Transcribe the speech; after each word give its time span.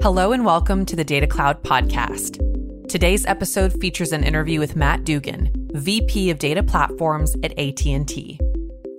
Hello 0.00 0.30
and 0.30 0.44
welcome 0.44 0.86
to 0.86 0.94
the 0.94 1.02
Data 1.02 1.26
Cloud 1.26 1.64
podcast. 1.64 2.38
Today's 2.88 3.26
episode 3.26 3.72
features 3.80 4.12
an 4.12 4.22
interview 4.22 4.60
with 4.60 4.76
Matt 4.76 5.02
Dugan, 5.02 5.50
VP 5.74 6.30
of 6.30 6.38
Data 6.38 6.62
Platforms 6.62 7.34
at 7.42 7.50
AT&T. 7.58 8.38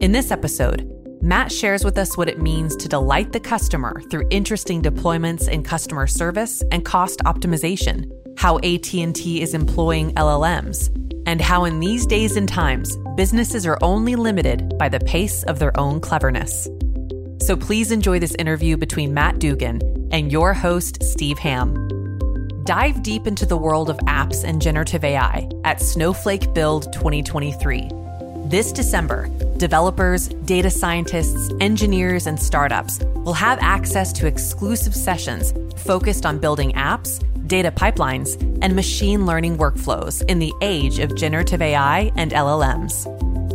In 0.02 0.12
this 0.12 0.30
episode, 0.30 0.92
Matt 1.22 1.54
shares 1.54 1.86
with 1.86 1.98
us 1.98 2.18
what 2.18 2.28
it 2.28 2.42
means 2.42 2.76
to 2.76 2.90
delight 2.90 3.32
the 3.32 3.40
customer 3.40 4.02
through 4.12 4.28
interesting 4.30 4.82
deployments 4.82 5.48
in 5.48 5.64
customer 5.64 6.06
service 6.06 6.62
and 6.70 6.84
cost 6.84 7.20
optimization, 7.20 8.12
how 8.38 8.58
AT&T 8.58 9.42
is 9.42 9.54
employing 9.54 10.14
LLMs, 10.16 10.94
and 11.26 11.40
how 11.40 11.64
in 11.64 11.80
these 11.80 12.06
days 12.06 12.36
and 12.36 12.50
times, 12.50 12.98
businesses 13.16 13.66
are 13.66 13.78
only 13.82 14.18
limited 14.18 14.78
by 14.78 14.90
the 14.90 15.00
pace 15.00 15.44
of 15.44 15.60
their 15.60 15.80
own 15.80 16.02
cleverness. 16.02 16.68
So 17.42 17.56
please 17.56 17.94
enjoy 17.94 18.20
this 18.20 18.36
interview 18.36 18.76
between 18.76 19.14
Matt 19.14 19.40
Dugan 19.40 19.80
and 20.12 20.32
your 20.32 20.54
host, 20.54 21.04
Steve 21.04 21.38
Hamm. 21.40 21.74
Dive 22.64 23.02
deep 23.02 23.26
into 23.26 23.46
the 23.46 23.58
world 23.58 23.90
of 23.90 23.98
apps 24.00 24.44
and 24.44 24.62
generative 24.62 25.04
AI 25.04 25.50
at 25.64 25.82
Snowflake 25.82 26.54
Build 26.54 26.92
2023. 26.94 27.90
This 28.46 28.72
December, 28.72 29.28
developers, 29.58 30.28
data 30.46 30.70
scientists, 30.70 31.52
engineers, 31.60 32.28
and 32.28 32.40
startups 32.40 33.00
will 33.26 33.34
have 33.34 33.60
access 33.62 34.14
to 34.14 34.28
exclusive 34.28 34.96
sessions 34.96 35.54
focused 35.78 36.26
on 36.26 36.40
building 36.40 36.72
apps, 36.74 37.24
data 37.48 37.72
pipelines, 37.72 38.40
and 38.62 38.76
machine 38.76 39.26
learning 39.26 39.58
workflows 39.58 40.24
in 40.30 40.40
the 40.40 40.54
age 40.62 41.00
of 41.00 41.16
generative 41.16 41.62
AI 41.62 42.12
and 42.16 42.32
LLMs. 42.32 43.08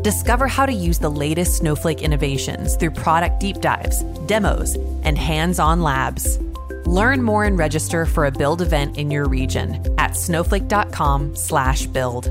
Discover 0.03 0.49
how 0.49 0.67
to 0.67 0.73
use 0.73 0.99
the 0.99 1.11
latest 1.11 1.57
Snowflake 1.57 2.03
innovations 2.03 2.77
through 2.77 2.91
product 2.91 3.41
deep 3.41 3.61
dives, 3.61 4.03
demos, 4.27 4.75
and 5.03 5.17
hands 5.17 5.59
on 5.59 5.83
labs. 5.83 6.39
Learn 6.87 7.23
more 7.23 7.45
and 7.45 7.59
register 7.59 8.07
for 8.07 8.27
a 8.27 8.31
build 8.31 8.63
event 8.63 8.97
in 8.97 9.11
your 9.11 9.27
region 9.27 9.85
at 9.99 10.17
snowflake.com/slash 10.17 11.87
build. 11.87 12.31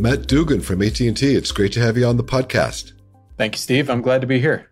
Matt 0.00 0.26
Dugan 0.26 0.60
from 0.60 0.82
AT&T, 0.82 1.34
it's 1.34 1.52
great 1.52 1.72
to 1.72 1.80
have 1.80 1.96
you 1.96 2.06
on 2.06 2.16
the 2.16 2.24
podcast. 2.24 2.92
Thank 3.36 3.54
you, 3.54 3.58
Steve. 3.58 3.90
I'm 3.90 4.02
glad 4.02 4.20
to 4.20 4.26
be 4.26 4.40
here. 4.40 4.70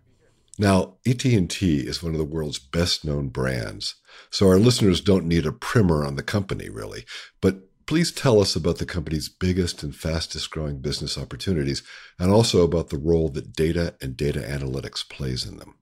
Now, 0.57 0.95
AT&T 1.05 1.79
is 1.79 2.01
one 2.01 2.13
of 2.13 2.17
the 2.17 2.25
world's 2.25 2.59
best-known 2.59 3.29
brands, 3.29 3.95
so 4.29 4.47
our 4.47 4.57
listeners 4.57 5.01
don't 5.01 5.25
need 5.25 5.45
a 5.45 5.51
primer 5.51 6.05
on 6.05 6.15
the 6.15 6.23
company, 6.23 6.69
really. 6.69 7.05
But 7.41 7.67
Please 7.87 8.11
tell 8.11 8.41
us 8.41 8.53
about 8.53 8.79
the 8.79 8.85
company's 8.85 9.29
biggest 9.29 9.81
and 9.81 9.95
fastest 9.95 10.51
growing 10.51 10.79
business 10.79 11.17
opportunities 11.17 11.83
and 12.19 12.29
also 12.29 12.61
about 12.63 12.89
the 12.89 12.97
role 12.97 13.29
that 13.29 13.53
data 13.53 13.95
and 14.01 14.17
data 14.17 14.41
analytics 14.41 15.07
plays 15.07 15.45
in 15.45 15.55
them. 15.55 15.75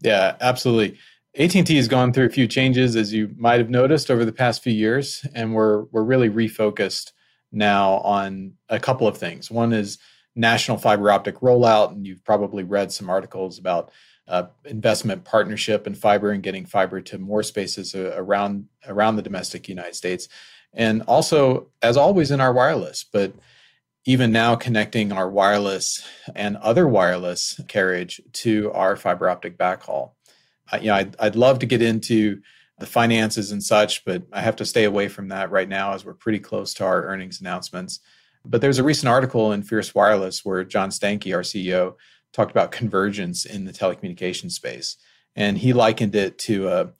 Yeah, 0.00 0.36
absolutely. 0.40 0.98
AT&T 1.38 1.76
has 1.76 1.86
gone 1.86 2.12
through 2.12 2.26
a 2.26 2.30
few 2.30 2.48
changes 2.48 2.96
as 2.96 3.12
you 3.12 3.32
might 3.36 3.60
have 3.60 3.70
noticed 3.70 4.10
over 4.10 4.24
the 4.24 4.32
past 4.32 4.60
few 4.60 4.72
years 4.72 5.24
and 5.34 5.54
we're 5.54 5.84
we're 5.92 6.02
really 6.02 6.28
refocused 6.28 7.12
now 7.52 7.98
on 7.98 8.54
a 8.68 8.80
couple 8.80 9.06
of 9.06 9.16
things. 9.16 9.48
One 9.48 9.72
is 9.72 9.98
national 10.34 10.78
fiber 10.78 11.10
optic 11.12 11.36
rollout 11.36 11.92
and 11.92 12.04
you've 12.04 12.24
probably 12.24 12.64
read 12.64 12.90
some 12.90 13.08
articles 13.08 13.56
about 13.56 13.92
uh, 14.26 14.46
investment 14.64 15.24
partnership 15.24 15.86
and 15.86 15.96
fiber 15.96 16.32
and 16.32 16.42
getting 16.42 16.66
fiber 16.66 17.00
to 17.00 17.18
more 17.18 17.44
spaces 17.44 17.94
uh, 17.94 18.12
around 18.16 18.66
around 18.86 19.14
the 19.14 19.22
domestic 19.22 19.68
United 19.68 19.94
States 19.94 20.28
and 20.74 21.02
also 21.02 21.68
as 21.82 21.96
always 21.96 22.32
in 22.32 22.40
our 22.40 22.52
wireless 22.52 23.04
but 23.10 23.32
even 24.04 24.32
now 24.32 24.56
connecting 24.56 25.12
our 25.12 25.30
wireless 25.30 26.04
and 26.34 26.56
other 26.58 26.86
wireless 26.86 27.60
carriage 27.68 28.20
to 28.32 28.70
our 28.72 28.96
fiber 28.96 29.30
optic 29.30 29.56
backhaul 29.56 30.12
you 30.74 30.88
know 30.88 30.94
I'd, 30.94 31.16
I'd 31.18 31.36
love 31.36 31.58
to 31.60 31.66
get 31.66 31.82
into 31.82 32.40
the 32.78 32.86
finances 32.86 33.50
and 33.50 33.62
such 33.62 34.04
but 34.04 34.22
i 34.32 34.40
have 34.40 34.56
to 34.56 34.64
stay 34.64 34.84
away 34.84 35.08
from 35.08 35.28
that 35.28 35.50
right 35.50 35.68
now 35.68 35.94
as 35.94 36.04
we're 36.04 36.14
pretty 36.14 36.38
close 36.38 36.74
to 36.74 36.84
our 36.84 37.04
earnings 37.04 37.40
announcements 37.40 38.00
but 38.44 38.60
there's 38.60 38.78
a 38.78 38.84
recent 38.84 39.08
article 39.08 39.52
in 39.52 39.62
fierce 39.62 39.94
wireless 39.94 40.44
where 40.44 40.64
john 40.64 40.90
stankey 40.90 41.34
our 41.34 41.42
ceo 41.42 41.94
talked 42.32 42.50
about 42.50 42.70
convergence 42.70 43.44
in 43.44 43.64
the 43.64 43.72
telecommunications 43.72 44.52
space 44.52 44.96
and 45.34 45.58
he 45.58 45.72
likened 45.72 46.14
it 46.14 46.38
to 46.38 46.68
a 46.68 46.90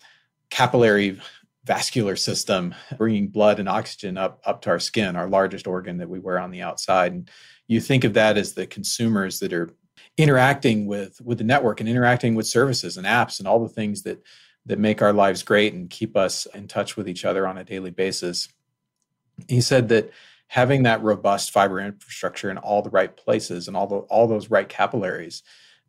capillary 0.51 1.21
vascular 1.69 2.17
system, 2.17 2.75
bringing 2.97 3.29
blood 3.29 3.61
and 3.61 3.69
oxygen 3.69 4.17
up 4.17 4.41
up 4.45 4.63
to 4.63 4.71
our 4.71 4.81
skin, 4.81 5.17
our 5.17 5.29
largest 5.29 5.67
organ 5.67 5.99
that 5.99 6.09
we 6.09 6.19
wear 6.19 6.39
on 6.39 6.51
the 6.51 6.63
outside. 6.63 7.13
And 7.13 7.31
you 7.67 7.79
think 7.79 8.05
of 8.05 8.15
that 8.15 8.39
as 8.39 8.55
the 8.55 8.67
consumers 8.67 9.39
that 9.41 9.53
are 9.53 9.69
interacting 10.19 10.87
with 10.87 11.21
with 11.23 11.39
the 11.39 11.45
network 11.45 11.81
and 11.81 11.89
interacting 11.89 12.35
with 12.35 12.47
services 12.47 12.97
and 12.97 13.07
apps 13.07 13.39
and 13.39 13.49
all 13.49 13.61
the 13.61 13.69
things 13.69 14.03
that 14.03 14.21
that 14.67 14.79
make 14.79 15.01
our 15.01 15.15
lives 15.15 15.43
great 15.43 15.73
and 15.73 15.89
keep 15.89 16.17
us 16.17 16.47
in 16.55 16.69
touch 16.69 16.97
with 16.97 17.09
each 17.09 17.25
other 17.25 17.47
on 17.47 17.57
a 17.57 17.65
daily 17.65 17.91
basis. 17.91 18.49
He 19.49 19.63
said 19.63 19.89
that 19.89 20.11
having 20.49 20.83
that 20.83 21.03
robust 21.03 21.53
fiber 21.53 21.81
infrastructure 21.81 22.51
in 22.51 22.59
all 22.59 22.83
the 22.83 22.91
right 22.91 23.17
places 23.17 23.67
and 23.67 23.77
all 23.77 23.87
the, 23.87 23.97
all 23.97 24.27
those 24.27 24.51
right 24.51 24.69
capillaries 24.69 25.43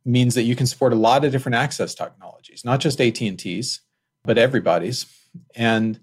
means 0.06 0.36
that 0.36 0.44
you 0.44 0.56
can 0.56 0.66
support 0.66 0.94
a 0.94 0.98
lot 0.98 1.26
of 1.26 1.32
different 1.32 1.56
access 1.56 1.94
technologies, 1.94 2.64
not 2.64 2.80
just 2.80 3.02
AT&T's, 3.02 3.82
but 4.24 4.38
everybody's 4.38 5.06
and 5.56 6.00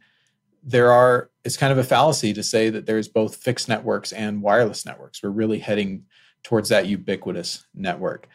there 0.63 0.91
are, 0.91 1.31
it's 1.45 1.57
kind 1.57 1.73
of 1.73 1.79
a 1.79 1.85
fallacy 1.85 2.33
to 2.33 2.43
say 2.43 2.71
that 2.71 2.87
there's 2.87 3.09
both 3.09 3.37
fixed 3.37 3.69
networks 3.69 4.13
and 4.13 4.43
wireless 4.43 4.85
networks. 4.85 5.23
We're 5.23 5.31
really 5.31 5.61
heading 5.61 6.05
towards 6.47 6.69
that 6.69 6.87
ubiquitous 6.87 7.67
network. 7.75 8.29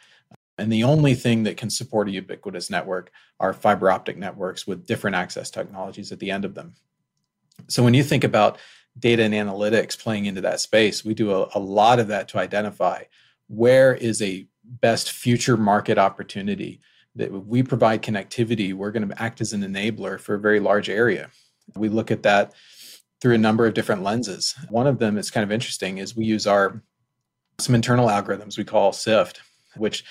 And 0.57 0.69
the 0.69 0.83
only 0.83 1.15
thing 1.15 1.43
that 1.43 1.55
can 1.55 1.69
support 1.69 2.09
a 2.09 2.11
ubiquitous 2.11 2.69
network 2.69 3.09
are 3.39 3.53
fiber 3.53 3.89
optic 3.89 4.17
networks 4.17 4.67
with 4.67 4.85
different 4.85 5.15
access 5.15 5.49
technologies 5.49 6.11
at 6.11 6.19
the 6.19 6.29
end 6.29 6.43
of 6.43 6.53
them. 6.53 6.73
So 7.69 7.83
when 7.83 7.93
you 7.93 8.03
think 8.03 8.25
about 8.25 8.57
data 8.99 9.23
and 9.23 9.33
analytics 9.33 9.97
playing 9.97 10.25
into 10.25 10.41
that 10.41 10.59
space, 10.59 11.05
we 11.05 11.13
do 11.13 11.31
a, 11.31 11.47
a 11.55 11.59
lot 11.59 11.99
of 11.99 12.09
that 12.09 12.27
to 12.29 12.37
identify 12.37 13.03
where 13.47 13.95
is 13.95 14.21
a 14.21 14.45
best 14.65 15.11
future 15.11 15.55
market 15.55 15.97
opportunity 15.97 16.81
that 17.15 17.31
we 17.31 17.63
provide 17.63 18.03
connectivity, 18.03 18.73
we're 18.73 18.91
going 18.91 19.07
to 19.07 19.21
act 19.21 19.39
as 19.39 19.53
an 19.53 19.61
enabler 19.61 20.19
for 20.19 20.35
a 20.35 20.39
very 20.39 20.59
large 20.59 20.89
area. 20.89 21.29
We 21.77 21.87
look 21.87 22.11
at 22.11 22.23
that 22.23 22.53
through 23.21 23.35
a 23.35 23.37
number 23.37 23.65
of 23.65 23.73
different 23.73 24.03
lenses. 24.03 24.53
One 24.69 24.87
of 24.87 24.99
them 24.99 25.17
is 25.17 25.31
kind 25.31 25.45
of 25.45 25.51
interesting 25.51 25.99
is 25.99 26.13
we 26.13 26.25
use 26.25 26.45
our 26.45 26.83
some 27.61 27.75
internal 27.75 28.07
algorithms 28.07 28.57
we 28.57 28.63
call 28.63 28.91
SIFT, 28.91 29.41
which 29.75 30.03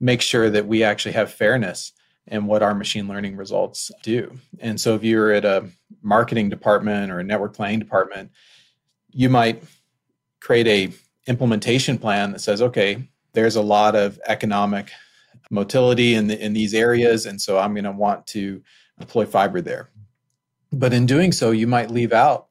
makes 0.00 0.24
sure 0.24 0.50
that 0.50 0.66
we 0.66 0.82
actually 0.82 1.12
have 1.12 1.32
fairness 1.32 1.92
in 2.26 2.46
what 2.46 2.62
our 2.62 2.74
machine 2.74 3.08
learning 3.08 3.36
results 3.36 3.90
do. 4.02 4.30
And 4.60 4.80
so 4.80 4.94
if 4.94 5.02
you're 5.02 5.32
at 5.32 5.44
a 5.44 5.68
marketing 6.02 6.50
department 6.50 7.10
or 7.10 7.20
a 7.20 7.24
network 7.24 7.54
planning 7.54 7.78
department, 7.78 8.30
you 9.10 9.28
might 9.28 9.62
create 10.40 10.66
a 10.66 10.92
implementation 11.28 11.98
plan 11.98 12.32
that 12.32 12.40
says, 12.40 12.62
okay, 12.62 13.08
there's 13.32 13.56
a 13.56 13.62
lot 13.62 13.94
of 13.96 14.20
economic 14.26 14.90
motility 15.50 16.14
in, 16.14 16.26
the, 16.26 16.44
in 16.44 16.52
these 16.52 16.74
areas. 16.74 17.26
And 17.26 17.40
so 17.40 17.58
I'm 17.58 17.74
going 17.74 17.84
to 17.84 17.92
want 17.92 18.26
to 18.28 18.62
deploy 18.98 19.24
fiber 19.24 19.60
there. 19.60 19.90
But 20.72 20.92
in 20.92 21.06
doing 21.06 21.32
so, 21.32 21.50
you 21.50 21.66
might 21.66 21.90
leave 21.90 22.12
out 22.12 22.48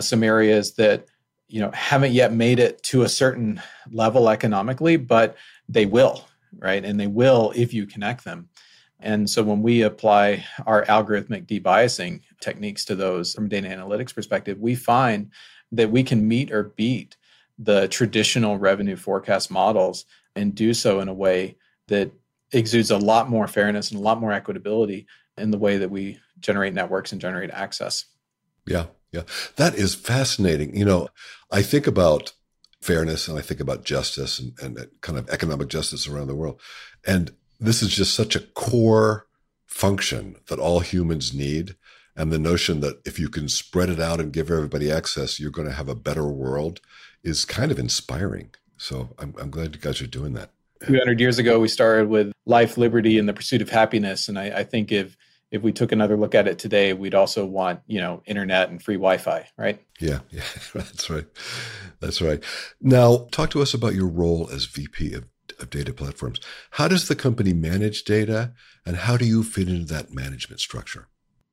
some 0.00 0.22
areas 0.22 0.74
that 0.74 1.06
you 1.50 1.60
know 1.60 1.70
haven't 1.72 2.12
yet 2.12 2.32
made 2.32 2.58
it 2.58 2.82
to 2.84 3.02
a 3.02 3.08
certain 3.08 3.60
level 3.90 4.28
economically, 4.28 4.96
but 4.96 5.36
they 5.68 5.86
will, 5.86 6.26
right? 6.58 6.84
And 6.84 6.98
they 6.98 7.06
will 7.06 7.52
if 7.54 7.74
you 7.74 7.86
connect 7.86 8.24
them. 8.24 8.48
And 9.00 9.28
so 9.28 9.42
when 9.42 9.62
we 9.62 9.82
apply 9.82 10.44
our 10.66 10.84
algorithmic 10.84 11.46
debiasing 11.46 12.20
techniques 12.40 12.84
to 12.86 12.94
those 12.94 13.34
from 13.34 13.48
data 13.48 13.68
analytics 13.68 14.14
perspective, 14.14 14.58
we 14.58 14.74
find 14.74 15.30
that 15.72 15.90
we 15.90 16.02
can 16.02 16.26
meet 16.26 16.52
or 16.52 16.64
beat 16.76 17.16
the 17.58 17.88
traditional 17.88 18.58
revenue 18.58 18.96
forecast 18.96 19.50
models 19.50 20.06
and 20.36 20.54
do 20.54 20.74
so 20.74 21.00
in 21.00 21.08
a 21.08 21.14
way 21.14 21.56
that 21.88 22.12
exudes 22.52 22.90
a 22.90 22.98
lot 22.98 23.28
more 23.28 23.46
fairness 23.46 23.90
and 23.90 24.00
a 24.00 24.02
lot 24.02 24.20
more 24.20 24.30
equitability 24.30 25.06
in 25.38 25.50
the 25.50 25.58
way 25.58 25.78
that 25.78 25.90
we 25.90 26.18
generate 26.40 26.74
networks 26.74 27.12
and 27.12 27.20
generate 27.20 27.50
access. 27.50 28.06
Yeah, 28.66 28.86
yeah. 29.12 29.22
That 29.56 29.74
is 29.74 29.94
fascinating. 29.94 30.76
You 30.76 30.84
know, 30.84 31.08
I 31.50 31.62
think 31.62 31.86
about 31.86 32.32
fairness 32.80 33.28
and 33.28 33.38
I 33.38 33.42
think 33.42 33.60
about 33.60 33.84
justice 33.84 34.38
and, 34.38 34.52
and 34.60 34.88
kind 35.00 35.18
of 35.18 35.28
economic 35.28 35.68
justice 35.68 36.08
around 36.08 36.28
the 36.28 36.34
world. 36.34 36.60
And 37.06 37.32
this 37.58 37.82
is 37.82 37.90
just 37.94 38.14
such 38.14 38.34
a 38.34 38.40
core 38.40 39.26
function 39.66 40.36
that 40.48 40.58
all 40.58 40.80
humans 40.80 41.34
need. 41.34 41.76
And 42.16 42.32
the 42.32 42.38
notion 42.38 42.80
that 42.80 43.00
if 43.04 43.18
you 43.18 43.28
can 43.28 43.48
spread 43.48 43.88
it 43.88 44.00
out 44.00 44.20
and 44.20 44.32
give 44.32 44.50
everybody 44.50 44.90
access, 44.90 45.38
you're 45.38 45.50
going 45.50 45.68
to 45.68 45.74
have 45.74 45.88
a 45.88 45.94
better 45.94 46.26
world 46.26 46.80
is 47.22 47.44
kind 47.44 47.70
of 47.70 47.78
inspiring. 47.78 48.50
So 48.76 49.14
I'm, 49.18 49.34
I'm 49.38 49.50
glad 49.50 49.74
you 49.74 49.80
guys 49.80 50.00
are 50.00 50.06
doing 50.06 50.32
that. 50.34 50.50
200 50.86 51.20
years 51.20 51.38
ago, 51.38 51.60
we 51.60 51.68
started 51.68 52.08
with 52.08 52.32
life, 52.46 52.78
liberty, 52.78 53.18
and 53.18 53.28
the 53.28 53.34
pursuit 53.34 53.60
of 53.60 53.68
happiness. 53.68 54.28
And 54.28 54.38
I, 54.38 54.60
I, 54.60 54.64
think 54.64 54.90
if 54.90 55.16
if 55.50 55.62
we 55.62 55.72
took 55.72 55.92
another 55.92 56.16
look 56.16 56.34
at 56.34 56.46
it 56.46 56.58
today, 56.58 56.92
we'd 56.92 57.14
also 57.14 57.44
want 57.44 57.80
you 57.86 58.00
know 58.00 58.22
internet 58.26 58.70
and 58.70 58.82
free 58.82 58.96
Wi-Fi, 58.96 59.48
right? 59.56 59.80
Yeah, 60.00 60.20
yeah, 60.30 60.42
that's 60.74 61.10
right, 61.10 61.26
that's 62.00 62.22
right. 62.22 62.42
Now, 62.80 63.28
talk 63.30 63.50
to 63.50 63.62
us 63.62 63.74
about 63.74 63.94
your 63.94 64.08
role 64.08 64.48
as 64.52 64.66
VP 64.66 65.14
of, 65.14 65.26
of 65.58 65.70
data 65.70 65.92
platforms. 65.92 66.40
How 66.72 66.88
does 66.88 67.08
the 67.08 67.16
company 67.16 67.52
manage 67.52 68.04
data, 68.04 68.52
and 68.86 68.96
how 68.96 69.16
do 69.16 69.26
you 69.26 69.42
fit 69.42 69.68
into 69.68 69.92
that 69.92 70.12
management 70.12 70.60
structure? 70.60 71.08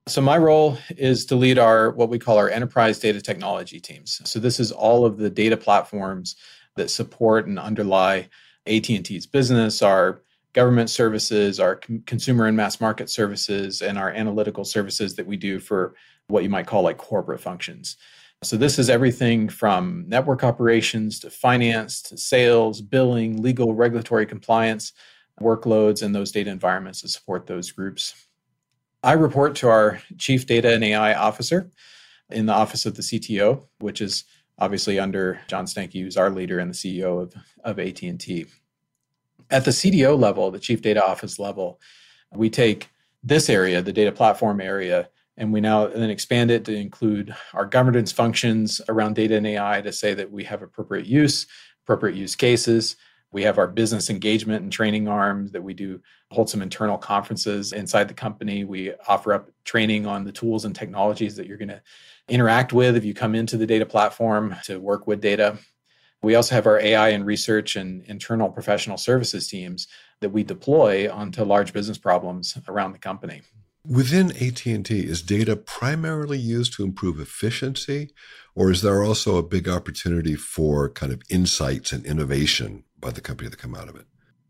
So 0.08 0.22
my 0.22 0.38
role 0.38 0.78
is 0.92 1.26
to 1.26 1.36
lead 1.36 1.60
our 1.60 1.92
what 1.92 2.10
we 2.10 2.18
call 2.18 2.38
our 2.38 2.50
enterprise 2.50 2.98
data 2.98 3.22
technology 3.22 3.80
teams. 3.80 4.22
So 4.24 4.40
this 4.40 4.58
is 4.60 4.72
all 4.72 5.06
of 5.06 5.18
the 5.18 5.30
data 5.30 5.58
platforms 5.58 6.38
that 6.78 6.90
support 6.90 7.46
and 7.46 7.60
underlie 7.60 8.30
AT&T's 8.68 9.26
business, 9.26 9.82
our 9.82 10.22
government 10.57 10.89
services, 10.89 11.59
our 11.59 11.75
consumer 12.07 12.48
and 12.48 12.57
mass 12.57 12.81
market 12.81 13.12
services, 13.12 13.83
and 13.83 13.95
our 13.95 14.09
analytical 14.09 14.65
services 14.65 15.15
that 15.15 15.27
we 15.27 15.38
do 15.38 15.59
for 15.59 15.94
what 16.30 16.42
you 16.42 16.50
might 16.50 16.65
call 16.65 16.81
like 16.81 16.98
corporate 16.98 17.39
functions. 17.39 17.95
So 18.42 18.57
this 18.57 18.80
is 18.80 18.89
everything 18.89 19.50
from 19.50 20.06
network 20.07 20.44
operations 20.44 21.19
to 21.19 21.30
finance 21.30 22.01
to 22.04 22.18
sales, 22.18 22.81
billing, 22.81 23.39
legal, 23.39 23.75
regulatory 23.75 24.25
compliance, 24.25 24.94
workloads, 25.39 26.01
and 26.01 26.15
those 26.15 26.31
data 26.31 26.50
environments 26.50 27.01
to 27.01 27.07
support 27.07 27.45
those 27.45 27.69
groups. 27.71 28.15
I 29.04 29.13
report 29.13 29.54
to 29.57 29.69
our 29.69 30.01
chief 30.18 30.48
data 30.48 30.74
and 30.74 30.83
AI 30.83 31.13
officer 31.13 31.69
in 32.31 32.48
the 32.48 32.54
office 32.54 32.88
of 32.88 32.95
the 32.95 33.04
CTO, 33.04 33.63
which 33.77 34.01
is 34.01 34.24
obviously 34.57 34.98
under 35.00 35.39
John 35.48 35.65
Stankey, 35.65 36.01
who's 36.01 36.18
our 36.18 36.31
leader 36.31 36.57
and 36.57 36.74
the 36.74 36.75
CEO 36.75 37.21
of, 37.21 37.36
of 37.63 37.77
AT&T. 37.77 38.48
At 39.50 39.66
the 39.66 39.72
CDO 39.72 40.20
level, 40.20 40.52
the 40.52 40.60
chief 40.60 40.82
data 40.82 41.06
office 41.06 41.40
level, 41.40 41.80
we 42.34 42.50
take 42.50 42.90
this 43.24 43.50
area, 43.50 43.82
the 43.82 43.94
data 43.94 44.12
platform 44.12 44.60
area, 44.60 45.10
and 45.38 45.54
we 45.54 45.62
now 45.62 45.88
then 45.88 46.10
expand 46.10 46.52
it 46.52 46.66
to 46.66 46.76
include 46.76 47.34
our 47.54 47.66
governance 47.66 48.12
functions 48.12 48.82
around 48.90 49.16
data 49.16 49.36
and 49.36 49.48
AI 49.48 49.82
to 49.82 49.94
say 49.94 50.14
that 50.16 50.32
we 50.32 50.44
have 50.44 50.62
appropriate 50.62 51.06
use, 51.06 51.46
appropriate 51.84 52.16
use 52.16 52.36
cases. 52.36 52.96
We 53.32 53.44
have 53.44 53.58
our 53.58 53.68
business 53.68 54.10
engagement 54.10 54.64
and 54.64 54.72
training 54.72 55.08
arms 55.08 55.52
that 55.52 55.62
we 55.62 55.74
do 55.74 56.02
hold 56.32 56.50
some 56.50 56.62
internal 56.62 56.98
conferences 56.98 57.72
inside 57.72 58.08
the 58.08 58.14
company. 58.14 58.64
We 58.64 58.94
offer 59.08 59.34
up 59.34 59.52
training 59.64 60.08
on 60.08 60.24
the 60.24 60.32
tools 60.32 60.66
and 60.66 60.76
technologies 60.76 61.36
that 61.36 61.46
you're 61.46 61.58
going 61.58 61.68
to 61.70 61.82
interact 62.28 62.74
with 62.74 62.96
if 62.96 63.06
you 63.06 63.14
come 63.14 63.36
into 63.36 63.58
the 63.58 63.68
data 63.68 63.86
platform 63.86 64.56
to 64.64 64.80
work 64.80 65.08
with 65.08 65.22
data. 65.22 65.58
We 66.22 66.36
also 66.36 66.56
have 66.56 66.66
our 66.66 66.80
AI 66.80 67.10
and 67.10 67.25
research 67.25 67.75
and 67.75 68.04
internal 68.04 68.50
professional 68.50 68.98
services 68.98 69.48
teams 69.48 69.88
that 70.19 70.30
we 70.30 70.44
deploy 70.44 71.12
onto 71.12 71.44
large 71.44 71.74
business 71.74 71.98
problems 71.98 72.58
around 72.68 72.94
the 72.94 73.00
company. 73.00 73.42
Within 73.86 74.31
AT&T, 74.31 75.00
is 75.00 75.22
data 75.22 75.56
primarily 75.56 76.38
used 76.38 76.74
to 76.74 76.84
improve 76.84 77.22
efficiency, 77.22 78.10
or 78.54 78.69
is 78.69 78.81
there 78.81 79.02
also 79.02 79.38
a 79.38 79.44
big 79.44 79.69
opportunity 79.69 80.36
for 80.36 80.90
kind 80.90 81.14
of 81.14 81.22
insights 81.30 81.94
and 81.94 82.06
innovation 82.06 82.84
by 83.00 83.12
the 83.12 83.22
company 83.22 83.50
that 83.50 83.60
come 83.60 83.75
out 83.75 83.88
of 83.88 83.96
it? 83.96 84.06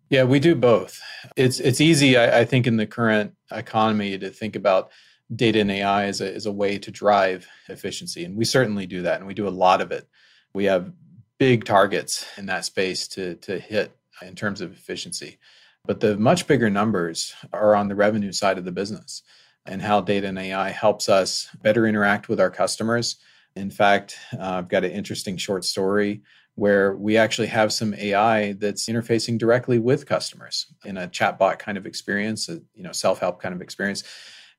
Yeah, 0.10 0.24
we 0.24 0.40
do 0.40 0.56
both. 0.56 1.02
It's 1.36 1.60
it's 1.60 1.82
easy, 1.82 2.18
I, 2.18 2.40
I 2.40 2.46
think, 2.46 2.66
in 2.66 2.78
the 2.78 2.88
current 2.88 3.34
economy 3.52 4.18
to 4.18 4.30
think 4.30 4.56
about 4.56 4.90
data 5.36 5.60
and 5.60 5.70
AI 5.70 6.06
as 6.06 6.22
a, 6.22 6.34
as 6.34 6.46
a 6.46 6.52
way 6.52 6.80
to 6.80 6.90
drive 6.90 7.48
efficiency, 7.68 8.24
and 8.24 8.36
we 8.38 8.46
certainly 8.46 8.88
do 8.88 9.02
that, 9.02 9.20
and 9.20 9.28
we 9.28 9.34
do 9.34 9.48
a 9.48 9.50
lot 9.50 9.82
of 9.82 9.92
it. 9.92 10.08
We 10.54 10.66
have 10.66 10.92
big 11.38 11.66
targets 11.66 12.26
in 12.38 12.46
that 12.48 12.66
space 12.66 13.08
to 13.10 13.36
to 13.36 13.60
hit 13.60 13.96
in 14.22 14.36
terms 14.36 14.62
of 14.62 14.72
efficiency. 14.72 15.38
But 15.86 16.00
the 16.00 16.18
much 16.18 16.48
bigger 16.48 16.70
numbers 16.70 17.34
are 17.54 17.76
on 17.76 17.88
the 17.88 17.96
revenue 17.96 18.32
side 18.32 18.58
of 18.58 18.66
the 18.66 18.72
business 18.72 19.24
and 19.66 19.82
how 19.82 20.02
data 20.02 20.28
and 20.28 20.40
AI 20.40 20.70
helps 20.70 21.10
us 21.10 21.50
better 21.62 21.86
interact 21.86 22.30
with 22.30 22.40
our 22.40 22.50
customers. 22.50 23.18
In 23.56 23.70
fact, 23.70 24.18
uh, 24.40 24.58
I've 24.58 24.70
got 24.70 24.84
an 24.84 24.92
interesting 24.92 25.38
short 25.38 25.66
story 25.66 26.22
where 26.56 26.96
we 26.96 27.18
actually 27.18 27.48
have 27.48 27.72
some 27.72 27.94
AI 27.94 28.54
that's 28.54 28.88
interfacing 28.88 29.38
directly 29.38 29.78
with 29.78 30.06
customers 30.06 30.66
in 30.86 30.98
a 30.98 31.08
chatbot 31.08 31.60
kind 31.60 31.78
of 31.78 31.86
experience, 31.86 32.50
a 32.50 32.54
you 32.74 32.84
know 32.84 32.92
self-help 32.92 33.42
kind 33.42 33.54
of 33.54 33.62
experience. 33.62 34.04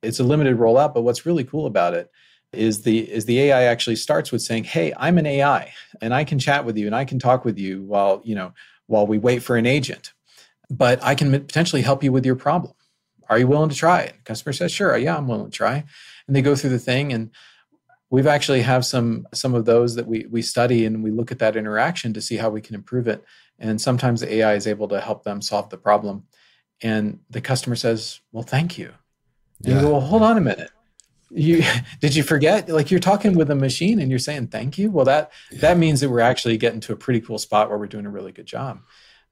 It's 0.03 0.21
a 0.21 0.25
limited 0.25 0.57
rollout, 0.57 0.95
but 0.95 1.03
what's 1.03 1.27
really 1.27 1.45
cool 1.45 1.67
about 1.67 1.95
it 1.95 2.11
is 2.53 2.83
the 2.83 3.11
is 3.11 3.27
the 3.27 3.41
AI 3.41 3.65
actually 3.65 3.97
starts 3.97 4.33
with 4.33 4.43
saying, 4.43 4.65
"Hey, 4.65 4.93
I'm 4.97 5.19
an 5.19 5.27
AI 5.27 5.73
and 6.01 6.15
I 6.15 6.25
can 6.25 6.39
chat 6.39 6.65
with 6.65 6.77
you 6.77 6.87
and 6.87 6.95
I 6.95 7.05
can 7.05 7.19
talk 7.19 7.45
with 7.45 7.59
you 7.59 7.83
while, 7.83 8.23
you 8.25 8.35
know, 8.35 8.53
while 8.87 9.07
we 9.07 9.19
wait 9.19 9.43
for 9.43 9.57
an 9.57 9.67
agent." 9.67 10.13
but 10.71 11.03
I 11.03 11.15
can 11.15 11.31
potentially 11.31 11.83
help 11.83 12.03
you 12.03 12.13
with 12.13 12.27
your 12.27 12.37
problem. 12.37 12.75
Are 13.29 13.39
you 13.39 13.47
willing 13.47 13.69
to 13.69 13.77
try 13.77 14.01
it? 14.01 14.15
The 14.17 14.23
Customer 14.23 14.53
says, 14.53 14.73
sure. 14.73 14.97
Yeah, 14.97 15.17
I'm 15.17 15.29
willing 15.29 15.51
to 15.51 15.57
try. 15.57 15.85
And 16.27 16.37
they 16.37 16.43
go 16.43 16.55
through 16.55 16.71
the 16.71 16.79
thing 16.79 17.13
and 17.13 17.31
we've 18.11 18.27
actually 18.27 18.63
have 18.63 18.87
some 18.87 19.27
some 19.35 19.55
of 19.55 19.67
those 19.67 19.95
that 19.97 20.07
we 20.07 20.27
we 20.31 20.41
study 20.41 20.87
and 20.87 21.03
we 21.03 21.11
look 21.11 21.31
at 21.31 21.39
that 21.41 21.57
interaction 21.57 22.15
to 22.15 22.23
see 22.23 22.37
how 22.37 22.51
we 22.51 22.61
can 22.61 22.75
improve 22.75 23.07
it. 23.07 23.25
And 23.59 23.81
sometimes 23.81 24.21
the 24.21 24.33
AI 24.35 24.55
is 24.55 24.67
able 24.67 24.89
to 24.89 25.01
help 25.01 25.25
them 25.25 25.43
solve 25.43 25.69
the 25.69 25.79
problem. 25.79 26.25
And 26.81 27.21
the 27.29 27.41
customer 27.41 27.77
says, 27.77 28.21
Well, 28.33 28.45
thank 28.45 28.79
you. 28.79 28.93
And 29.65 29.75
yeah. 29.75 29.81
you 29.81 29.87
go, 29.87 29.93
Well, 29.93 30.01
hold 30.01 30.23
on 30.23 30.39
a 30.39 30.43
minute. 30.43 30.71
You 31.31 31.63
did 32.01 32.15
you 32.15 32.23
forget? 32.23 32.69
Like 32.69 32.91
you're 32.91 33.01
talking 33.01 33.35
with 33.35 33.51
a 33.51 33.55
machine 33.55 34.01
and 34.01 34.11
you're 34.11 34.19
saying 34.19 34.49
thank 34.49 34.79
you? 34.79 34.91
Well, 34.91 35.05
that 35.05 35.33
yeah. 35.51 35.61
that 35.61 35.79
means 35.79 36.01
that 36.01 36.11
we're 36.11 36.21
actually 36.21 36.57
getting 36.57 36.81
to 36.81 36.93
a 36.93 36.97
pretty 36.97 37.21
cool 37.21 37.39
spot 37.39 37.69
where 37.69 37.79
we're 37.79 37.87
doing 37.87 38.07
a 38.07 38.11
really 38.11 38.33
good 38.33 38.47
job 38.47 38.81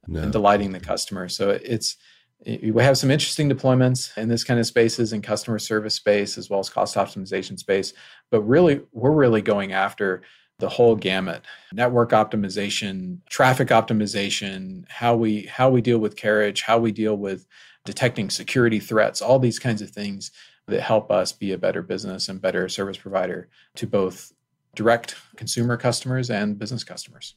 no. 0.07 0.21
and 0.21 0.31
delighting 0.31 0.71
the 0.71 0.79
customer. 0.79 1.29
So 1.29 1.49
it's 1.49 1.97
we 2.45 2.83
have 2.83 2.97
some 2.97 3.09
interesting 3.09 3.49
deployments 3.49 4.15
in 4.15 4.29
this 4.29 4.43
kind 4.43 4.59
of 4.59 4.67
spaces 4.67 5.11
in 5.11 5.21
customer 5.21 5.57
service 5.57 5.95
space 5.95 6.37
as 6.37 6.49
well 6.49 6.59
as 6.59 6.69
cost 6.69 6.95
optimization 6.95 7.57
space. 7.57 7.93
But 8.29 8.41
really, 8.43 8.81
we're 8.91 9.11
really 9.11 9.41
going 9.41 9.73
after 9.73 10.21
the 10.59 10.69
whole 10.69 10.95
gamut 10.95 11.43
network 11.71 12.11
optimization 12.11 13.19
traffic 13.29 13.67
optimization 13.69 14.83
how 14.89 15.15
we 15.15 15.43
how 15.43 15.69
we 15.69 15.81
deal 15.81 15.99
with 15.99 16.15
carriage 16.15 16.63
how 16.63 16.79
we 16.79 16.91
deal 16.91 17.15
with 17.15 17.45
detecting 17.85 18.29
security 18.29 18.79
threats 18.79 19.21
all 19.21 19.37
these 19.37 19.59
kinds 19.59 19.81
of 19.83 19.91
things 19.91 20.31
that 20.67 20.81
help 20.81 21.11
us 21.11 21.31
be 21.31 21.51
a 21.51 21.57
better 21.57 21.81
business 21.81 22.29
and 22.29 22.41
better 22.41 22.67
service 22.69 22.97
provider 22.97 23.49
to 23.75 23.87
both 23.87 24.33
direct 24.75 25.15
consumer 25.35 25.77
customers 25.77 26.29
and 26.29 26.59
business 26.59 26.83
customers 26.83 27.35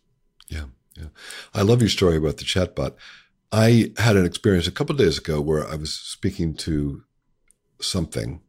yeah 0.49 0.65
yeah. 0.97 1.09
I 1.55 1.63
love 1.63 1.81
your 1.81 1.89
story 1.89 2.17
about 2.17 2.37
the 2.39 2.45
chatbot. 2.45 2.95
I 3.53 3.93
had 3.97 4.17
an 4.17 4.27
experience 4.27 4.67
a 4.67 4.73
couple 4.73 4.95
days 4.95 5.19
ago 5.19 5.41
where 5.41 5.67
I 5.67 5.75
was 5.75 5.93
speaking 5.95 6.55
to 6.55 7.03
something. 7.81 8.41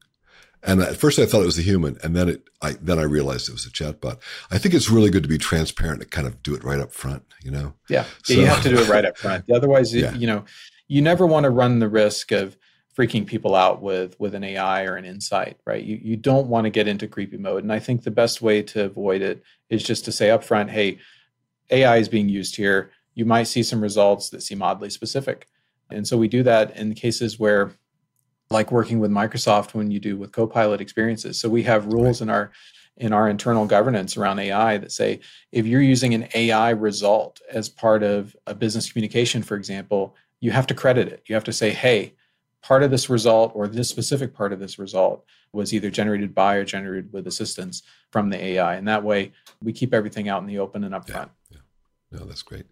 And 0.63 0.81
at 0.81 0.97
first 0.97 1.17
I 1.17 1.25
thought 1.25 1.41
it 1.41 1.47
was 1.47 1.57
a 1.57 1.63
human, 1.63 1.97
and 2.03 2.15
then 2.15 2.29
it, 2.29 2.43
I 2.61 2.73
then 2.79 2.99
I 2.99 3.03
realized 3.03 3.49
it 3.49 3.53
was 3.53 3.65
a 3.65 3.71
chatbot. 3.71 4.19
I 4.51 4.59
think 4.59 4.75
it's 4.75 4.91
really 4.91 5.09
good 5.09 5.23
to 5.23 5.29
be 5.29 5.39
transparent 5.39 6.03
and 6.03 6.11
kind 6.11 6.27
of 6.27 6.43
do 6.43 6.53
it 6.53 6.63
right 6.63 6.79
up 6.79 6.91
front, 6.91 7.23
you 7.43 7.49
know. 7.49 7.73
Yeah, 7.89 8.05
so, 8.23 8.33
yeah 8.33 8.39
you 8.39 8.45
have 8.45 8.61
to 8.63 8.69
do 8.69 8.77
it 8.77 8.87
right 8.87 9.03
up 9.03 9.17
front. 9.17 9.45
Otherwise, 9.51 9.95
yeah. 9.95 10.13
you 10.13 10.27
know, 10.27 10.45
you 10.87 11.01
never 11.01 11.25
want 11.25 11.45
to 11.45 11.49
run 11.49 11.79
the 11.79 11.89
risk 11.89 12.31
of 12.31 12.57
freaking 12.97 13.25
people 13.25 13.55
out 13.55 13.81
with 13.81 14.19
with 14.19 14.35
an 14.35 14.43
AI 14.43 14.83
or 14.83 14.95
an 14.95 15.05
insight, 15.05 15.57
right? 15.65 15.83
You 15.83 15.99
you 16.01 16.17
don't 16.17 16.47
want 16.47 16.65
to 16.65 16.69
get 16.69 16.87
into 16.87 17.07
creepy 17.07 17.37
mode, 17.37 17.63
and 17.63 17.71
I 17.71 17.79
think 17.79 18.03
the 18.03 18.11
best 18.11 18.41
way 18.41 18.61
to 18.63 18.85
avoid 18.85 19.21
it 19.21 19.43
is 19.69 19.83
just 19.83 20.05
to 20.05 20.11
say 20.11 20.29
up 20.29 20.43
front, 20.43 20.71
hey 20.71 20.99
AI 21.71 21.97
is 21.97 22.09
being 22.09 22.29
used 22.29 22.55
here, 22.55 22.91
you 23.15 23.25
might 23.25 23.43
see 23.43 23.63
some 23.63 23.81
results 23.81 24.29
that 24.29 24.43
seem 24.43 24.61
oddly 24.61 24.89
specific. 24.89 25.47
And 25.89 26.07
so 26.07 26.17
we 26.17 26.27
do 26.27 26.43
that 26.43 26.75
in 26.77 26.93
cases 26.93 27.39
where, 27.39 27.71
like 28.49 28.71
working 28.71 28.99
with 28.99 29.11
Microsoft 29.11 29.73
when 29.73 29.91
you 29.91 29.99
do 29.99 30.17
with 30.17 30.31
Copilot 30.33 30.81
experiences. 30.81 31.39
So 31.39 31.49
we 31.49 31.63
have 31.63 31.85
rules 31.87 32.21
right. 32.21 32.25
in 32.25 32.29
our 32.29 32.51
in 32.97 33.13
our 33.13 33.29
internal 33.29 33.65
governance 33.65 34.17
around 34.17 34.37
AI 34.37 34.77
that 34.77 34.91
say 34.91 35.21
if 35.51 35.65
you're 35.65 35.81
using 35.81 36.13
an 36.13 36.27
AI 36.35 36.71
result 36.71 37.41
as 37.49 37.69
part 37.69 38.03
of 38.03 38.35
a 38.45 38.53
business 38.53 38.91
communication, 38.91 39.41
for 39.41 39.55
example, 39.55 40.15
you 40.41 40.51
have 40.51 40.67
to 40.67 40.75
credit 40.75 41.07
it. 41.07 41.23
You 41.25 41.35
have 41.35 41.45
to 41.45 41.53
say, 41.53 41.71
hey, 41.71 42.13
part 42.61 42.83
of 42.83 42.91
this 42.91 43.09
result 43.09 43.51
or 43.55 43.67
this 43.67 43.89
specific 43.89 44.33
part 44.33 44.53
of 44.53 44.59
this 44.59 44.77
result 44.77 45.25
was 45.53 45.73
either 45.73 45.89
generated 45.89 46.33
by 46.33 46.55
or 46.55 46.63
generated 46.63 47.11
with 47.11 47.27
assistance 47.27 47.83
from 48.11 48.29
the 48.29 48.43
AI. 48.43 48.75
And 48.75 48.87
that 48.87 49.03
way 49.03 49.33
we 49.61 49.73
keep 49.73 49.93
everything 49.93 50.29
out 50.29 50.41
in 50.41 50.47
the 50.47 50.59
open 50.59 50.83
and 50.83 50.93
upfront. 50.93 51.29
Yeah, 51.49 51.57
yeah. 52.11 52.19
No, 52.19 52.25
that's 52.25 52.43
great. 52.43 52.65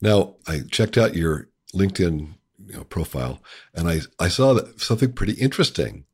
Now 0.00 0.36
I 0.46 0.60
checked 0.70 0.98
out 0.98 1.14
your 1.14 1.48
LinkedIn 1.74 2.34
you 2.66 2.76
know, 2.76 2.84
profile 2.84 3.42
and 3.74 3.88
I, 3.88 4.00
I 4.18 4.28
saw 4.28 4.52
that 4.54 4.80
something 4.80 5.12
pretty 5.12 5.34
interesting. 5.34 6.04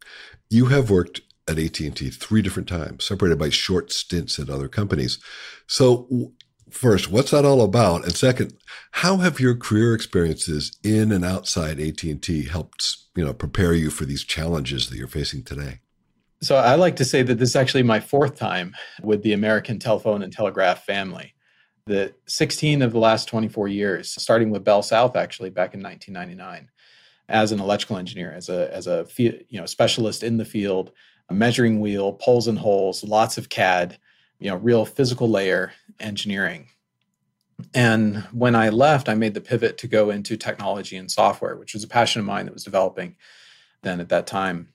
You 0.48 0.66
have 0.66 0.90
worked 0.90 1.22
at 1.48 1.58
AT&T 1.58 2.10
three 2.10 2.42
different 2.42 2.68
times, 2.68 3.04
separated 3.04 3.38
by 3.38 3.50
short 3.50 3.92
stints 3.92 4.38
at 4.38 4.50
other 4.50 4.68
companies. 4.68 5.18
So 5.66 6.32
first, 6.70 7.10
what's 7.10 7.30
that 7.30 7.44
all 7.44 7.62
about? 7.62 8.04
And 8.04 8.16
second, 8.16 8.54
how 8.92 9.18
have 9.18 9.40
your 9.40 9.54
career 9.54 9.94
experiences 9.94 10.76
in 10.82 11.12
and 11.12 11.24
outside 11.24 11.80
AT&T 11.80 12.44
helped, 12.44 12.96
you 13.16 13.24
know, 13.24 13.32
prepare 13.32 13.72
you 13.72 13.90
for 13.90 14.04
these 14.04 14.22
challenges 14.22 14.88
that 14.90 14.96
you're 14.96 15.08
facing 15.08 15.42
today? 15.42 15.80
So 16.42 16.56
I 16.56 16.74
like 16.74 16.96
to 16.96 17.04
say 17.04 17.22
that 17.22 17.36
this 17.38 17.50
is 17.50 17.56
actually 17.56 17.82
my 17.82 17.98
fourth 17.98 18.36
time 18.36 18.74
with 19.02 19.22
the 19.22 19.32
American 19.32 19.78
Telephone 19.78 20.22
and 20.22 20.32
Telegraph 20.32 20.84
family. 20.84 21.34
The 21.86 22.14
16 22.26 22.82
of 22.82 22.92
the 22.92 22.98
last 22.98 23.26
24 23.28 23.68
years, 23.68 24.10
starting 24.20 24.50
with 24.50 24.64
Bell 24.64 24.82
South 24.82 25.16
actually 25.16 25.50
back 25.50 25.72
in 25.72 25.82
1999, 25.82 26.68
as 27.28 27.52
an 27.52 27.60
electrical 27.60 27.96
engineer, 27.96 28.32
as 28.32 28.48
a 28.48 28.72
as 28.74 28.86
a 28.86 29.06
you 29.16 29.44
know 29.52 29.66
specialist 29.66 30.22
in 30.22 30.36
the 30.36 30.44
field, 30.44 30.92
measuring 31.30 31.80
wheel, 31.80 32.12
poles 32.12 32.48
and 32.48 32.58
holes, 32.58 33.02
lots 33.02 33.38
of 33.38 33.48
CAD, 33.48 33.98
you 34.38 34.50
know, 34.50 34.56
real 34.56 34.84
physical 34.84 35.28
layer 35.28 35.72
engineering. 36.00 36.68
And 37.74 38.18
when 38.32 38.54
I 38.54 38.68
left, 38.68 39.08
I 39.08 39.14
made 39.14 39.34
the 39.34 39.40
pivot 39.40 39.78
to 39.78 39.86
go 39.86 40.10
into 40.10 40.36
technology 40.36 40.96
and 40.96 41.10
software, 41.10 41.56
which 41.56 41.72
was 41.72 41.84
a 41.84 41.88
passion 41.88 42.20
of 42.20 42.26
mine 42.26 42.46
that 42.46 42.54
was 42.54 42.64
developing 42.64 43.16
then 43.82 44.00
at 44.00 44.10
that 44.10 44.26
time. 44.26 44.68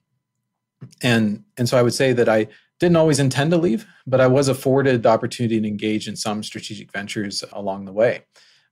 And 1.02 1.44
and 1.58 1.70
so 1.70 1.78
I 1.78 1.84
would 1.84 1.94
say 1.94 2.12
that 2.14 2.28
I 2.28 2.48
didn't 2.80 2.98
always 2.98 3.20
intend 3.20 3.52
to 3.52 3.58
leave, 3.58 3.86
but 4.08 4.20
I 4.20 4.26
was 4.26 4.48
afforded 4.48 5.04
the 5.04 5.10
opportunity 5.10 5.62
to 5.62 5.68
engage 5.68 6.08
in 6.08 6.16
some 6.16 6.42
strategic 6.42 6.92
ventures 6.92 7.44
along 7.52 7.86
the 7.86 7.94
way. 7.94 8.24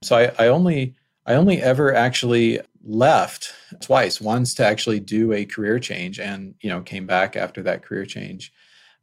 So 0.02 0.18
I, 0.18 0.32
I 0.40 0.48
only 0.48 0.96
I 1.28 1.36
only 1.36 1.62
ever 1.62 1.94
actually 1.94 2.60
left 2.84 3.54
twice. 3.82 4.20
Once 4.20 4.56
to 4.56 4.66
actually 4.66 5.00
do 5.00 5.34
a 5.34 5.46
career 5.46 5.78
change, 5.78 6.20
and 6.20 6.56
you 6.62 6.70
know 6.70 6.82
came 6.82 7.06
back 7.06 7.36
after 7.36 7.62
that 7.64 7.84
career 7.84 8.06
change, 8.06 8.52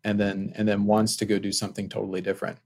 and 0.03 0.19
then 0.19 0.53
and 0.57 0.67
then 0.67 0.87
once 0.87 1.17
to 1.19 1.25
go 1.25 1.39
do 1.39 1.53
something 1.53 1.89
totally 1.89 2.21
different. 2.21 2.59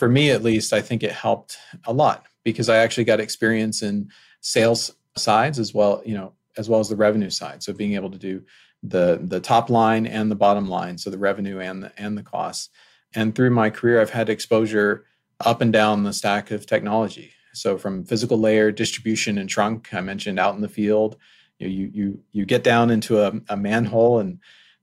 For 0.00 0.08
me, 0.08 0.30
at 0.30 0.42
least, 0.42 0.72
I 0.72 0.80
think 0.80 1.02
it 1.02 1.12
helped 1.12 1.58
a 1.84 1.92
lot 1.92 2.24
because 2.42 2.70
I 2.70 2.78
actually 2.78 3.04
got 3.04 3.20
experience 3.20 3.82
in 3.82 4.08
sales 4.40 4.92
sides 5.14 5.58
as 5.58 5.74
well, 5.74 6.00
you 6.06 6.14
know, 6.14 6.32
as 6.56 6.70
well 6.70 6.80
as 6.80 6.88
the 6.88 6.96
revenue 6.96 7.28
side. 7.28 7.62
So 7.62 7.74
being 7.74 7.92
able 7.92 8.10
to 8.10 8.16
do 8.16 8.42
the 8.82 9.20
the 9.22 9.40
top 9.40 9.68
line 9.68 10.06
and 10.06 10.30
the 10.30 10.36
bottom 10.36 10.70
line, 10.70 10.96
so 10.96 11.10
the 11.10 11.18
revenue 11.18 11.60
and 11.60 11.82
the 11.82 11.92
and 11.98 12.16
the 12.16 12.22
costs. 12.22 12.70
And 13.14 13.34
through 13.34 13.50
my 13.50 13.68
career, 13.68 14.00
I've 14.00 14.08
had 14.08 14.30
exposure 14.30 15.04
up 15.44 15.60
and 15.60 15.70
down 15.70 16.04
the 16.04 16.14
stack 16.14 16.50
of 16.50 16.64
technology. 16.64 17.34
So 17.52 17.76
from 17.76 18.06
physical 18.06 18.38
layer, 18.38 18.72
distribution, 18.72 19.36
and 19.36 19.50
trunk, 19.50 19.92
I 19.92 20.00
mentioned 20.00 20.38
out 20.38 20.54
in 20.54 20.62
the 20.62 20.68
field. 20.70 21.18
You 21.58 21.68
you 21.68 21.90
you 21.92 22.20
you 22.32 22.46
get 22.46 22.64
down 22.64 22.88
into 22.88 23.20
a, 23.20 23.32
a 23.50 23.56
manhole, 23.58 24.18
and 24.18 24.38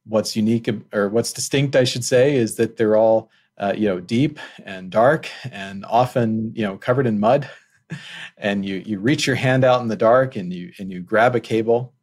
what's 0.06 0.36
unique 0.36 0.70
or 0.94 1.10
what's 1.10 1.34
distinct, 1.34 1.76
I 1.76 1.86
should 1.86 2.06
say, 2.06 2.36
is 2.36 2.58
that 2.58 2.78
they're 2.78 2.98
all 2.98 3.32
uh, 3.58 3.74
you 3.76 3.88
know 3.88 4.00
deep 4.00 4.40
and 4.66 4.90
dark 4.90 5.30
and 5.52 5.86
often 5.86 6.52
you 6.56 6.64
know 6.64 6.78
covered 6.78 7.08
in 7.08 7.20
mud. 7.20 7.50
and 8.38 8.66
you 8.66 8.84
you 8.86 9.00
reach 9.00 9.26
your 9.26 9.38
hand 9.38 9.64
out 9.64 9.82
in 9.82 9.88
the 9.88 9.96
dark 9.96 10.36
and 10.36 10.52
you 10.52 10.72
and 10.78 10.92
you 10.92 11.00
grab 11.00 11.36
a 11.36 11.40
cable 11.40 11.94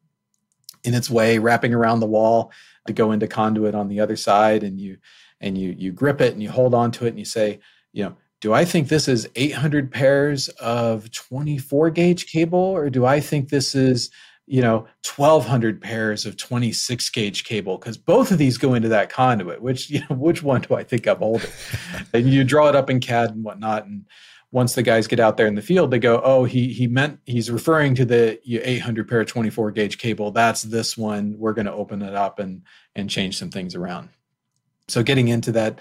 in 0.85 0.95
its 0.95 1.11
way, 1.11 1.39
wrapping 1.39 1.75
around 1.75 2.01
the 2.01 2.07
wall 2.07 2.53
to 2.87 2.93
go 2.93 3.13
into 3.13 3.27
conduit 3.27 3.75
on 3.75 3.89
the 3.89 4.01
other 4.01 4.17
side, 4.17 4.63
and 4.63 4.81
you 4.81 4.99
and 5.41 5.59
you 5.59 5.75
you 5.77 5.93
grip 5.93 6.21
it 6.21 6.33
and 6.33 6.43
you 6.43 6.51
hold 6.51 6.75
on 6.75 6.91
to 6.93 7.07
it 7.07 7.11
and 7.11 7.19
you 7.19 7.25
say, 7.25 7.61
you 7.93 8.05
know, 8.05 8.17
do 8.41 8.53
I 8.53 8.65
think 8.65 8.89
this 8.89 9.09
is 9.09 9.29
800 9.37 9.91
pairs 9.91 10.49
of 10.61 11.11
24 11.11 11.91
gauge 11.91 12.27
cable, 12.27 12.59
or 12.59 12.91
do 12.91 13.07
I 13.07 13.21
think 13.21 13.49
this 13.49 13.75
is 13.75 14.11
you 14.47 14.61
know 14.61 14.87
1200 15.17 15.81
pairs 15.81 16.27
of 16.27 16.37
26 16.37 17.09
gauge 17.11 17.45
cable 17.45 17.79
because 17.79 17.97
both 17.97 18.31
of 18.31 18.39
these 18.39 18.59
go 18.59 18.75
into 18.75 18.89
that 18.89 19.11
conduit 19.11 19.63
which 19.63 19.89
you 19.91 20.01
know 20.01 20.17
which 20.17 20.43
one 20.43 20.61
do 20.61 20.75
i 20.75 20.85
think 20.85 21.07
i'm 21.07 21.19
holding 21.19 21.51
and 22.13 22.29
you 22.29 22.45
draw 22.45 22.69
it 22.69 22.77
up 22.77 22.91
in 22.91 23.01
cad 23.01 23.31
and 23.31 23.45
whatnot 23.45 23.87
and 23.87 24.05
once 24.55 24.77
the 24.77 24.85
guys 24.85 25.09
get 25.09 25.19
out 25.19 25.37
there 25.37 25.49
in 25.49 25.57
the 25.57 25.63
field, 25.63 25.91
they 25.91 25.99
go, 25.99 26.21
"Oh, 26.23 26.45
he 26.45 26.73
he 26.73 26.87
meant 26.87 27.19
he's 27.27 27.51
referring 27.51 27.97
to 27.97 28.05
the 28.05 28.39
800 28.47 29.09
pair 29.09 29.25
24 29.25 29.73
gauge 29.73 29.99
cable. 29.99 30.31
That's 30.31 30.63
this 30.63 30.97
one. 30.97 31.35
We're 31.37 31.55
going 31.55 31.67
to 31.67 31.73
open 31.73 32.03
it 32.03 32.15
up 32.15 32.39
and 32.39 32.63
and 32.95 33.11
change 33.11 33.37
some 33.37 33.51
things 33.51 33.75
around." 33.75 34.11
So 34.87 35.03
getting 35.03 35.27
into 35.27 35.51
that 35.53 35.81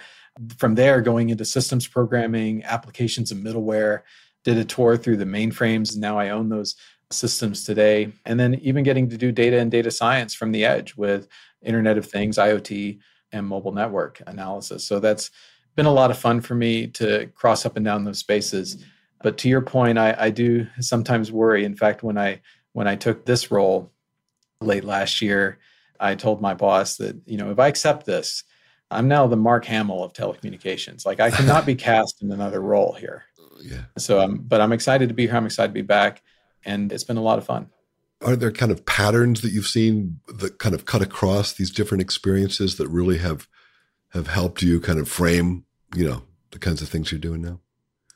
from 0.58 0.74
there, 0.74 1.02
going 1.02 1.30
into 1.30 1.46
systems 1.46 1.88
programming, 1.88 2.64
applications 2.64 3.32
and 3.32 3.46
middleware, 3.46 4.02
did 4.44 4.58
a 4.58 4.66
tour 4.66 4.98
through 4.98 5.18
the 5.18 5.26
mainframes. 5.26 5.92
And 5.92 6.02
now 6.02 6.18
I 6.18 6.30
own 6.30 6.50
those 6.50 6.76
systems 7.14 7.64
today, 7.64 8.12
and 8.26 8.40
then 8.40 8.56
even 8.56 8.84
getting 8.84 9.10
to 9.10 9.18
do 9.18 9.32
data 9.32 9.60
and 9.60 9.72
data 9.72 9.92
science 9.92 10.34
from 10.34 10.52
the 10.52 10.66
edge 10.66 10.96
with 10.96 11.28
Internet 11.62 11.98
of 11.98 12.06
Things, 12.06 12.38
IoT, 12.38 13.00
and 13.32 13.48
mobile 13.48 13.72
network 13.72 14.22
analysis. 14.28 14.84
So 14.84 15.00
that's 15.00 15.32
been 15.76 15.86
a 15.86 15.92
lot 15.92 16.12
of 16.12 16.18
fun 16.18 16.42
for 16.42 16.56
me 16.56 16.88
to 16.88 17.28
cross 17.34 17.66
up 17.66 17.76
and 17.78 17.86
down 17.86 18.04
those 18.04 18.20
spaces. 18.20 18.84
But 19.22 19.38
to 19.40 19.50
your 19.50 19.62
point, 19.62 19.98
I, 19.98 20.16
I 20.18 20.30
do 20.30 20.68
sometimes 20.80 21.32
worry. 21.32 21.66
In 21.66 21.76
fact, 21.76 22.04
when 22.04 22.18
I 22.18 22.42
when 22.74 22.88
I 22.88 22.96
took 22.96 23.26
this 23.26 23.52
role 23.52 23.92
late 24.62 24.84
last 24.84 25.22
year, 25.22 25.60
I 26.00 26.16
told 26.16 26.42
my 26.42 26.54
boss 26.54 26.98
that 26.98 27.16
you 27.26 27.38
know 27.38 27.52
if 27.52 27.60
I 27.60 27.68
accept 27.68 28.06
this, 28.06 28.44
I'm 28.92 29.08
now 29.08 29.28
the 29.28 29.38
Mark 29.38 29.66
Hamill 29.66 30.04
of 30.04 30.14
telecommunications. 30.14 31.06
Like 31.06 31.20
I 31.20 31.32
cannot 31.32 31.66
be 31.66 31.76
cast 31.90 32.22
in 32.22 32.32
another 32.32 32.62
role 32.62 32.94
here. 32.94 33.24
Yeah. 33.62 33.84
So 33.98 34.20
I'm, 34.20 34.38
but 34.38 34.62
I'm 34.62 34.74
excited 34.74 35.10
to 35.10 35.16
be 35.16 35.26
here. 35.26 35.36
I'm 35.36 35.46
excited 35.46 35.70
to 35.70 35.74
be 35.74 35.82
back, 35.82 36.22
and 36.66 36.92
it's 36.92 37.04
been 37.04 37.18
a 37.18 37.22
lot 37.22 37.38
of 37.38 37.46
fun. 37.46 37.70
Are 38.22 38.36
there 38.36 38.52
kind 38.52 38.72
of 38.72 38.86
patterns 38.86 39.42
that 39.42 39.52
you've 39.52 39.68
seen 39.68 40.20
that 40.28 40.58
kind 40.60 40.74
of 40.74 40.86
cut 40.86 41.02
across 41.02 41.54
these 41.54 41.72
different 41.72 42.02
experiences 42.02 42.78
that 42.78 42.88
really 42.88 43.18
have 43.18 43.48
have 44.10 44.28
helped 44.28 44.62
you 44.62 44.80
kind 44.80 45.00
of 45.00 45.10
frame, 45.10 45.66
you 45.96 46.08
know, 46.08 46.24
the 46.52 46.60
kinds 46.60 46.82
of 46.82 46.90
things 46.90 47.12
you're 47.12 47.20
doing 47.20 47.42
now? 47.42 47.60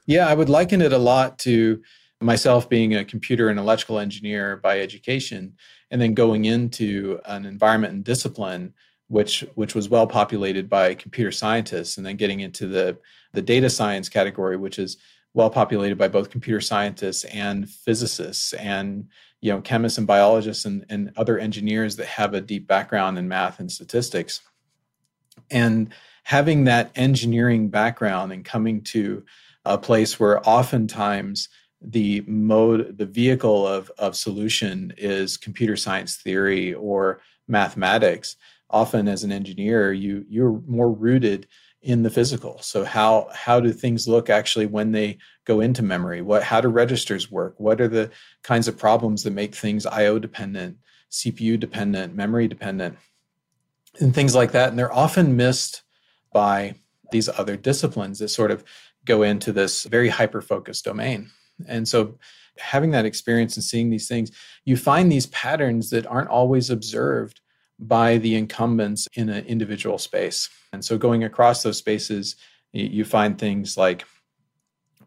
Yeah, 0.06 0.28
I 0.28 0.34
would 0.34 0.48
liken 0.48 0.82
it 0.82 0.94
a 0.94 0.98
lot 0.98 1.40
to 1.40 1.82
myself 2.22 2.70
being 2.70 2.96
a 2.96 3.06
computer 3.06 3.50
and 3.50 3.60
electrical 3.60 4.00
engineer 4.00 4.58
by 4.58 4.80
education 4.80 5.56
and 5.92 6.02
then 6.02 6.14
going 6.14 6.46
into 6.46 7.20
an 7.26 7.46
environment 7.46 7.94
and 7.94 8.04
discipline 8.04 8.74
which 9.10 9.46
which 9.56 9.74
was 9.74 9.88
well 9.88 10.08
populated 10.08 10.70
by 10.70 10.94
computer 10.94 11.32
scientists 11.32 11.98
and 11.98 12.06
then 12.06 12.16
getting 12.18 12.40
into 12.40 12.68
the 12.68 12.98
the 13.34 13.42
data 13.42 13.70
science 13.70 14.10
category 14.10 14.58
which 14.58 14.80
is 14.80 14.98
well 15.38 15.50
populated 15.52 16.00
by 16.00 16.08
both 16.08 16.32
computer 16.32 16.60
scientists 16.60 17.24
and 17.26 17.70
physicists 17.70 18.54
and 18.54 19.08
you 19.40 19.54
know 19.54 19.62
chemists 19.62 20.00
and 20.00 20.08
biologists 20.08 20.66
and, 20.66 20.84
and 20.90 21.12
other 21.16 21.38
engineers 21.38 21.96
that 21.96 22.08
have 22.08 22.34
a 22.34 22.42
deep 22.42 22.68
background 22.68 23.20
in 23.20 23.28
math 23.28 23.60
and 23.60 23.72
statistics. 23.72 24.42
And 25.52 25.94
having 26.24 26.64
that 26.64 26.90
engineering 26.96 27.70
background 27.70 28.34
and 28.34 28.44
coming 28.44 28.82
to 28.82 29.24
a 29.64 29.78
place 29.78 30.20
where 30.20 30.42
oftentimes 30.50 31.50
the 31.82 32.24
mode 32.26 32.98
the 32.98 33.06
vehicle 33.06 33.68
of, 33.68 33.92
of 34.00 34.16
solution 34.16 34.92
is 34.98 35.38
computer 35.38 35.76
science 35.76 36.16
theory 36.16 36.74
or 36.74 37.22
mathematics 37.48 38.38
often 38.72 39.08
as 39.08 39.24
an 39.24 39.32
engineer 39.32 39.94
you 39.94 40.26
you're 40.28 40.60
more 40.66 40.92
rooted 40.92 41.48
in 41.82 42.04
the 42.04 42.10
physical 42.10 42.60
so 42.60 42.84
how 42.84 43.30
how 43.34 43.60
do 43.60 43.72
things 43.72 44.08
look 44.08 44.30
actually 44.30 44.66
when 44.66 44.92
they 44.92 45.18
go 45.46 45.62
into 45.62 45.84
memory 45.84 46.22
what 46.22 46.44
how 46.44 46.60
do 46.60 46.68
registers 46.68 47.32
work 47.32 47.54
what 47.60 47.80
are 47.80 47.88
the 47.88 48.10
kinds 48.44 48.68
of 48.68 48.78
problems 48.78 49.24
that 49.24 49.32
make 49.32 49.54
things 49.54 49.86
io 49.86 50.18
dependent 50.18 50.76
cpu 51.12 51.60
dependent 51.60 52.16
memory 52.16 52.48
dependent 52.48 52.98
and 54.00 54.14
things 54.14 54.36
like 54.36 54.52
that. 54.52 54.70
And 54.70 54.80
they're 54.80 54.94
often 54.94 55.36
missed 55.36 55.84
by 56.34 56.76
these 57.12 57.30
other 57.30 57.56
disciplines 57.56 58.20
that 58.20 58.30
sort 58.30 58.52
of 58.52 58.64
go 59.06 59.24
into 59.24 59.52
this 59.52 59.84
very 59.84 60.10
hyper 60.10 60.42
focused 60.42 60.86
domain. 60.86 61.32
And 61.68 61.88
so, 61.88 62.18
having 62.60 62.92
that 62.92 63.06
experience 63.06 63.56
and 63.56 63.64
seeing 63.64 63.90
these 63.90 64.08
things, 64.08 64.32
you 64.66 64.78
find 64.78 65.12
these 65.12 65.28
patterns 65.28 65.92
that 65.92 66.08
aren't 66.08 66.30
always 66.30 66.70
observed 66.70 67.40
by 67.80 68.18
the 68.18 68.36
incumbents 68.36 69.08
in 69.14 69.30
an 69.30 69.46
individual 69.46 69.98
space. 69.98 70.50
And 70.74 70.84
so, 70.84 70.98
going 70.98 71.24
across 71.24 71.64
those 71.64 71.78
spaces, 71.78 72.36
you 72.72 73.06
find 73.06 73.38
things 73.38 73.78
like, 73.78 74.06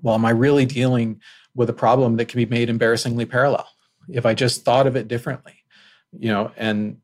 well, 0.02 0.14
am 0.14 0.24
I 0.24 0.30
really 0.30 0.66
dealing 0.66 1.20
with 1.54 1.68
a 1.68 1.74
problem 1.74 2.16
that 2.16 2.28
can 2.28 2.38
be 2.38 2.46
made 2.46 2.70
embarrassingly 2.70 3.26
parallel 3.26 3.68
if 4.08 4.24
I 4.24 4.34
just 4.34 4.64
thought 4.64 4.86
of 4.86 4.96
it 4.96 5.08
differently? 5.08 5.64
You 6.12 6.28
know, 6.28 6.52
and 6.56 6.98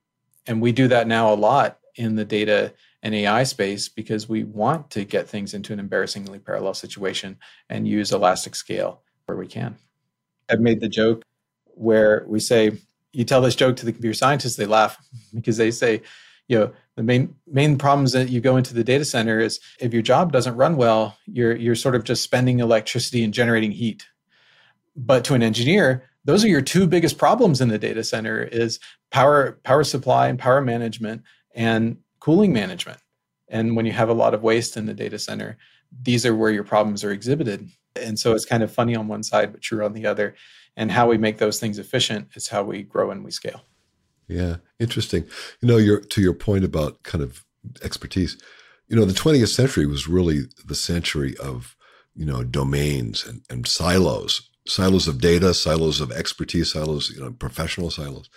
and 0.46 0.60
we 0.60 0.72
do 0.72 0.88
that 0.88 1.06
now 1.06 1.32
a 1.32 1.34
lot 1.34 1.78
in 1.96 2.14
the 2.14 2.24
data 2.24 2.72
and 3.02 3.14
AI 3.14 3.42
space 3.44 3.88
because 3.88 4.28
we 4.28 4.44
want 4.44 4.90
to 4.90 5.04
get 5.04 5.28
things 5.28 5.54
into 5.54 5.72
an 5.72 5.78
embarrassingly 5.78 6.38
parallel 6.38 6.74
situation 6.74 7.38
and 7.68 7.86
use 7.86 8.12
elastic 8.12 8.54
scale 8.54 9.02
where 9.26 9.38
we 9.38 9.46
can. 9.46 9.76
I've 10.48 10.60
made 10.60 10.80
the 10.80 10.88
joke 10.88 11.22
where 11.66 12.24
we 12.26 12.40
say, 12.40 12.72
you 13.16 13.24
tell 13.24 13.40
this 13.40 13.56
joke 13.56 13.76
to 13.76 13.86
the 13.86 13.92
computer 13.92 14.14
scientists, 14.14 14.56
they 14.56 14.66
laugh 14.66 14.98
because 15.34 15.56
they 15.56 15.70
say, 15.70 16.02
you 16.48 16.58
know, 16.58 16.72
the 16.96 17.02
main 17.02 17.34
main 17.46 17.76
problems 17.76 18.12
that 18.12 18.28
you 18.28 18.40
go 18.40 18.56
into 18.56 18.74
the 18.74 18.84
data 18.84 19.04
center 19.04 19.40
is 19.40 19.58
if 19.80 19.92
your 19.92 20.02
job 20.02 20.32
doesn't 20.32 20.56
run 20.56 20.76
well, 20.76 21.16
you're 21.26 21.56
you're 21.56 21.74
sort 21.74 21.94
of 21.94 22.04
just 22.04 22.22
spending 22.22 22.60
electricity 22.60 23.24
and 23.24 23.34
generating 23.34 23.72
heat. 23.72 24.06
But 24.94 25.24
to 25.24 25.34
an 25.34 25.42
engineer, 25.42 26.04
those 26.24 26.44
are 26.44 26.48
your 26.48 26.62
two 26.62 26.86
biggest 26.86 27.18
problems 27.18 27.60
in 27.60 27.68
the 27.68 27.78
data 27.78 28.04
center 28.04 28.42
is 28.42 28.78
power 29.10 29.58
power 29.64 29.82
supply 29.82 30.28
and 30.28 30.38
power 30.38 30.60
management 30.60 31.22
and 31.54 31.98
cooling 32.20 32.52
management. 32.52 32.98
And 33.48 33.76
when 33.76 33.86
you 33.86 33.92
have 33.92 34.08
a 34.08 34.14
lot 34.14 34.34
of 34.34 34.42
waste 34.42 34.76
in 34.76 34.86
the 34.86 34.94
data 34.94 35.18
center 35.18 35.56
these 36.02 36.26
are 36.26 36.34
where 36.34 36.50
your 36.50 36.64
problems 36.64 37.04
are 37.04 37.12
exhibited. 37.12 37.68
And 37.94 38.18
so 38.18 38.34
it's 38.34 38.44
kind 38.44 38.62
of 38.62 38.72
funny 38.72 38.94
on 38.94 39.08
one 39.08 39.22
side 39.22 39.52
but 39.52 39.62
true 39.62 39.84
on 39.84 39.92
the 39.92 40.06
other 40.06 40.34
and 40.76 40.90
how 40.90 41.08
we 41.08 41.18
make 41.18 41.38
those 41.38 41.58
things 41.58 41.78
efficient 41.78 42.28
is 42.34 42.48
how 42.48 42.62
we 42.62 42.82
grow 42.82 43.10
and 43.10 43.24
we 43.24 43.30
scale 43.30 43.62
yeah 44.28 44.56
interesting 44.78 45.24
you 45.60 45.68
know 45.68 45.76
your 45.76 46.00
to 46.00 46.20
your 46.20 46.34
point 46.34 46.64
about 46.64 47.02
kind 47.02 47.22
of 47.22 47.44
expertise 47.82 48.36
you 48.88 48.96
know 48.96 49.04
the 49.04 49.12
20th 49.12 49.54
century 49.54 49.86
was 49.86 50.08
really 50.08 50.42
the 50.66 50.74
century 50.74 51.36
of 51.38 51.76
you 52.14 52.24
know 52.24 52.42
domains 52.42 53.26
and, 53.26 53.42
and 53.50 53.66
silos 53.66 54.50
silos 54.68 55.08
of 55.08 55.20
data, 55.20 55.54
silos 55.54 56.00
of 56.00 56.12
expertise, 56.12 56.72
silos, 56.72 57.10
you 57.10 57.20
know, 57.20 57.30
professional 57.30 57.90
silos. 57.90 58.28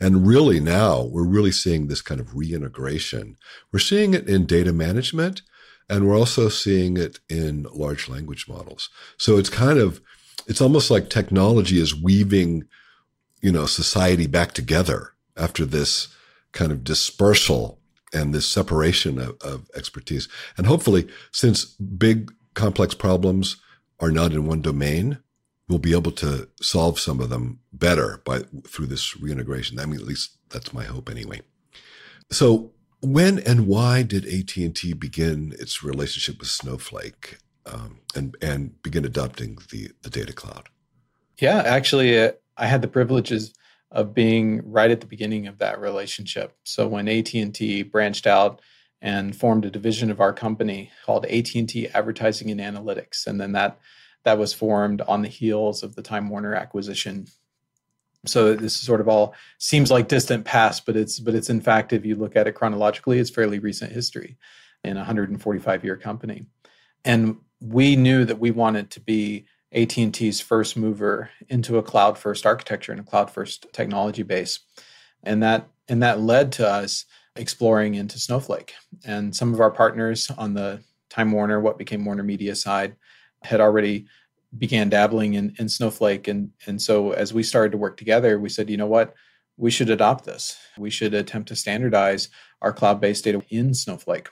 And 0.00 0.26
really 0.26 0.60
now 0.60 1.02
we're 1.02 1.26
really 1.26 1.52
seeing 1.52 1.86
this 1.86 2.00
kind 2.00 2.20
of 2.20 2.36
reintegration. 2.36 3.36
We're 3.72 3.80
seeing 3.80 4.14
it 4.14 4.28
in 4.28 4.46
data 4.46 4.72
management 4.72 5.42
and 5.88 6.06
we're 6.06 6.18
also 6.18 6.48
seeing 6.48 6.96
it 6.96 7.18
in 7.28 7.66
large 7.72 8.08
language 8.08 8.48
models. 8.48 8.90
So 9.16 9.38
it's 9.38 9.50
kind 9.50 9.78
of, 9.78 10.00
it's 10.46 10.60
almost 10.60 10.90
like 10.90 11.08
technology 11.08 11.80
is 11.80 12.00
weaving, 12.00 12.64
you 13.40 13.52
know, 13.52 13.66
society 13.66 14.26
back 14.26 14.52
together 14.52 15.14
after 15.36 15.64
this 15.64 16.08
kind 16.52 16.72
of 16.72 16.84
dispersal 16.84 17.78
and 18.12 18.34
this 18.34 18.46
separation 18.46 19.18
of, 19.18 19.36
of 19.42 19.68
expertise. 19.76 20.28
And 20.56 20.66
hopefully, 20.66 21.08
since 21.32 21.64
big 21.64 22.32
complex 22.54 22.94
problems 22.94 23.56
are 24.00 24.10
not 24.10 24.32
in 24.32 24.46
one 24.46 24.62
domain, 24.62 25.18
we'll 25.68 25.78
be 25.78 25.92
able 25.94 26.12
to 26.12 26.48
solve 26.60 26.98
some 26.98 27.20
of 27.20 27.28
them 27.28 27.60
better 27.72 28.22
by 28.24 28.40
through 28.66 28.86
this 28.86 29.16
reintegration. 29.20 29.78
I 29.78 29.86
mean, 29.86 30.00
at 30.00 30.06
least 30.06 30.36
that's 30.48 30.72
my 30.72 30.84
hope 30.84 31.10
anyway. 31.10 31.42
So 32.30 32.72
when 33.00 33.38
and 33.40 33.66
why 33.66 34.02
did 34.02 34.26
AT&T 34.26 34.94
begin 34.94 35.54
its 35.58 35.82
relationship 35.82 36.38
with 36.40 36.48
Snowflake 36.48 37.38
um, 37.72 38.00
and, 38.14 38.36
and 38.40 38.82
begin 38.82 39.04
adopting 39.04 39.58
the, 39.70 39.90
the 40.02 40.10
data 40.10 40.32
cloud? 40.32 40.68
Yeah, 41.38 41.62
actually, 41.64 42.18
uh, 42.18 42.32
I 42.56 42.66
had 42.66 42.82
the 42.82 42.88
privileges 42.88 43.54
of 43.90 44.14
being 44.14 44.60
right 44.70 44.90
at 44.90 45.00
the 45.00 45.06
beginning 45.06 45.46
of 45.46 45.58
that 45.58 45.80
relationship. 45.80 46.56
So 46.64 46.86
when 46.86 47.08
AT&T 47.08 47.84
branched 47.84 48.26
out 48.26 48.60
and 49.00 49.34
formed 49.34 49.64
a 49.64 49.70
division 49.70 50.10
of 50.10 50.20
our 50.20 50.32
company 50.32 50.90
called 51.06 51.24
AT&T 51.26 51.88
Advertising 51.94 52.50
and 52.50 52.60
Analytics, 52.60 53.26
and 53.26 53.40
then 53.40 53.52
that 53.52 53.78
that 54.24 54.38
was 54.38 54.52
formed 54.52 55.00
on 55.02 55.22
the 55.22 55.28
heels 55.28 55.82
of 55.82 55.94
the 55.94 56.02
Time 56.02 56.28
Warner 56.28 56.54
acquisition 56.54 57.28
so 58.26 58.54
this 58.54 58.74
sort 58.74 59.00
of 59.00 59.08
all 59.08 59.34
seems 59.58 59.90
like 59.90 60.08
distant 60.08 60.44
past, 60.44 60.86
but 60.86 60.96
it's 60.96 61.20
but 61.20 61.34
it's 61.34 61.50
in 61.50 61.60
fact, 61.60 61.92
if 61.92 62.04
you 62.04 62.16
look 62.16 62.36
at 62.36 62.46
it 62.46 62.52
chronologically, 62.52 63.18
it's 63.18 63.30
fairly 63.30 63.58
recent 63.58 63.92
history 63.92 64.36
in 64.84 64.96
a 64.96 65.00
145 65.00 65.84
year 65.84 65.96
company. 65.96 66.46
And 67.04 67.36
we 67.60 67.96
knew 67.96 68.24
that 68.24 68.38
we 68.38 68.50
wanted 68.50 68.90
to 68.90 69.00
be 69.00 69.46
AT&T's 69.72 70.40
first 70.40 70.76
mover 70.76 71.30
into 71.48 71.78
a 71.78 71.82
cloud 71.82 72.16
first 72.16 72.46
architecture 72.46 72.92
and 72.92 73.00
a 73.00 73.04
cloud 73.04 73.30
first 73.30 73.66
technology 73.72 74.22
base. 74.22 74.60
And 75.22 75.42
that 75.42 75.68
and 75.88 76.02
that 76.02 76.20
led 76.20 76.52
to 76.52 76.68
us 76.68 77.06
exploring 77.36 77.94
into 77.94 78.18
Snowflake. 78.18 78.74
And 79.04 79.34
some 79.34 79.54
of 79.54 79.60
our 79.60 79.70
partners 79.70 80.30
on 80.36 80.54
the 80.54 80.80
Time 81.08 81.32
Warner, 81.32 81.60
what 81.60 81.78
became 81.78 82.04
Warner 82.04 82.22
Media 82.22 82.54
side, 82.54 82.96
had 83.42 83.60
already 83.60 84.06
began 84.56 84.88
dabbling 84.88 85.34
in, 85.34 85.54
in 85.58 85.68
Snowflake. 85.68 86.28
And, 86.28 86.50
and 86.66 86.80
so 86.80 87.12
as 87.12 87.32
we 87.32 87.42
started 87.42 87.72
to 87.72 87.78
work 87.78 87.96
together, 87.96 88.38
we 88.38 88.48
said, 88.48 88.68
you 88.68 88.76
know 88.76 88.86
what? 88.86 89.14
We 89.56 89.70
should 89.70 89.90
adopt 89.90 90.24
this. 90.24 90.56
We 90.76 90.90
should 90.90 91.14
attempt 91.14 91.48
to 91.48 91.56
standardize 91.56 92.28
our 92.62 92.72
cloud-based 92.72 93.24
data 93.24 93.42
in 93.48 93.74
Snowflake. 93.74 94.28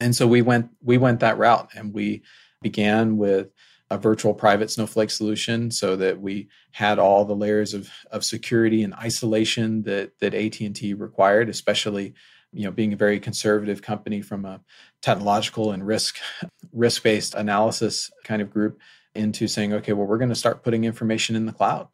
And 0.00 0.14
so 0.14 0.26
we 0.26 0.42
went 0.42 0.70
we 0.82 0.98
went 0.98 1.20
that 1.20 1.38
route 1.38 1.70
and 1.74 1.92
we 1.92 2.22
began 2.62 3.16
with 3.16 3.48
a 3.90 3.98
virtual 3.98 4.34
private 4.34 4.70
Snowflake 4.70 5.10
solution 5.10 5.70
so 5.70 5.94
that 5.96 6.20
we 6.20 6.48
had 6.72 6.98
all 6.98 7.24
the 7.24 7.36
layers 7.36 7.72
of, 7.72 7.88
of 8.10 8.24
security 8.24 8.82
and 8.82 8.92
isolation 8.94 9.82
that, 9.82 10.18
that 10.18 10.34
AT&T 10.34 10.94
required, 10.94 11.48
especially 11.48 12.14
you 12.52 12.64
know 12.64 12.70
being 12.70 12.92
a 12.92 12.96
very 12.96 13.20
conservative 13.20 13.82
company 13.82 14.22
from 14.22 14.44
a 14.44 14.60
technological 15.02 15.72
and 15.72 15.86
risk 15.86 16.16
risk-based 16.72 17.34
analysis 17.34 18.10
kind 18.24 18.40
of 18.40 18.50
group 18.50 18.80
into 19.14 19.48
saying, 19.48 19.72
okay, 19.72 19.92
well, 19.92 20.06
we're 20.06 20.18
going 20.18 20.28
to 20.28 20.34
start 20.34 20.62
putting 20.62 20.84
information 20.84 21.36
in 21.36 21.46
the 21.46 21.52
cloud. 21.52 21.88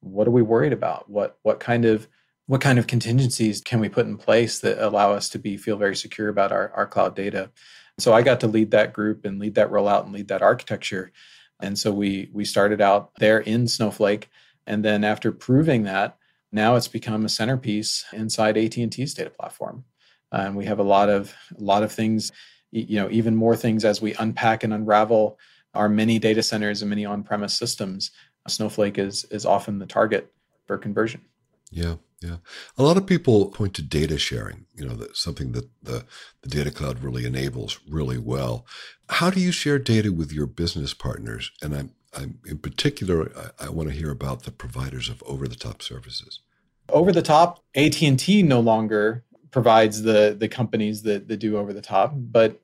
What 0.00 0.28
are 0.28 0.32
we 0.32 0.42
worried 0.42 0.72
about? 0.72 1.08
What 1.08 1.38
what 1.42 1.60
kind 1.60 1.84
of 1.84 2.08
what 2.46 2.60
kind 2.60 2.78
of 2.78 2.86
contingencies 2.86 3.60
can 3.60 3.80
we 3.80 3.88
put 3.88 4.06
in 4.06 4.16
place 4.16 4.60
that 4.60 4.78
allow 4.78 5.12
us 5.12 5.28
to 5.30 5.38
be 5.38 5.56
feel 5.56 5.76
very 5.76 5.96
secure 5.96 6.28
about 6.28 6.52
our, 6.52 6.70
our 6.74 6.86
cloud 6.86 7.16
data? 7.16 7.50
So 7.98 8.12
I 8.12 8.22
got 8.22 8.40
to 8.40 8.46
lead 8.46 8.70
that 8.70 8.92
group 8.92 9.24
and 9.24 9.38
lead 9.38 9.54
that 9.56 9.70
rollout 9.70 10.04
and 10.04 10.12
lead 10.12 10.28
that 10.28 10.42
architecture. 10.42 11.12
And 11.60 11.78
so 11.78 11.92
we 11.92 12.30
we 12.32 12.44
started 12.44 12.80
out 12.80 13.12
there 13.18 13.40
in 13.40 13.66
Snowflake, 13.66 14.28
and 14.66 14.84
then 14.84 15.04
after 15.04 15.32
proving 15.32 15.84
that, 15.84 16.18
now 16.52 16.76
it's 16.76 16.88
become 16.88 17.24
a 17.24 17.30
centerpiece 17.30 18.04
inside 18.12 18.58
AT&T's 18.58 19.14
data 19.14 19.30
platform. 19.30 19.84
And 20.30 20.56
we 20.56 20.66
have 20.66 20.78
a 20.78 20.84
lot 20.84 21.08
of 21.08 21.34
a 21.58 21.62
lot 21.62 21.82
of 21.82 21.92
things, 21.92 22.30
you 22.70 22.96
know, 22.96 23.08
even 23.10 23.34
more 23.34 23.56
things 23.56 23.84
as 23.84 24.02
we 24.02 24.14
unpack 24.14 24.64
and 24.64 24.74
unravel 24.74 25.38
our 25.74 25.88
many 25.88 26.18
data 26.18 26.42
centers 26.42 26.82
and 26.82 26.88
many 26.88 27.04
on-premise 27.04 27.54
systems, 27.54 28.10
Snowflake 28.48 28.98
is 28.98 29.24
is 29.30 29.46
often 29.46 29.78
the 29.78 29.86
target 29.86 30.32
for 30.66 30.78
conversion. 30.78 31.22
Yeah, 31.70 31.96
yeah. 32.22 32.36
A 32.78 32.82
lot 32.82 32.96
of 32.96 33.06
people 33.06 33.50
point 33.50 33.74
to 33.74 33.82
data 33.82 34.18
sharing. 34.18 34.66
You 34.74 34.86
know, 34.86 34.94
that 34.94 35.16
something 35.16 35.52
that 35.52 35.68
the 35.82 36.04
the 36.42 36.48
data 36.48 36.70
cloud 36.70 37.02
really 37.02 37.26
enables 37.26 37.78
really 37.88 38.18
well. 38.18 38.66
How 39.08 39.30
do 39.30 39.40
you 39.40 39.52
share 39.52 39.78
data 39.78 40.12
with 40.12 40.32
your 40.32 40.46
business 40.46 40.94
partners? 40.94 41.50
And 41.62 41.74
I'm 41.74 41.92
I'm 42.14 42.38
in 42.46 42.58
particular, 42.58 43.30
I, 43.60 43.66
I 43.66 43.68
want 43.68 43.88
to 43.90 43.94
hear 43.94 44.10
about 44.10 44.44
the 44.44 44.50
providers 44.50 45.08
of 45.08 45.22
over-the-top 45.26 45.82
services. 45.82 46.40
Over 46.88 47.12
the 47.12 47.22
top, 47.22 47.62
AT 47.74 48.00
and 48.02 48.18
T 48.18 48.42
no 48.42 48.60
longer 48.60 49.24
provides 49.50 50.02
the 50.02 50.36
the 50.38 50.48
companies 50.48 51.02
that, 51.02 51.28
that 51.28 51.38
do 51.38 51.56
over 51.58 51.72
the 51.72 51.82
top, 51.82 52.12
but 52.14 52.60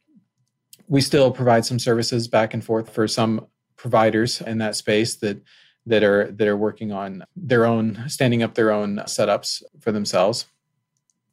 we 0.88 1.01
still 1.01 1.31
provide 1.31 1.65
some 1.65 1.79
services 1.79 2.29
back 2.29 2.55
and 2.55 2.65
forth 2.65 2.91
for 2.91 3.07
some 3.09 3.47
providers 3.77 4.41
in 4.41 4.59
that 4.59 4.77
space 4.77 5.17
that 5.17 5.43
that 5.87 6.03
are 6.03 6.31
that 6.31 6.47
are 6.49 6.57
working 6.57 6.92
on 6.92 7.25
their 7.35 7.64
own 7.66 8.05
standing 8.09 8.42
up 8.42 8.55
their 8.55 8.71
own 8.71 8.97
setups 8.99 9.62
for 9.81 9.92
themselves. 9.92 10.47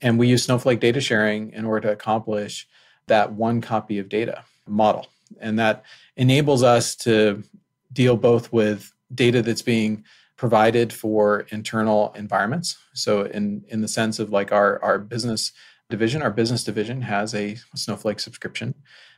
And 0.01 0.17
we 0.17 0.27
use 0.27 0.43
snowflake 0.43 0.79
data 0.79 1.01
sharing 1.01 1.51
in 1.51 1.65
order 1.65 1.88
to 1.88 1.93
accomplish 1.93 2.67
that 3.07 3.33
one 3.33 3.62
copy 3.62 3.99
of 3.99 4.09
data 4.09 4.43
model. 4.65 5.07
And 5.39 5.59
that 5.59 5.83
enables 6.15 6.63
us 6.63 6.95
to 6.97 7.43
deal 7.91 8.15
both 8.15 8.51
with 8.53 8.91
data 9.13 9.41
that's 9.41 9.62
being 9.62 10.03
provided 10.38 10.93
for 10.93 11.41
internal 11.49 12.13
environments. 12.13 12.77
So 12.93 13.23
in 13.23 13.65
in 13.67 13.81
the 13.81 13.88
sense 13.88 14.19
of 14.19 14.31
like 14.31 14.51
our 14.51 14.81
our 14.81 14.97
business 14.97 15.51
division 15.89 16.21
our 16.21 16.31
business 16.31 16.63
division 16.63 17.01
has 17.01 17.33
a 17.33 17.57
snowflake 17.75 18.19
subscription 18.19 18.75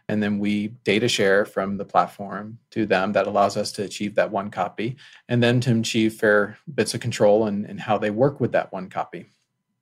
and 0.08 0.22
then 0.22 0.40
we 0.40 0.70
data 0.84 1.08
share 1.08 1.46
from 1.46 1.78
the 1.78 1.86
platform 1.86 2.60
to 2.72 2.86
them 2.86 3.14
that 3.14 3.28
allows 3.28 3.58
us 3.58 3.72
to 3.74 3.84
achieve 3.84 4.16
that 4.16 4.32
one 4.32 4.50
copy. 4.52 4.98
And 5.30 5.42
then 5.42 5.60
to 5.62 5.80
achieve 5.80 6.16
fair 6.16 6.58
bits 6.74 6.94
of 6.94 7.00
control 7.00 7.46
and, 7.46 7.66
and 7.66 7.80
how 7.80 7.98
they 7.98 8.12
work 8.12 8.40
with 8.40 8.52
that 8.52 8.72
one 8.72 8.90
copy. 8.90 9.28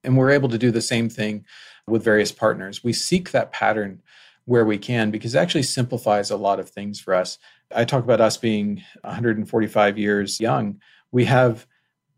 And 0.04 0.18
we're 0.18 0.32
able 0.32 0.50
to 0.50 0.58
do 0.58 0.72
the 0.72 0.82
same 0.82 1.10
thing 1.10 1.46
with 1.88 2.04
various 2.04 2.32
partners. 2.32 2.84
We 2.84 2.94
seek 2.94 3.32
that 3.32 3.52
pattern 3.52 4.02
where 4.46 4.66
we 4.66 4.78
can 4.78 5.12
because 5.12 5.36
it 5.36 5.40
actually 5.40 5.64
simplifies 5.64 6.32
a 6.32 6.38
lot 6.38 6.60
of 6.60 6.70
things 6.70 7.00
for 7.00 7.14
us. 7.14 7.38
I 7.74 7.86
talk 7.86 8.04
about 8.04 8.22
us 8.22 8.38
being 8.38 8.84
145 9.02 9.98
years 9.98 10.40
young. 10.40 10.82
We 11.12 11.26
have 11.26 11.68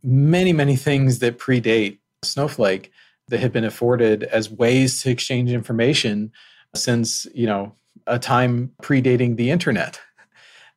many 0.04 0.54
many 0.54 0.76
things 0.76 1.20
that 1.20 1.38
predate 1.38 2.00
snowflake 2.24 2.92
that 3.28 3.40
have 3.40 3.52
been 3.52 3.64
afforded 3.64 4.24
as 4.24 4.50
ways 4.50 5.02
to 5.04 5.10
exchange 5.10 5.52
information 5.52 6.32
since 6.76 7.28
you 7.34 7.46
know 7.46 7.76
a 8.08 8.20
time 8.20 8.72
predating 8.82 9.36
the 9.36 9.52
internet. 9.52 10.00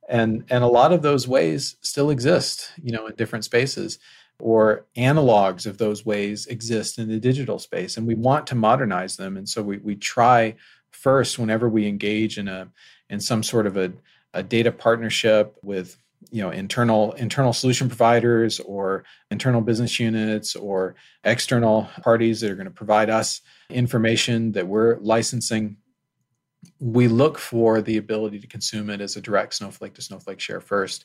And 0.08 0.44
and 0.50 0.62
a 0.62 0.68
lot 0.68 0.92
of 0.92 1.02
those 1.02 1.26
ways 1.26 1.76
still 1.80 2.10
exist 2.10 2.72
you 2.82 2.92
know 2.92 3.06
in 3.06 3.14
different 3.14 3.44
spaces 3.44 3.98
or 4.40 4.84
analogs 4.96 5.66
of 5.66 5.78
those 5.78 6.04
ways 6.04 6.46
exist 6.46 6.98
in 6.98 7.08
the 7.08 7.20
digital 7.20 7.58
space 7.58 7.96
and 7.96 8.06
we 8.06 8.14
want 8.14 8.46
to 8.48 8.54
modernize 8.54 9.16
them. 9.16 9.36
And 9.36 9.48
so 9.48 9.62
we, 9.62 9.78
we 9.78 9.94
try 9.94 10.56
first 10.90 11.38
whenever 11.38 11.68
we 11.68 11.86
engage 11.86 12.38
in 12.38 12.48
a 12.48 12.68
in 13.10 13.20
some 13.20 13.42
sort 13.42 13.66
of 13.66 13.76
a, 13.76 13.92
a 14.32 14.42
data 14.42 14.72
partnership 14.72 15.56
with 15.62 15.98
you 16.30 16.42
know 16.42 16.50
internal 16.50 17.12
internal 17.12 17.52
solution 17.52 17.88
providers 17.88 18.60
or 18.60 19.04
internal 19.30 19.60
business 19.60 20.00
units 20.00 20.56
or 20.56 20.94
external 21.22 21.88
parties 22.02 22.40
that 22.40 22.50
are 22.50 22.56
going 22.56 22.64
to 22.64 22.70
provide 22.70 23.10
us 23.10 23.40
information 23.70 24.52
that 24.52 24.66
we're 24.66 24.96
licensing 24.98 25.76
we 26.78 27.08
look 27.08 27.38
for 27.38 27.80
the 27.80 27.96
ability 27.96 28.40
to 28.40 28.46
consume 28.46 28.90
it 28.90 29.00
as 29.00 29.16
a 29.16 29.20
direct 29.20 29.54
snowflake 29.54 29.94
to 29.94 30.02
snowflake 30.02 30.40
share 30.40 30.60
first. 30.60 31.04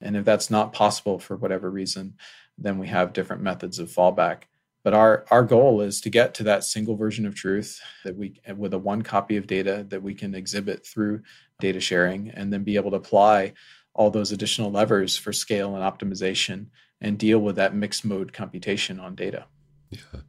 And 0.00 0.16
if 0.16 0.24
that's 0.24 0.50
not 0.50 0.72
possible 0.72 1.18
for 1.18 1.36
whatever 1.36 1.70
reason, 1.70 2.14
then 2.58 2.78
we 2.78 2.88
have 2.88 3.12
different 3.12 3.42
methods 3.42 3.78
of 3.78 3.88
fallback. 3.88 4.42
But 4.84 4.94
our, 4.94 5.24
our 5.30 5.44
goal 5.44 5.80
is 5.80 6.00
to 6.00 6.10
get 6.10 6.34
to 6.34 6.42
that 6.44 6.64
single 6.64 6.96
version 6.96 7.24
of 7.24 7.34
truth 7.34 7.80
that 8.04 8.16
we, 8.16 8.40
with 8.56 8.74
a 8.74 8.78
one 8.78 9.02
copy 9.02 9.36
of 9.36 9.46
data 9.46 9.86
that 9.88 10.02
we 10.02 10.14
can 10.14 10.34
exhibit 10.34 10.84
through 10.84 11.22
data 11.60 11.80
sharing 11.80 12.30
and 12.30 12.52
then 12.52 12.64
be 12.64 12.76
able 12.76 12.90
to 12.90 12.96
apply 12.96 13.52
all 13.94 14.10
those 14.10 14.32
additional 14.32 14.72
levers 14.72 15.16
for 15.16 15.32
scale 15.32 15.76
and 15.76 15.84
optimization 15.84 16.66
and 17.00 17.18
deal 17.18 17.38
with 17.38 17.56
that 17.56 17.74
mixed 17.74 18.04
mode 18.04 18.32
computation 18.32 18.98
on 18.98 19.14
data. 19.14 19.46
Yeah. 19.92 20.20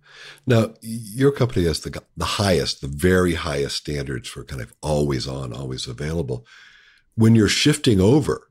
Now, 0.45 0.73
your 0.81 1.31
company 1.31 1.65
has 1.65 1.79
the 1.79 2.03
the 2.17 2.25
highest, 2.25 2.81
the 2.81 2.87
very 2.87 3.35
highest 3.35 3.77
standards 3.77 4.27
for 4.27 4.43
kind 4.43 4.61
of 4.61 4.73
always 4.81 5.27
on, 5.27 5.53
always 5.53 5.87
available. 5.87 6.45
When 7.15 7.33
you're 7.35 7.47
shifting 7.47 8.01
over 8.01 8.47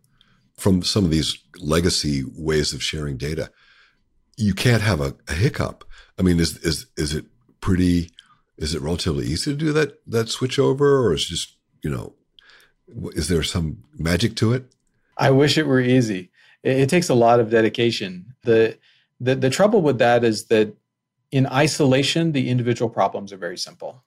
from 0.56 0.82
some 0.82 1.04
of 1.04 1.10
these 1.10 1.38
legacy 1.58 2.24
ways 2.36 2.72
of 2.72 2.82
sharing 2.82 3.18
data, 3.18 3.50
you 4.36 4.54
can't 4.54 4.82
have 4.82 5.00
a, 5.00 5.14
a 5.28 5.34
hiccup. 5.34 5.84
I 6.18 6.22
mean, 6.22 6.40
is 6.40 6.56
is 6.58 6.86
is 6.96 7.14
it 7.14 7.26
pretty? 7.60 8.10
Is 8.56 8.74
it 8.74 8.82
relatively 8.82 9.26
easy 9.26 9.52
to 9.52 9.56
do 9.56 9.72
that 9.72 10.00
that 10.06 10.30
switch 10.30 10.58
over, 10.58 11.04
or 11.04 11.12
is 11.12 11.26
just 11.26 11.56
you 11.82 11.90
know, 11.90 12.14
is 13.14 13.28
there 13.28 13.42
some 13.42 13.84
magic 13.98 14.34
to 14.36 14.52
it? 14.54 14.74
I 15.18 15.30
wish 15.30 15.58
it 15.58 15.66
were 15.66 15.80
easy. 15.80 16.30
It, 16.62 16.78
it 16.80 16.88
takes 16.88 17.10
a 17.10 17.14
lot 17.14 17.40
of 17.40 17.50
dedication. 17.50 18.34
the 18.44 18.78
the 19.20 19.34
The 19.34 19.50
trouble 19.50 19.82
with 19.82 19.98
that 19.98 20.24
is 20.24 20.46
that 20.46 20.74
in 21.32 21.46
isolation, 21.46 22.32
the 22.32 22.50
individual 22.50 22.90
problems 22.90 23.32
are 23.32 23.38
very 23.38 23.58
simple. 23.58 24.04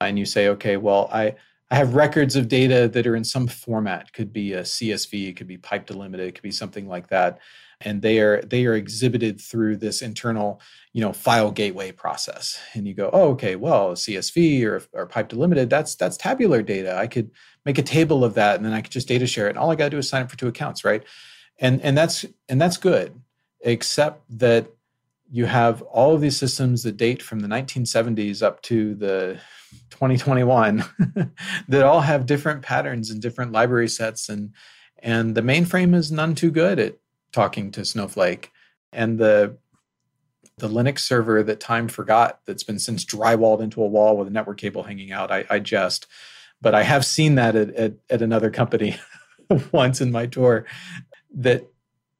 And 0.00 0.18
you 0.18 0.24
say, 0.24 0.48
okay, 0.48 0.76
well, 0.78 1.08
I, 1.12 1.36
I 1.70 1.76
have 1.76 1.94
records 1.94 2.34
of 2.34 2.48
data 2.48 2.88
that 2.88 3.06
are 3.06 3.16
in 3.16 3.24
some 3.24 3.46
format. 3.46 4.12
Could 4.12 4.32
be 4.32 4.54
a 4.54 4.62
CSV, 4.62 5.28
it 5.28 5.36
could 5.36 5.46
be 5.46 5.58
pipe 5.58 5.86
delimited, 5.86 6.28
it 6.28 6.34
could 6.34 6.42
be 6.42 6.50
something 6.50 6.88
like 6.88 7.08
that. 7.08 7.38
And 7.82 8.00
they 8.00 8.20
are 8.20 8.40
they 8.40 8.64
are 8.64 8.74
exhibited 8.74 9.38
through 9.38 9.76
this 9.76 10.00
internal, 10.00 10.62
you 10.94 11.02
know, 11.02 11.12
file 11.12 11.50
gateway 11.50 11.92
process. 11.92 12.58
And 12.72 12.88
you 12.88 12.94
go, 12.94 13.10
oh, 13.12 13.32
okay, 13.32 13.56
well, 13.56 13.92
CSV 13.92 14.64
or, 14.64 14.82
or 14.92 15.06
pipe 15.06 15.28
delimited, 15.28 15.68
that's 15.68 15.94
that's 15.94 16.16
tabular 16.16 16.62
data. 16.62 16.96
I 16.96 17.06
could 17.06 17.30
make 17.66 17.76
a 17.76 17.82
table 17.82 18.24
of 18.24 18.34
that 18.34 18.56
and 18.56 18.64
then 18.64 18.72
I 18.72 18.80
could 18.80 18.92
just 18.92 19.08
data 19.08 19.26
share 19.26 19.46
it. 19.46 19.50
And 19.50 19.58
all 19.58 19.70
I 19.70 19.74
gotta 19.74 19.90
do 19.90 19.98
is 19.98 20.08
sign 20.08 20.22
up 20.22 20.30
for 20.30 20.38
two 20.38 20.48
accounts, 20.48 20.84
right? 20.86 21.04
And 21.58 21.82
and 21.82 21.98
that's 21.98 22.24
and 22.48 22.58
that's 22.58 22.78
good, 22.78 23.20
except 23.60 24.22
that 24.38 24.68
you 25.30 25.46
have 25.46 25.82
all 25.82 26.14
of 26.14 26.20
these 26.20 26.36
systems 26.36 26.82
that 26.82 26.96
date 26.96 27.22
from 27.22 27.40
the 27.40 27.48
1970s 27.48 28.42
up 28.42 28.62
to 28.62 28.94
the 28.94 29.38
2021 29.90 30.84
that 31.68 31.82
all 31.82 32.00
have 32.00 32.26
different 32.26 32.62
patterns 32.62 33.10
and 33.10 33.20
different 33.20 33.52
library 33.52 33.88
sets 33.88 34.28
and 34.28 34.52
and 35.00 35.34
the 35.34 35.42
mainframe 35.42 35.94
is 35.94 36.10
none 36.10 36.34
too 36.34 36.50
good 36.50 36.78
at 36.78 36.96
talking 37.32 37.70
to 37.70 37.84
snowflake. 37.84 38.50
And 38.92 39.18
the 39.18 39.58
the 40.58 40.68
linux 40.68 41.00
server 41.00 41.42
that 41.42 41.60
time 41.60 41.86
forgot 41.86 42.40
that's 42.46 42.62
been 42.62 42.78
since 42.78 43.04
drywalled 43.04 43.60
into 43.60 43.82
a 43.82 43.86
wall 43.86 44.16
with 44.16 44.26
a 44.26 44.30
network 44.30 44.56
cable 44.56 44.84
hanging 44.84 45.12
out 45.12 45.30
i, 45.30 45.44
I 45.50 45.58
jest. 45.58 46.06
But 46.62 46.74
i 46.74 46.82
have 46.82 47.04
seen 47.04 47.34
that 47.34 47.54
at, 47.54 47.74
at, 47.74 47.92
at 48.08 48.22
another 48.22 48.50
company 48.50 48.98
once 49.72 50.00
in 50.00 50.10
my 50.10 50.26
tour 50.26 50.64
that 51.34 51.66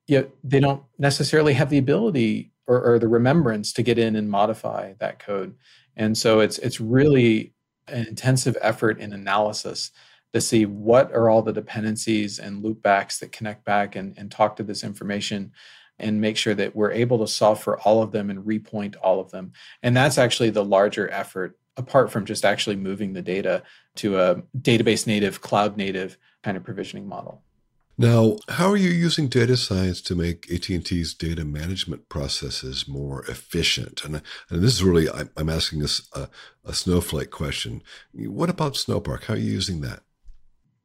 you 0.07 0.21
know, 0.21 0.31
they 0.45 0.61
don't 0.61 0.83
necessarily 0.99 1.55
have 1.55 1.71
the 1.71 1.79
ability 1.79 2.53
or, 2.67 2.83
or 2.83 2.99
the 2.99 3.09
remembrance 3.09 3.73
to 3.75 3.83
get 3.83 3.99
in 3.99 4.17
and 4.17 4.31
modify 4.31 4.95
that 4.99 5.19
code. 5.19 5.55
And 5.97 6.17
so 6.17 6.41
it's 6.41 6.59
it's 6.59 6.81
really 6.81 7.55
an 7.89 8.07
intensive 8.07 8.57
effort 8.61 9.01
in 9.01 9.13
analysis 9.13 9.93
to 10.33 10.41
see 10.41 10.67
what 10.67 11.13
are 11.13 11.31
all 11.31 11.43
the 11.43 11.53
dependencies 11.53 12.39
and 12.39 12.63
loopbacks 12.63 13.21
that 13.21 13.33
connect 13.33 13.65
back 13.65 13.97
and, 13.97 14.17
and 14.19 14.31
talk 14.31 14.57
to 14.57 14.63
this 14.63 14.85
information 14.85 15.53
and 15.99 16.21
make 16.21 16.37
sure 16.37 16.55
that 16.55 16.77
we're 16.77 16.91
able 16.91 17.19
to 17.19 17.27
solve 17.27 17.63
for 17.63 17.81
all 17.81 18.03
of 18.03 18.13
them 18.13 18.29
and 18.29 18.45
repoint 18.45 18.97
all 19.03 19.19
of 19.19 19.31
them. 19.31 19.53
And 19.83 19.97
that's 19.97 20.19
actually 20.19 20.51
the 20.51 20.65
larger 20.65 21.11
effort, 21.11 21.59
apart 21.77 22.11
from 22.11 22.27
just 22.27 22.45
actually 22.45 22.77
moving 22.77 23.15
the 23.15 23.23
data 23.23 23.63
to 23.97 24.21
a 24.21 24.43
database 24.59 25.07
native, 25.07 25.41
cloud 25.41 25.77
native 25.77 26.19
kind 26.43 26.57
of 26.57 26.65
provisioning 26.65 27.09
model. 27.09 27.43
Now, 27.99 28.37
how 28.51 28.69
are 28.71 28.77
you 28.77 28.91
using 28.91 29.29
data 29.29 29.57
science 29.57 30.03
to 30.03 30.15
make 30.15 30.53
AT&T's 30.53 31.15
data 31.15 31.47
management 31.47 32.11
processes 32.11 32.87
more 32.87 33.25
efficient? 33.25 34.05
And, 34.05 34.21
and 34.51 34.63
this 34.63 34.75
is 34.75 34.85
really, 34.85 35.09
I'm 35.37 35.49
asking 35.49 35.79
this 35.79 36.07
a, 36.13 36.29
a 36.65 36.75
Snowflake 36.75 37.31
question. 37.31 37.83
What 38.13 38.51
about 38.51 38.75
Snowpark? 38.75 39.25
How 39.25 39.35
are 39.35 39.39
you 39.39 39.51
using 39.51 39.81
that? 39.81 40.03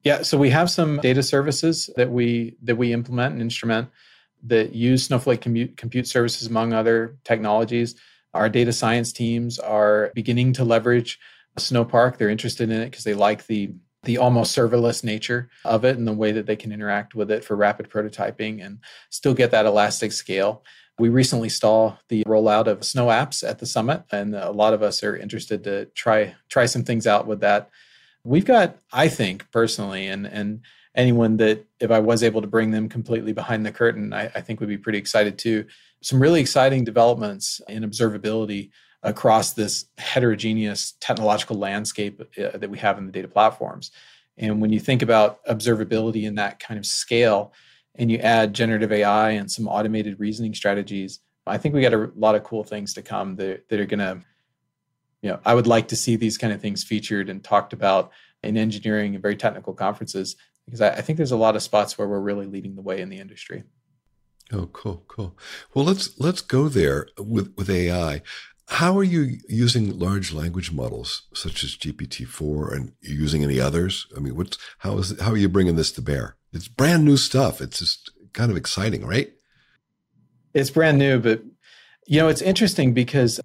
Yeah, 0.03 0.21
so 0.21 0.37
we 0.37 0.49
have 0.51 0.71
some 0.71 0.97
data 0.97 1.21
services 1.21 1.89
that 1.95 2.09
we 2.09 2.55
that 2.63 2.75
we 2.75 2.91
implement 2.91 3.33
and 3.33 3.41
instrument 3.41 3.89
that 4.43 4.73
use 4.73 5.05
Snowflake 5.05 5.41
compute 5.41 6.07
services 6.07 6.47
among 6.47 6.73
other 6.73 7.17
technologies. 7.23 7.95
Our 8.33 8.49
data 8.49 8.73
science 8.73 9.13
teams 9.13 9.59
are 9.59 10.11
beginning 10.15 10.53
to 10.53 10.63
leverage 10.63 11.19
Snowpark. 11.59 12.17
They're 12.17 12.29
interested 12.29 12.71
in 12.71 12.81
it 12.81 12.85
because 12.85 13.03
they 13.03 13.13
like 13.13 13.45
the 13.45 13.73
the 14.03 14.17
almost 14.17 14.55
serverless 14.55 15.03
nature 15.03 15.49
of 15.63 15.85
it 15.85 15.97
and 15.97 16.07
the 16.07 16.13
way 16.13 16.31
that 16.31 16.45
they 16.45 16.55
can 16.55 16.71
interact 16.71 17.13
with 17.13 17.29
it 17.29 17.43
for 17.43 17.55
rapid 17.55 17.89
prototyping 17.89 18.65
and 18.65 18.79
still 19.09 19.33
get 19.33 19.51
that 19.51 19.65
elastic 19.65 20.11
scale. 20.11 20.63
We 20.97 21.09
recently 21.09 21.49
saw 21.49 21.97
the 22.09 22.23
rollout 22.23 22.67
of 22.67 22.83
Snow 22.83 23.07
Apps 23.07 23.47
at 23.47 23.59
the 23.59 23.65
summit, 23.65 24.03
and 24.11 24.35
a 24.35 24.51
lot 24.51 24.73
of 24.73 24.83
us 24.83 25.03
are 25.03 25.15
interested 25.15 25.63
to 25.63 25.85
try 25.85 26.35
try 26.49 26.65
some 26.65 26.83
things 26.83 27.07
out 27.07 27.27
with 27.27 27.39
that. 27.41 27.69
We've 28.23 28.45
got, 28.45 28.77
I 28.91 29.07
think 29.07 29.49
personally, 29.51 30.07
and 30.07 30.27
and 30.27 30.61
anyone 30.95 31.37
that 31.37 31.65
if 31.79 31.91
I 31.91 31.99
was 31.99 32.23
able 32.23 32.41
to 32.41 32.47
bring 32.47 32.71
them 32.71 32.89
completely 32.89 33.33
behind 33.33 33.65
the 33.65 33.71
curtain, 33.71 34.13
I, 34.13 34.25
I 34.35 34.41
think 34.41 34.59
would 34.59 34.69
be 34.69 34.77
pretty 34.77 34.99
excited 34.99 35.37
too. 35.37 35.65
Some 36.01 36.21
really 36.21 36.41
exciting 36.41 36.83
developments 36.83 37.61
in 37.67 37.83
observability 37.83 38.71
across 39.03 39.53
this 39.53 39.85
heterogeneous 39.97 40.93
technological 40.99 41.57
landscape 41.57 42.21
uh, 42.21 42.57
that 42.57 42.69
we 42.69 42.77
have 42.77 42.97
in 42.97 43.05
the 43.05 43.11
data 43.11 43.27
platforms. 43.27 43.91
And 44.37 44.61
when 44.61 44.71
you 44.71 44.79
think 44.79 45.01
about 45.01 45.43
observability 45.45 46.23
in 46.23 46.35
that 46.35 46.59
kind 46.59 46.77
of 46.77 46.85
scale, 46.85 47.53
and 47.95 48.11
you 48.11 48.17
add 48.19 48.53
generative 48.53 48.91
AI 48.91 49.31
and 49.31 49.51
some 49.51 49.67
automated 49.67 50.19
reasoning 50.19 50.53
strategies, 50.53 51.19
I 51.45 51.57
think 51.57 51.75
we 51.75 51.81
got 51.81 51.93
a 51.93 52.11
lot 52.15 52.35
of 52.35 52.43
cool 52.43 52.63
things 52.63 52.93
to 52.93 53.01
come 53.01 53.35
that, 53.35 53.67
that 53.69 53.79
are 53.79 53.85
going 53.85 53.99
to, 53.99 54.21
you 55.21 55.29
know, 55.29 55.39
I 55.45 55.53
would 55.53 55.67
like 55.67 55.87
to 55.89 55.95
see 55.95 56.15
these 56.15 56.37
kind 56.37 56.53
of 56.53 56.61
things 56.61 56.83
featured 56.83 57.29
and 57.29 57.43
talked 57.43 57.73
about 57.73 58.11
in 58.43 58.57
engineering 58.57 59.13
and 59.13 59.21
very 59.21 59.35
technical 59.35 59.73
conferences 59.73 60.35
because 60.71 60.79
I, 60.81 60.91
I 60.91 61.01
think 61.01 61.17
there's 61.17 61.33
a 61.33 61.37
lot 61.37 61.57
of 61.57 61.61
spots 61.61 61.97
where 61.97 62.07
we're 62.07 62.21
really 62.21 62.45
leading 62.45 62.75
the 62.75 62.81
way 62.81 63.01
in 63.01 63.09
the 63.09 63.19
industry. 63.19 63.65
Oh, 64.53 64.67
cool, 64.67 65.03
cool. 65.09 65.37
Well, 65.73 65.83
let's 65.83 66.17
let's 66.17 66.39
go 66.39 66.69
there 66.69 67.07
with 67.17 67.53
with 67.57 67.69
AI. 67.69 68.21
How 68.67 68.97
are 68.97 69.03
you 69.03 69.37
using 69.49 69.99
large 69.99 70.31
language 70.31 70.71
models 70.71 71.23
such 71.33 71.61
as 71.65 71.75
GPT-4 71.75 72.73
and 72.73 72.93
using 73.01 73.43
any 73.43 73.59
others? 73.59 74.07
I 74.15 74.21
mean, 74.21 74.37
what's, 74.37 74.57
how 74.77 74.97
is, 74.97 75.19
how 75.19 75.31
are 75.31 75.37
you 75.37 75.49
bringing 75.49 75.75
this 75.75 75.91
to 75.93 76.01
bear? 76.01 76.37
It's 76.53 76.69
brand 76.69 77.03
new 77.03 77.17
stuff. 77.17 77.59
It's 77.59 77.79
just 77.79 78.11
kind 78.31 78.49
of 78.49 78.55
exciting, 78.55 79.05
right? 79.05 79.33
It's 80.53 80.69
brand 80.69 80.97
new, 80.99 81.19
but 81.19 81.43
you 82.07 82.21
know, 82.21 82.29
it's 82.29 82.41
interesting 82.41 82.93
because 82.93 83.41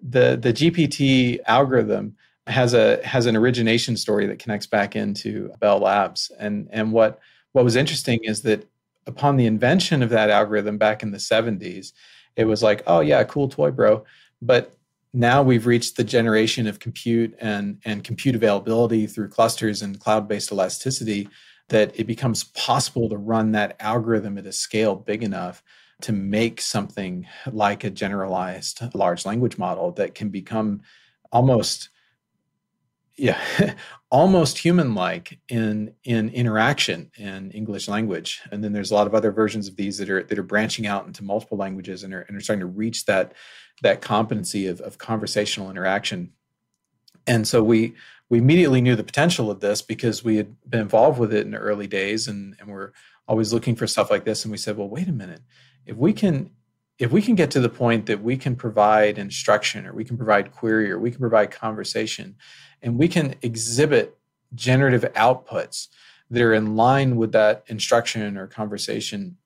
the, 0.00 0.38
the 0.40 0.54
GPT 0.54 1.38
algorithm 1.46 2.16
has 2.46 2.74
a, 2.74 3.04
has 3.04 3.26
an 3.26 3.36
origination 3.36 3.96
story 3.96 4.26
that 4.26 4.38
connects 4.38 4.66
back 4.66 4.96
into 4.96 5.52
Bell 5.60 5.80
Labs. 5.80 6.30
And, 6.38 6.68
and 6.70 6.92
what, 6.92 7.18
what 7.52 7.64
was 7.64 7.76
interesting 7.76 8.20
is 8.22 8.42
that 8.42 8.68
upon 9.06 9.36
the 9.36 9.46
invention 9.46 10.02
of 10.02 10.10
that 10.10 10.30
algorithm 10.30 10.78
back 10.78 11.02
in 11.02 11.10
the 11.10 11.18
70s, 11.18 11.92
it 12.36 12.44
was 12.44 12.62
like, 12.62 12.82
oh 12.86 13.00
yeah, 13.00 13.24
cool 13.24 13.48
toy, 13.48 13.70
bro. 13.70 14.04
But 14.42 14.74
now 15.12 15.42
we've 15.42 15.66
reached 15.66 15.96
the 15.96 16.04
generation 16.04 16.66
of 16.66 16.78
compute 16.78 17.34
and, 17.40 17.80
and 17.84 18.04
compute 18.04 18.34
availability 18.34 19.06
through 19.06 19.30
clusters 19.30 19.82
and 19.82 19.98
cloud 19.98 20.28
based 20.28 20.52
elasticity 20.52 21.28
that 21.68 21.98
it 21.98 22.06
becomes 22.06 22.44
possible 22.44 23.08
to 23.08 23.16
run 23.16 23.52
that 23.52 23.76
algorithm 23.80 24.38
at 24.38 24.46
a 24.46 24.52
scale 24.52 24.94
big 24.94 25.24
enough 25.24 25.62
to 26.02 26.12
make 26.12 26.60
something 26.60 27.26
like 27.50 27.82
a 27.82 27.90
generalized 27.90 28.82
large 28.94 29.24
language 29.24 29.56
model 29.56 29.92
that 29.92 30.14
can 30.14 30.28
become 30.28 30.82
almost 31.32 31.88
yeah 33.16 33.40
almost 34.10 34.58
human 34.58 34.94
like 34.94 35.38
in 35.48 35.92
in 36.04 36.28
interaction 36.30 37.10
in 37.16 37.50
english 37.50 37.88
language 37.88 38.40
and 38.52 38.62
then 38.62 38.72
there's 38.72 38.90
a 38.90 38.94
lot 38.94 39.06
of 39.06 39.14
other 39.14 39.32
versions 39.32 39.68
of 39.68 39.76
these 39.76 39.98
that 39.98 40.08
are 40.08 40.22
that 40.22 40.38
are 40.38 40.44
branching 40.44 40.86
out 40.86 41.06
into 41.06 41.24
multiple 41.24 41.58
languages 41.58 42.04
and 42.04 42.14
are, 42.14 42.22
and 42.22 42.36
are 42.36 42.40
starting 42.40 42.60
to 42.60 42.66
reach 42.66 43.04
that 43.06 43.32
that 43.82 44.00
competency 44.00 44.66
of, 44.66 44.80
of 44.80 44.98
conversational 44.98 45.70
interaction. 45.70 46.32
And 47.26 47.46
so 47.46 47.62
we 47.62 47.94
we 48.28 48.38
immediately 48.38 48.80
knew 48.80 48.96
the 48.96 49.04
potential 49.04 49.50
of 49.50 49.60
this 49.60 49.82
because 49.82 50.24
we 50.24 50.36
had 50.36 50.56
been 50.68 50.80
involved 50.80 51.18
with 51.18 51.32
it 51.32 51.44
in 51.44 51.52
the 51.52 51.58
early 51.58 51.86
days 51.86 52.26
and, 52.26 52.56
and 52.58 52.68
we're 52.68 52.90
always 53.28 53.52
looking 53.52 53.76
for 53.76 53.86
stuff 53.86 54.10
like 54.10 54.24
this. 54.24 54.44
And 54.44 54.50
we 54.50 54.58
said, 54.58 54.76
well, 54.76 54.88
wait 54.88 55.06
a 55.06 55.12
minute. 55.12 55.42
If 55.84 55.96
we 55.96 56.12
can 56.12 56.50
if 56.98 57.12
we 57.12 57.20
can 57.20 57.34
get 57.34 57.50
to 57.50 57.60
the 57.60 57.68
point 57.68 58.06
that 58.06 58.22
we 58.22 58.36
can 58.36 58.56
provide 58.56 59.18
instruction 59.18 59.86
or 59.86 59.92
we 59.92 60.04
can 60.04 60.16
provide 60.16 60.52
query 60.52 60.90
or 60.90 60.98
we 60.98 61.10
can 61.10 61.20
provide 61.20 61.50
conversation 61.50 62.36
and 62.82 62.98
we 62.98 63.08
can 63.08 63.34
exhibit 63.42 64.16
generative 64.54 65.02
outputs 65.14 65.88
that 66.30 66.42
are 66.42 66.54
in 66.54 66.74
line 66.74 67.16
with 67.16 67.32
that 67.32 67.64
instruction 67.66 68.36
or 68.36 68.46
conversation, 68.46 69.36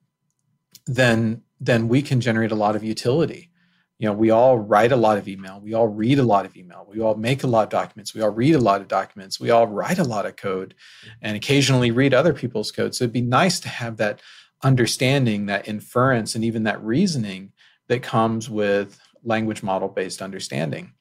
then 0.86 1.42
then 1.62 1.88
we 1.88 2.00
can 2.00 2.22
generate 2.22 2.52
a 2.52 2.54
lot 2.54 2.74
of 2.74 2.82
utility. 2.82 3.50
You 3.98 4.06
know 4.06 4.14
we 4.14 4.30
all 4.30 4.58
write 4.58 4.92
a 4.92 4.96
lot 4.96 5.18
of 5.18 5.28
email 5.28 5.60
we 5.60 5.74
all 5.74 5.88
read 5.88 6.18
a 6.18 6.22
lot 6.22 6.46
of 6.46 6.56
email 6.56 6.86
we 6.88 7.00
all 7.00 7.16
make 7.16 7.42
a 7.42 7.46
lot 7.46 7.64
of 7.64 7.68
documents 7.68 8.14
we 8.14 8.22
all 8.22 8.30
read 8.30 8.54
a 8.54 8.58
lot 8.58 8.80
of 8.80 8.88
documents 8.88 9.38
we 9.38 9.50
all 9.50 9.66
write 9.66 9.98
a 9.98 10.04
lot 10.04 10.24
of 10.24 10.36
code 10.36 10.74
and 11.20 11.36
occasionally 11.36 11.90
read 11.90 12.14
other 12.14 12.32
people's 12.32 12.72
code. 12.72 12.94
So 12.94 13.04
it'd 13.04 13.12
be 13.12 13.20
nice 13.20 13.60
to 13.60 13.68
have 13.68 13.98
that 13.98 14.22
understanding 14.62 15.46
that 15.46 15.66
inference 15.68 16.34
and 16.34 16.44
even 16.44 16.64
that 16.64 16.82
reasoning 16.82 17.52
that 17.88 18.02
comes 18.02 18.48
with 18.48 19.00
language 19.24 19.62
model 19.62 19.88
based 19.88 20.22
understanding 20.22 20.92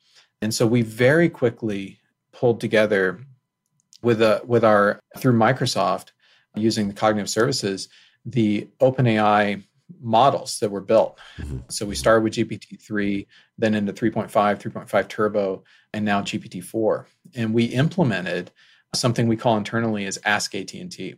and 0.42 0.54
so 0.54 0.66
we 0.66 0.82
very 0.82 1.30
quickly 1.30 2.00
pulled 2.32 2.60
together 2.62 3.20
with 4.02 4.22
a 4.22 4.42
with 4.46 4.64
our 4.64 5.00
through 5.18 5.34
microsoft 5.34 6.12
using 6.56 6.88
the 6.88 6.94
cognitive 6.94 7.30
services 7.30 7.90
the 8.26 8.68
openai 8.82 9.64
models 10.02 10.60
that 10.60 10.70
were 10.70 10.82
built. 10.82 11.18
Mm-hmm. 11.38 11.60
So 11.70 11.86
we 11.86 11.96
started 11.96 12.24
with 12.24 12.34
GPT-3, 12.34 13.26
then 13.58 13.74
into 13.76 13.94
3.5, 13.94 14.30
3.5 14.30 15.08
Turbo, 15.08 15.64
and 15.94 16.06
now 16.06 16.22
GPT-4. 16.22 17.06
And 17.36 17.54
we 17.54 17.66
implemented 17.66 18.52
something 18.94 19.28
we 19.28 19.38
call 19.38 19.58
internally 19.58 20.06
as 20.06 20.20
Ask 20.26 20.56
AT&T. 20.56 21.16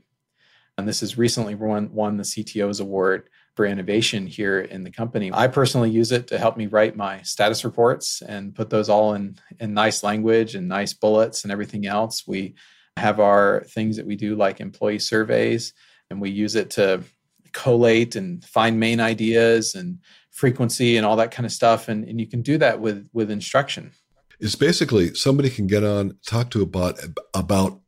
And 0.81 0.89
this 0.89 1.01
has 1.01 1.17
recently 1.17 1.55
won, 1.55 1.93
won 1.93 2.17
the 2.17 2.23
CTO's 2.23 2.79
award 2.79 3.29
for 3.55 3.65
innovation 3.65 4.25
here 4.25 4.59
in 4.59 4.83
the 4.83 4.91
company. 4.91 5.31
I 5.31 5.47
personally 5.47 5.91
use 5.91 6.11
it 6.11 6.27
to 6.27 6.39
help 6.39 6.57
me 6.57 6.65
write 6.65 6.95
my 6.95 7.21
status 7.21 7.63
reports 7.63 8.21
and 8.21 8.55
put 8.55 8.69
those 8.69 8.89
all 8.89 9.13
in, 9.13 9.37
in 9.59 9.73
nice 9.73 10.03
language 10.03 10.55
and 10.55 10.67
nice 10.67 10.93
bullets 10.93 11.43
and 11.43 11.51
everything 11.51 11.85
else. 11.85 12.25
We 12.25 12.55
have 12.97 13.19
our 13.19 13.63
things 13.67 13.97
that 13.97 14.07
we 14.07 14.15
do 14.15 14.35
like 14.35 14.59
employee 14.59 14.99
surveys, 14.99 15.73
and 16.09 16.19
we 16.19 16.31
use 16.31 16.55
it 16.55 16.71
to 16.71 17.03
collate 17.51 18.15
and 18.15 18.43
find 18.43 18.79
main 18.79 18.99
ideas 18.99 19.75
and 19.75 19.99
frequency 20.31 20.97
and 20.97 21.05
all 21.05 21.17
that 21.17 21.31
kind 21.31 21.45
of 21.45 21.51
stuff. 21.51 21.89
And, 21.89 22.05
and 22.07 22.19
you 22.19 22.27
can 22.27 22.41
do 22.41 22.57
that 22.57 22.79
with 22.79 23.07
with 23.13 23.29
instruction. 23.29 23.91
It's 24.39 24.55
basically 24.55 25.13
somebody 25.13 25.51
can 25.51 25.67
get 25.67 25.83
on, 25.83 26.17
talk 26.25 26.49
to 26.51 26.63
a 26.63 26.65
bot 26.65 26.99
about 27.33 27.79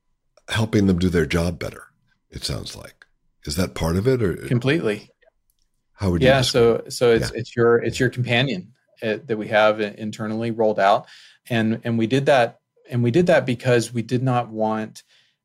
helping 0.49 0.85
them 0.85 0.99
do 0.99 1.09
their 1.09 1.25
job 1.25 1.57
better. 1.57 1.87
It 2.33 2.43
sounds 2.43 2.75
like. 2.75 3.05
Is 3.45 3.55
that 3.55 3.75
part 3.75 3.95
of 3.95 4.07
it 4.07 4.21
or 4.21 4.35
completely? 4.35 5.09
How 5.93 6.11
would 6.11 6.21
you? 6.21 6.27
Yeah, 6.27 6.41
so 6.41 6.83
so 6.89 7.11
it's 7.11 7.31
yeah. 7.31 7.39
it's 7.39 7.55
your 7.55 7.77
it's 7.77 7.99
your 7.99 8.09
companion 8.09 8.73
uh, 9.01 9.17
that 9.25 9.37
we 9.37 9.47
have 9.47 9.79
internally 9.79 10.51
rolled 10.51 10.79
out, 10.79 11.07
and 11.49 11.79
and 11.83 11.97
we 11.97 12.07
did 12.07 12.25
that 12.25 12.59
and 12.89 13.03
we 13.03 13.11
did 13.11 13.27
that 13.27 13.45
because 13.45 13.93
we 13.93 14.01
did 14.01 14.23
not 14.23 14.49
want 14.49 15.03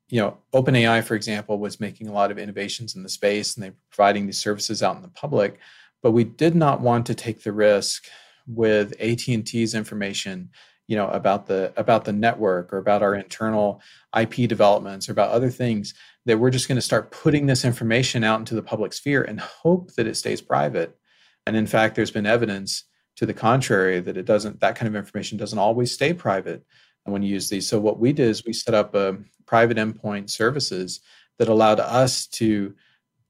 you 0.09 0.19
know 0.19 0.37
openai 0.53 1.03
for 1.03 1.15
example 1.15 1.59
was 1.59 1.79
making 1.79 2.07
a 2.07 2.13
lot 2.13 2.31
of 2.31 2.37
innovations 2.37 2.95
in 2.95 3.03
the 3.03 3.09
space 3.09 3.55
and 3.55 3.63
they're 3.63 3.75
providing 3.91 4.25
these 4.25 4.37
services 4.37 4.81
out 4.83 4.95
in 4.95 5.01
the 5.01 5.09
public 5.09 5.59
but 6.01 6.11
we 6.11 6.23
did 6.23 6.55
not 6.55 6.81
want 6.81 7.05
to 7.05 7.13
take 7.13 7.43
the 7.43 7.51
risk 7.51 8.05
with 8.47 8.93
AT&T's 8.99 9.75
information 9.75 10.49
you 10.87 10.95
know 10.95 11.07
about 11.09 11.45
the 11.45 11.71
about 11.77 12.05
the 12.05 12.13
network 12.13 12.73
or 12.73 12.77
about 12.77 13.03
our 13.03 13.15
internal 13.15 13.81
IP 14.19 14.49
developments 14.49 15.07
or 15.07 15.11
about 15.11 15.31
other 15.31 15.49
things 15.49 15.93
that 16.25 16.37
we're 16.37 16.49
just 16.49 16.67
going 16.67 16.75
to 16.75 16.81
start 16.81 17.11
putting 17.11 17.45
this 17.45 17.65
information 17.65 18.23
out 18.23 18.39
into 18.39 18.55
the 18.55 18.61
public 18.61 18.93
sphere 18.93 19.23
and 19.23 19.39
hope 19.39 19.93
that 19.93 20.07
it 20.07 20.15
stays 20.15 20.41
private. 20.41 20.97
And 21.45 21.55
in 21.55 21.67
fact 21.67 21.95
there's 21.95 22.11
been 22.11 22.25
evidence 22.25 22.83
to 23.15 23.25
the 23.25 23.33
contrary 23.33 23.99
that 23.99 24.17
it 24.17 24.25
doesn't 24.25 24.59
that 24.61 24.75
kind 24.75 24.87
of 24.87 24.95
information 24.95 25.37
doesn't 25.37 25.59
always 25.59 25.91
stay 25.91 26.13
private 26.13 26.63
when 27.05 27.23
you 27.23 27.33
use 27.33 27.49
these. 27.49 27.67
So 27.67 27.79
what 27.79 27.99
we 27.99 28.13
did 28.13 28.29
is 28.29 28.45
we 28.45 28.53
set 28.53 28.73
up 28.73 28.95
a 28.95 29.17
private 29.45 29.77
endpoint 29.77 30.29
services 30.29 31.01
that 31.37 31.49
allowed 31.49 31.79
us 31.79 32.27
to 32.27 32.75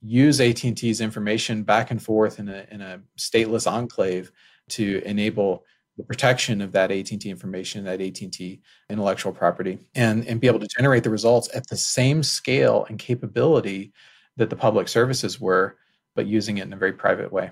use 0.02 0.42
AT&T's 0.42 1.02
information 1.02 1.64
back 1.64 1.92
and 1.92 2.02
forth 2.02 2.40
in 2.40 2.50
a, 2.50 2.66
in 2.72 2.82
a 2.82 3.02
stateless 3.18 3.70
enclave 3.70 4.32
to 4.70 5.02
enable 5.06 5.66
the 6.00 6.06
protection 6.06 6.62
of 6.62 6.72
that 6.72 6.92
AT&T 6.92 7.30
information, 7.30 7.84
that 7.84 8.00
AT&T 8.00 8.62
intellectual 8.90 9.34
property, 9.34 9.78
and, 9.96 10.26
and 10.28 10.40
be 10.40 10.48
able 10.48 10.62
to 10.62 10.68
generate 10.78 11.04
the 11.04 11.10
results 11.10 11.50
at 11.54 11.68
the 11.68 11.76
same 11.76 12.24
scale 12.24 12.86
and 12.88 12.98
capability 12.98 13.92
that 14.38 14.50
the 14.50 14.56
public 14.56 14.88
services 14.88 15.42
were, 15.42 15.76
but 16.16 16.26
using 16.26 16.58
it 16.58 16.66
in 16.66 16.72
a 16.72 16.78
very 16.78 16.94
private 16.94 17.34
way. 17.34 17.52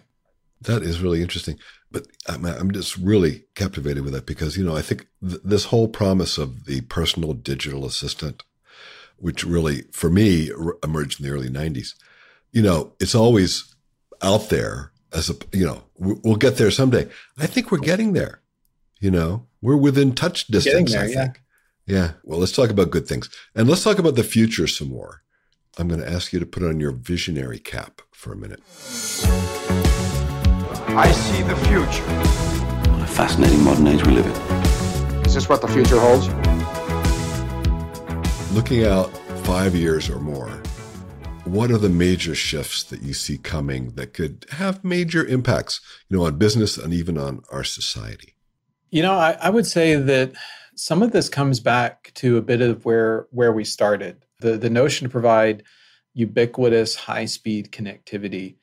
That 0.61 0.81
is 0.81 1.01
really 1.01 1.21
interesting. 1.21 1.59
But 1.91 2.07
I'm, 2.25 2.45
I'm 2.45 2.71
just 2.71 2.95
really 2.95 3.43
captivated 3.53 4.05
with 4.05 4.13
that 4.13 4.25
because, 4.25 4.55
you 4.55 4.63
know, 4.63 4.77
I 4.77 4.81
think 4.81 5.07
th- 5.21 5.41
this 5.43 5.65
whole 5.65 5.89
promise 5.89 6.37
of 6.37 6.63
the 6.63 6.79
personal 6.81 7.33
digital 7.33 7.85
assistant, 7.85 8.43
which 9.17 9.43
really, 9.43 9.81
for 9.91 10.09
me, 10.09 10.51
emerged 10.85 11.19
in 11.19 11.25
the 11.25 11.33
early 11.33 11.49
90s, 11.49 11.95
you 12.53 12.61
know, 12.61 12.93
it's 13.01 13.13
always 13.13 13.75
out 14.21 14.49
there 14.49 14.93
as 15.13 15.29
a, 15.29 15.35
you 15.51 15.65
know, 15.65 15.83
we'll 15.97 16.35
get 16.35 16.57
there 16.57 16.71
someday. 16.71 17.07
I 17.37 17.47
think 17.47 17.71
we're 17.71 17.77
getting 17.79 18.13
there. 18.13 18.41
You 18.99 19.11
know, 19.11 19.45
we're 19.61 19.77
within 19.77 20.15
touch 20.15 20.47
distance, 20.47 20.93
there, 20.93 21.03
I 21.03 21.07
think. 21.07 21.41
Yeah. 21.85 21.95
yeah. 21.95 22.11
Well, 22.23 22.39
let's 22.39 22.51
talk 22.51 22.69
about 22.69 22.89
good 22.91 23.07
things. 23.07 23.29
And 23.55 23.69
let's 23.69 23.83
talk 23.83 23.99
about 23.99 24.15
the 24.15 24.23
future 24.23 24.67
some 24.67 24.89
more. 24.89 25.21
I'm 25.77 25.87
going 25.87 26.01
to 26.01 26.09
ask 26.09 26.33
you 26.33 26.39
to 26.39 26.45
put 26.45 26.63
on 26.63 26.79
your 26.79 26.91
visionary 26.91 27.59
cap 27.59 28.01
for 28.11 28.33
a 28.33 28.35
minute. 28.35 28.61
I 30.89 31.11
see 31.11 31.43
the 31.43 31.55
future. 31.55 32.03
What 32.91 33.03
a 33.03 33.07
fascinating 33.07 33.63
modern 33.63 33.85
age 33.87 34.03
we 34.03 34.13
live 34.13 34.25
in. 34.25 34.31
Is 35.27 35.35
this 35.35 35.47
what 35.47 35.61
the 35.61 35.67
future 35.67 35.99
holds? 35.99 36.27
Looking 38.53 38.85
out 38.85 39.15
five 39.45 39.75
years 39.75 40.09
or 40.09 40.19
more, 40.19 40.59
what 41.51 41.71
are 41.71 41.77
the 41.77 41.89
major 41.89 42.35
shifts 42.35 42.83
that 42.83 43.01
you 43.01 43.13
see 43.13 43.37
coming 43.37 43.91
that 43.91 44.13
could 44.13 44.45
have 44.51 44.83
major 44.83 45.25
impacts, 45.25 45.81
you 46.09 46.17
know, 46.17 46.25
on 46.25 46.37
business 46.37 46.77
and 46.77 46.93
even 46.93 47.17
on 47.17 47.41
our 47.51 47.63
society? 47.63 48.35
You 48.89 49.01
know, 49.01 49.13
I, 49.13 49.37
I 49.41 49.49
would 49.49 49.65
say 49.65 49.95
that 49.95 50.33
some 50.75 51.01
of 51.01 51.11
this 51.11 51.29
comes 51.29 51.59
back 51.59 52.11
to 52.15 52.37
a 52.37 52.41
bit 52.41 52.61
of 52.61 52.85
where 52.85 53.27
where 53.31 53.51
we 53.51 53.63
started. 53.63 54.25
The 54.39 54.57
the 54.57 54.69
notion 54.69 55.07
to 55.07 55.11
provide 55.11 55.63
ubiquitous 56.17 56.95
high 56.95 57.25
speed 57.25 57.71
connectivity. 57.71 58.55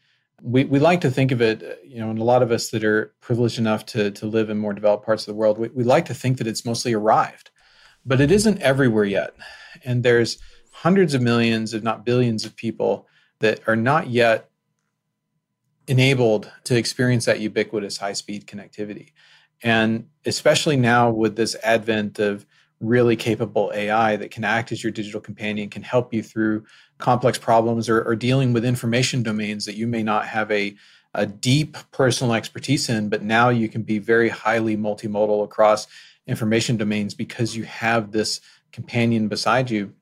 We, 0.42 0.64
we 0.64 0.80
like 0.80 1.00
to 1.02 1.10
think 1.10 1.30
of 1.30 1.40
it, 1.40 1.80
you 1.86 2.00
know, 2.00 2.10
and 2.10 2.18
a 2.18 2.24
lot 2.24 2.42
of 2.42 2.50
us 2.50 2.70
that 2.70 2.84
are 2.84 3.14
privileged 3.20 3.58
enough 3.58 3.86
to, 3.86 4.10
to 4.10 4.26
live 4.26 4.50
in 4.50 4.58
more 4.58 4.74
developed 4.74 5.06
parts 5.06 5.22
of 5.22 5.26
the 5.32 5.38
world, 5.38 5.56
we, 5.56 5.68
we 5.68 5.84
like 5.84 6.04
to 6.06 6.14
think 6.14 6.38
that 6.38 6.48
it's 6.48 6.66
mostly 6.66 6.92
arrived, 6.92 7.50
but 8.04 8.20
it 8.20 8.32
isn't 8.32 8.60
everywhere 8.60 9.04
yet. 9.04 9.34
And 9.84 10.02
there's 10.02 10.38
hundreds 10.84 11.14
of 11.14 11.22
millions, 11.22 11.72
if 11.72 11.82
not 11.82 12.04
billions, 12.04 12.44
of 12.44 12.54
people 12.54 13.08
that 13.40 13.58
are 13.66 13.74
not 13.74 14.08
yet 14.08 14.50
enabled 15.88 16.52
to 16.62 16.76
experience 16.76 17.24
that 17.24 17.40
ubiquitous 17.40 17.96
high 17.96 18.12
speed 18.12 18.46
connectivity. 18.46 19.12
And 19.62 20.08
especially 20.26 20.76
now 20.76 21.08
with 21.08 21.36
this 21.36 21.56
advent 21.64 22.18
of 22.18 22.44
really 22.80 23.16
capable 23.16 23.72
AI 23.74 24.16
that 24.16 24.30
can 24.30 24.44
act 24.44 24.72
as 24.72 24.84
your 24.84 24.92
digital 24.92 25.22
companion, 25.22 25.70
can 25.70 25.82
help 25.82 26.12
you 26.12 26.22
through 26.22 26.66
complex 26.98 27.38
problems 27.38 27.88
or, 27.88 28.02
or 28.02 28.14
dealing 28.14 28.52
with 28.52 28.62
information 28.62 29.22
domains 29.22 29.64
that 29.64 29.76
you 29.76 29.86
may 29.86 30.02
not 30.02 30.26
have 30.26 30.50
a, 30.50 30.76
a 31.14 31.24
deep 31.24 31.78
personal 31.92 32.34
expertise 32.34 32.90
in, 32.90 33.08
but 33.08 33.22
now 33.22 33.48
you 33.48 33.70
can 33.70 33.84
be 33.84 33.98
very 33.98 34.28
highly 34.28 34.76
multimodal 34.76 35.44
across 35.44 35.86
information 36.26 36.76
domains 36.76 37.14
because 37.14 37.56
you 37.56 37.64
have 37.64 38.12
this 38.12 38.42
companion 38.70 39.28
beside 39.28 39.70
you 39.70 39.94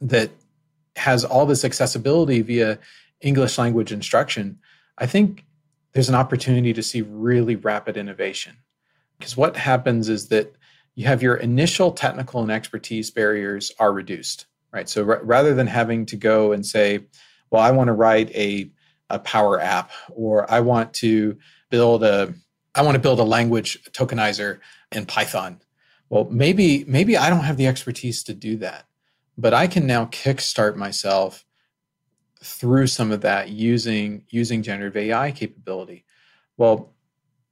that 0.00 0.30
has 0.96 1.24
all 1.24 1.46
this 1.46 1.64
accessibility 1.64 2.42
via 2.42 2.78
English 3.20 3.58
language 3.58 3.92
instruction, 3.92 4.58
I 4.98 5.06
think 5.06 5.44
there's 5.92 6.08
an 6.08 6.14
opportunity 6.14 6.72
to 6.72 6.82
see 6.82 7.02
really 7.02 7.56
rapid 7.56 7.96
innovation. 7.96 8.56
Because 9.18 9.36
what 9.36 9.56
happens 9.56 10.08
is 10.08 10.28
that 10.28 10.54
you 10.94 11.06
have 11.06 11.22
your 11.22 11.36
initial 11.36 11.92
technical 11.92 12.42
and 12.42 12.50
expertise 12.50 13.10
barriers 13.10 13.72
are 13.78 13.92
reduced, 13.92 14.46
right? 14.72 14.88
So 14.88 15.08
r- 15.08 15.20
rather 15.22 15.54
than 15.54 15.66
having 15.66 16.06
to 16.06 16.16
go 16.16 16.52
and 16.52 16.64
say, 16.64 17.00
well, 17.50 17.62
I 17.62 17.70
want 17.70 17.88
to 17.88 17.92
write 17.92 18.34
a, 18.34 18.70
a 19.10 19.18
power 19.18 19.60
app 19.60 19.90
or 20.10 20.50
I 20.50 20.60
want 20.60 20.92
to 20.94 21.38
build 21.70 22.02
a 22.02 22.34
I 22.74 22.82
want 22.82 22.94
to 22.94 23.00
build 23.00 23.20
a 23.20 23.24
language 23.24 23.82
tokenizer 23.92 24.58
in 24.92 25.06
Python. 25.06 25.62
Well, 26.10 26.26
maybe 26.30 26.84
maybe 26.86 27.16
I 27.16 27.30
don't 27.30 27.44
have 27.44 27.56
the 27.56 27.66
expertise 27.66 28.22
to 28.24 28.34
do 28.34 28.56
that 28.58 28.85
but 29.38 29.54
I 29.54 29.66
can 29.66 29.86
now 29.86 30.06
kickstart 30.06 30.76
myself 30.76 31.44
through 32.42 32.86
some 32.86 33.10
of 33.10 33.22
that 33.22 33.50
using 33.50 34.24
using 34.28 34.62
generative 34.62 34.96
AI 34.96 35.32
capability. 35.32 36.04
Well, 36.56 36.94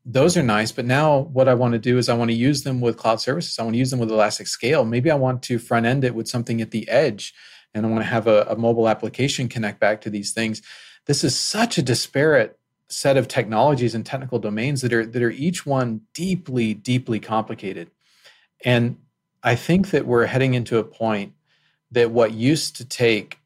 those 0.04 0.36
are 0.36 0.42
nice, 0.42 0.70
but 0.70 0.84
now 0.84 1.18
what 1.18 1.48
I 1.48 1.54
want 1.54 1.72
to 1.72 1.78
do 1.78 1.96
is 1.96 2.08
I 2.08 2.16
want 2.16 2.30
to 2.30 2.36
use 2.36 2.62
them 2.62 2.80
with 2.80 2.96
cloud 2.96 3.20
services. 3.20 3.58
I 3.58 3.62
want 3.62 3.74
to 3.74 3.78
use 3.78 3.90
them 3.90 4.00
with 4.00 4.10
Elastic 4.10 4.46
Scale. 4.46 4.84
Maybe 4.84 5.10
I 5.10 5.14
want 5.14 5.42
to 5.44 5.58
front 5.58 5.86
end 5.86 6.04
it 6.04 6.14
with 6.14 6.28
something 6.28 6.60
at 6.60 6.70
the 6.70 6.88
edge, 6.88 7.34
and 7.72 7.86
I 7.86 7.88
want 7.88 8.02
to 8.02 8.08
have 8.08 8.26
a, 8.26 8.42
a 8.42 8.56
mobile 8.56 8.88
application 8.88 9.48
connect 9.48 9.80
back 9.80 10.02
to 10.02 10.10
these 10.10 10.32
things. 10.32 10.62
This 11.06 11.24
is 11.24 11.38
such 11.38 11.78
a 11.78 11.82
disparate 11.82 12.58
set 12.88 13.16
of 13.16 13.28
technologies 13.28 13.94
and 13.94 14.04
technical 14.04 14.38
domains 14.38 14.82
that 14.82 14.92
are 14.92 15.06
that 15.06 15.22
are 15.22 15.30
each 15.30 15.64
one 15.64 16.02
deeply, 16.12 16.74
deeply 16.74 17.18
complicated. 17.18 17.90
And 18.64 18.98
I 19.42 19.56
think 19.56 19.90
that 19.90 20.06
we're 20.06 20.26
heading 20.26 20.54
into 20.54 20.78
a 20.78 20.84
point 20.84 21.34
that 21.94 22.10
what 22.10 22.32
used 22.32 22.76
to 22.76 22.84
take 22.84 23.38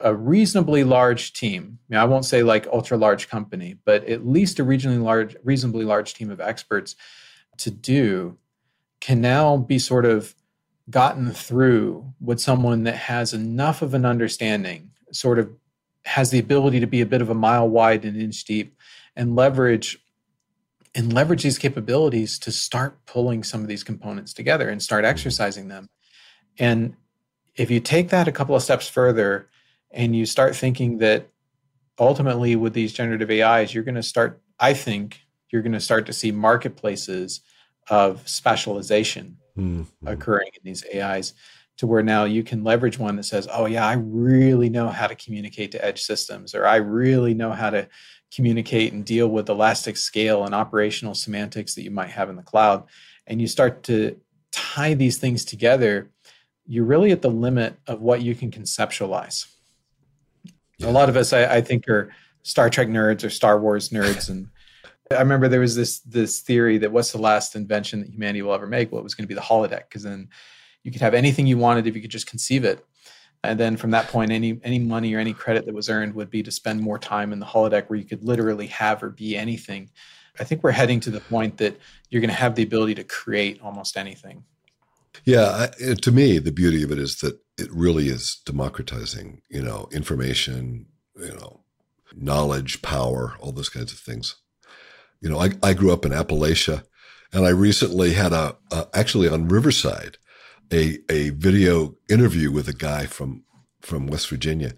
a 0.00 0.14
reasonably 0.14 0.84
large 0.84 1.32
team, 1.32 1.78
I, 1.88 1.94
mean, 1.94 2.00
I 2.00 2.04
won't 2.04 2.24
say 2.24 2.42
like 2.42 2.66
ultra 2.66 2.96
large 2.96 3.28
company, 3.28 3.78
but 3.84 4.04
at 4.04 4.26
least 4.26 4.58
a 4.58 4.64
regionally 4.64 5.02
large, 5.02 5.36
reasonably 5.42 5.84
large 5.84 6.14
team 6.14 6.30
of 6.30 6.40
experts 6.40 6.96
to 7.58 7.70
do 7.70 8.36
can 9.00 9.20
now 9.20 9.56
be 9.56 9.78
sort 9.78 10.04
of 10.04 10.34
gotten 10.90 11.30
through 11.32 12.12
with 12.20 12.40
someone 12.40 12.84
that 12.84 12.96
has 12.96 13.32
enough 13.32 13.82
of 13.82 13.94
an 13.94 14.04
understanding, 14.04 14.90
sort 15.12 15.38
of 15.38 15.50
has 16.04 16.30
the 16.30 16.38
ability 16.38 16.80
to 16.80 16.86
be 16.86 17.00
a 17.00 17.06
bit 17.06 17.22
of 17.22 17.30
a 17.30 17.34
mile 17.34 17.68
wide 17.68 18.04
and 18.04 18.16
inch 18.16 18.44
deep 18.44 18.76
and 19.16 19.34
leverage 19.34 19.98
and 20.94 21.12
leverage 21.12 21.42
these 21.42 21.58
capabilities 21.58 22.38
to 22.38 22.50
start 22.50 23.04
pulling 23.04 23.44
some 23.44 23.60
of 23.60 23.68
these 23.68 23.84
components 23.84 24.32
together 24.32 24.70
and 24.70 24.82
start 24.82 25.04
exercising 25.04 25.68
them. 25.68 25.90
And 26.58 26.94
if 27.56 27.70
you 27.70 27.80
take 27.80 28.10
that 28.10 28.28
a 28.28 28.32
couple 28.32 28.54
of 28.54 28.62
steps 28.62 28.88
further 28.88 29.48
and 29.90 30.14
you 30.14 30.26
start 30.26 30.54
thinking 30.54 30.98
that 30.98 31.28
ultimately 31.98 32.56
with 32.56 32.74
these 32.74 32.92
generative 32.92 33.30
AIs, 33.30 33.74
you're 33.74 33.84
going 33.84 33.94
to 33.94 34.02
start, 34.02 34.40
I 34.60 34.74
think, 34.74 35.20
you're 35.50 35.62
going 35.62 35.72
to 35.72 35.80
start 35.80 36.06
to 36.06 36.12
see 36.12 36.32
marketplaces 36.32 37.40
of 37.88 38.28
specialization 38.28 39.38
mm-hmm. 39.56 40.06
occurring 40.06 40.50
in 40.54 40.60
these 40.64 40.84
AIs. 40.94 41.34
to 41.78 41.86
where 41.86 42.02
now 42.02 42.24
you 42.24 42.42
can 42.42 42.64
leverage 42.64 42.98
one 42.98 43.16
that 43.16 43.24
says, 43.24 43.46
oh, 43.52 43.66
yeah, 43.66 43.86
I 43.86 43.94
really 43.94 44.70
know 44.70 44.88
how 44.88 45.06
to 45.06 45.14
communicate 45.14 45.72
to 45.72 45.84
edge 45.84 46.02
systems, 46.02 46.54
or 46.54 46.66
I 46.66 46.76
really 46.76 47.34
know 47.34 47.52
how 47.52 47.70
to 47.70 47.88
communicate 48.34 48.92
and 48.92 49.04
deal 49.04 49.28
with 49.28 49.48
elastic 49.48 49.96
scale 49.96 50.44
and 50.44 50.54
operational 50.54 51.14
semantics 51.14 51.74
that 51.74 51.82
you 51.82 51.90
might 51.90 52.10
have 52.10 52.30
in 52.30 52.36
the 52.36 52.42
cloud. 52.42 52.84
And 53.26 53.40
you 53.40 53.46
start 53.46 53.82
to 53.84 54.18
tie 54.52 54.94
these 54.94 55.18
things 55.18 55.44
together, 55.44 56.10
you're 56.66 56.84
really 56.84 57.12
at 57.12 57.22
the 57.22 57.30
limit 57.30 57.76
of 57.86 58.00
what 58.00 58.22
you 58.22 58.34
can 58.34 58.50
conceptualize. 58.50 59.46
Yeah. 60.78 60.88
A 60.88 60.90
lot 60.90 61.08
of 61.08 61.16
us, 61.16 61.32
I, 61.32 61.56
I 61.56 61.60
think, 61.60 61.88
are 61.88 62.12
Star 62.42 62.68
Trek 62.68 62.88
nerds 62.88 63.24
or 63.24 63.30
Star 63.30 63.58
Wars 63.58 63.90
nerds, 63.90 64.28
and 64.28 64.48
I 65.10 65.20
remember 65.20 65.48
there 65.48 65.60
was 65.60 65.76
this 65.76 66.00
this 66.00 66.40
theory 66.40 66.78
that 66.78 66.92
what's 66.92 67.12
the 67.12 67.18
last 67.18 67.56
invention 67.56 68.00
that 68.00 68.10
humanity 68.10 68.42
will 68.42 68.54
ever 68.54 68.66
make? 68.66 68.90
Well, 68.90 69.00
it 69.00 69.04
was 69.04 69.14
going 69.14 69.24
to 69.24 69.28
be 69.28 69.34
the 69.34 69.40
holodeck, 69.40 69.88
because 69.88 70.02
then 70.02 70.28
you 70.82 70.92
could 70.92 71.00
have 71.00 71.14
anything 71.14 71.46
you 71.46 71.58
wanted 71.58 71.86
if 71.86 71.94
you 71.94 72.02
could 72.02 72.10
just 72.10 72.26
conceive 72.26 72.64
it. 72.64 72.84
And 73.42 73.60
then 73.60 73.76
from 73.76 73.90
that 73.92 74.08
point, 74.08 74.32
any 74.32 74.60
any 74.64 74.78
money 74.78 75.14
or 75.14 75.18
any 75.18 75.32
credit 75.32 75.66
that 75.66 75.74
was 75.74 75.88
earned 75.88 76.14
would 76.14 76.30
be 76.30 76.42
to 76.42 76.50
spend 76.50 76.80
more 76.80 76.98
time 76.98 77.32
in 77.32 77.38
the 77.38 77.46
holodeck 77.46 77.88
where 77.88 77.98
you 77.98 78.04
could 78.04 78.24
literally 78.24 78.66
have 78.68 79.02
or 79.02 79.10
be 79.10 79.36
anything. 79.36 79.90
I 80.38 80.44
think 80.44 80.62
we're 80.62 80.72
heading 80.72 81.00
to 81.00 81.10
the 81.10 81.20
point 81.20 81.56
that 81.58 81.78
you're 82.10 82.20
going 82.20 82.28
to 82.28 82.36
have 82.36 82.54
the 82.54 82.62
ability 82.62 82.96
to 82.96 83.04
create 83.04 83.60
almost 83.62 83.96
anything. 83.96 84.44
Yeah, 85.24 85.68
I, 85.80 85.94
to 85.94 86.12
me, 86.12 86.38
the 86.38 86.52
beauty 86.52 86.82
of 86.82 86.92
it 86.92 86.98
is 86.98 87.16
that 87.16 87.38
it 87.58 87.72
really 87.72 88.08
is 88.08 88.40
democratizing, 88.44 89.42
you 89.48 89.62
know, 89.62 89.88
information, 89.92 90.86
you 91.16 91.34
know, 91.34 91.60
knowledge, 92.14 92.82
power, 92.82 93.34
all 93.40 93.52
those 93.52 93.68
kinds 93.68 93.92
of 93.92 93.98
things. 93.98 94.36
You 95.20 95.30
know, 95.30 95.40
I, 95.40 95.50
I 95.62 95.74
grew 95.74 95.92
up 95.92 96.04
in 96.04 96.12
Appalachia 96.12 96.84
and 97.32 97.46
I 97.46 97.50
recently 97.50 98.12
had 98.12 98.32
a, 98.32 98.56
a 98.70 98.86
actually 98.94 99.28
on 99.28 99.48
Riverside, 99.48 100.18
a, 100.72 100.98
a 101.10 101.30
video 101.30 101.96
interview 102.08 102.50
with 102.50 102.68
a 102.68 102.74
guy 102.74 103.06
from, 103.06 103.44
from 103.80 104.06
West 104.06 104.28
Virginia. 104.28 104.72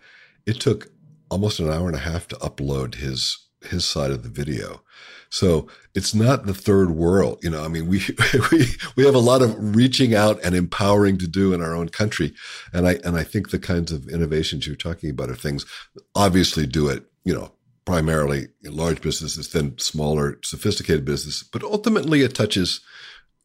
It 0.46 0.60
took 0.60 0.88
almost 1.30 1.60
an 1.60 1.70
hour 1.70 1.88
and 1.88 1.96
a 1.96 2.00
half 2.00 2.28
to 2.28 2.36
upload 2.36 2.94
his, 2.94 3.47
his 3.62 3.84
side 3.84 4.10
of 4.10 4.22
the 4.22 4.28
video. 4.28 4.82
So 5.30 5.68
it's 5.94 6.14
not 6.14 6.46
the 6.46 6.54
third 6.54 6.90
world. 6.90 7.38
You 7.42 7.50
know, 7.50 7.64
I 7.64 7.68
mean, 7.68 7.86
we, 7.86 8.02
we, 8.52 8.66
we 8.96 9.04
have 9.04 9.14
a 9.14 9.18
lot 9.18 9.42
of 9.42 9.76
reaching 9.76 10.14
out 10.14 10.40
and 10.42 10.54
empowering 10.54 11.18
to 11.18 11.26
do 11.26 11.52
in 11.52 11.62
our 11.62 11.74
own 11.74 11.88
country. 11.88 12.32
And 12.72 12.86
I, 12.86 12.98
and 13.04 13.16
I 13.16 13.24
think 13.24 13.50
the 13.50 13.58
kinds 13.58 13.92
of 13.92 14.08
innovations 14.08 14.66
you're 14.66 14.76
talking 14.76 15.10
about 15.10 15.30
are 15.30 15.34
things 15.34 15.66
obviously 16.14 16.66
do 16.66 16.88
it, 16.88 17.04
you 17.24 17.34
know, 17.34 17.52
primarily 17.84 18.48
large 18.64 19.00
businesses, 19.00 19.50
then 19.50 19.76
smaller, 19.78 20.38
sophisticated 20.42 21.04
business, 21.04 21.42
but 21.42 21.62
ultimately 21.62 22.22
it 22.22 22.34
touches 22.34 22.80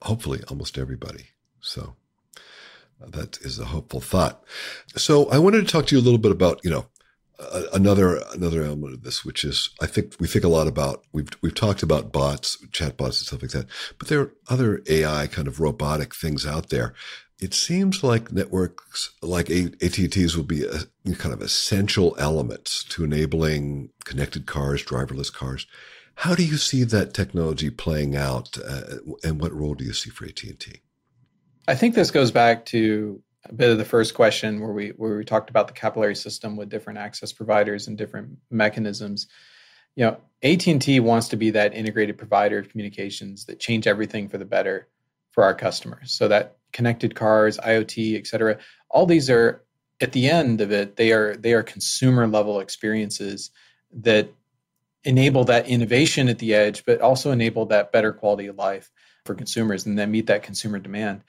hopefully 0.01 0.41
almost 0.49 0.77
everybody. 0.77 1.27
So 1.61 1.95
that 2.99 3.37
is 3.37 3.59
a 3.59 3.65
hopeful 3.65 4.01
thought. 4.01 4.43
So 4.95 5.29
I 5.29 5.37
wanted 5.37 5.65
to 5.65 5.71
talk 5.71 5.87
to 5.87 5.95
you 5.95 6.01
a 6.01 6.03
little 6.03 6.19
bit 6.19 6.31
about, 6.31 6.59
you 6.63 6.69
know, 6.69 6.87
another 7.73 8.23
another 8.33 8.63
element 8.63 8.93
of 8.93 9.03
this, 9.03 9.25
which 9.25 9.43
is 9.43 9.69
I 9.81 9.87
think 9.87 10.15
we 10.19 10.27
think 10.27 10.45
a 10.45 10.49
lot 10.49 10.67
about 10.67 11.03
we've 11.11 11.29
we've 11.41 11.55
talked 11.55 11.83
about 11.83 12.11
bots, 12.11 12.57
chatbots, 12.67 13.19
and 13.19 13.27
stuff 13.27 13.41
like 13.41 13.51
that, 13.51 13.67
but 13.97 14.07
there 14.07 14.21
are 14.21 14.33
other 14.49 14.81
AI 14.87 15.27
kind 15.27 15.47
of 15.47 15.59
robotic 15.59 16.13
things 16.15 16.45
out 16.45 16.69
there. 16.69 16.93
It 17.39 17.53
seems 17.53 18.03
like 18.03 18.31
networks 18.31 19.11
like 19.21 19.49
AT&T's 19.49 20.37
will 20.37 20.43
be 20.43 20.63
a, 20.63 21.15
kind 21.15 21.33
of 21.33 21.41
essential 21.41 22.15
elements 22.17 22.85
to 22.85 23.03
enabling 23.03 23.89
connected 24.05 24.45
cars, 24.45 24.83
driverless 24.83 25.33
cars. 25.33 25.67
How 26.15 26.35
do 26.35 26.45
you 26.45 26.57
see 26.57 26.83
that 26.85 27.13
technology 27.13 27.69
playing 27.69 28.15
out, 28.15 28.57
uh, 28.63 28.97
and 29.23 29.41
what 29.41 29.51
role 29.51 29.73
do 29.73 29.83
you 29.83 29.93
see 29.93 30.09
for 30.09 30.25
AT&T? 30.25 30.81
I 31.67 31.75
think 31.75 31.95
this 31.95 32.11
goes 32.11 32.31
back 32.31 32.65
to 32.67 33.21
a 33.49 33.53
bit 33.53 33.69
of 33.69 33.77
the 33.77 33.85
first 33.85 34.13
question 34.13 34.61
where 34.61 34.71
we 34.71 34.89
where 34.89 35.17
we 35.17 35.25
talked 35.25 35.49
about 35.49 35.67
the 35.67 35.73
capillary 35.73 36.15
system 36.15 36.55
with 36.55 36.69
different 36.69 36.99
access 36.99 37.31
providers 37.31 37.87
and 37.87 37.97
different 37.97 38.37
mechanisms. 38.49 39.27
You 39.95 40.05
know 40.05 40.17
AT&T 40.43 40.99
wants 40.99 41.29
to 41.29 41.35
be 41.35 41.51
that 41.51 41.73
integrated 41.73 42.17
provider 42.17 42.59
of 42.59 42.69
communications 42.69 43.45
that 43.45 43.59
change 43.59 43.87
everything 43.87 44.27
for 44.27 44.37
the 44.37 44.45
better 44.45 44.87
for 45.31 45.43
our 45.43 45.53
customers. 45.53 46.11
So 46.11 46.27
that 46.27 46.57
connected 46.73 47.15
cars 47.15 47.57
IoT 47.57 48.17
et 48.17 48.27
cetera 48.27 48.57
all 48.89 49.05
these 49.05 49.29
are 49.29 49.63
at 50.01 50.11
the 50.11 50.27
end 50.27 50.59
of 50.59 50.71
it 50.71 50.95
they 50.95 51.11
are 51.11 51.35
they 51.35 51.53
are 51.53 51.63
consumer 51.63 52.27
level 52.27 52.59
experiences 52.59 53.51
that 53.93 54.33
enable 55.03 55.43
that 55.45 55.67
innovation 55.67 56.27
at 56.27 56.39
the 56.39 56.53
edge 56.53 56.83
but 56.85 56.99
also 56.99 57.31
enable 57.31 57.67
that 57.67 57.91
better 57.91 58.11
quality 58.11 58.47
of 58.47 58.57
life 58.57 58.91
for 59.23 59.35
consumers 59.35 59.85
and 59.85 59.97
then 59.97 60.11
meet 60.11 60.25
that 60.25 60.43
consumer 60.43 60.79
demand 60.79 61.21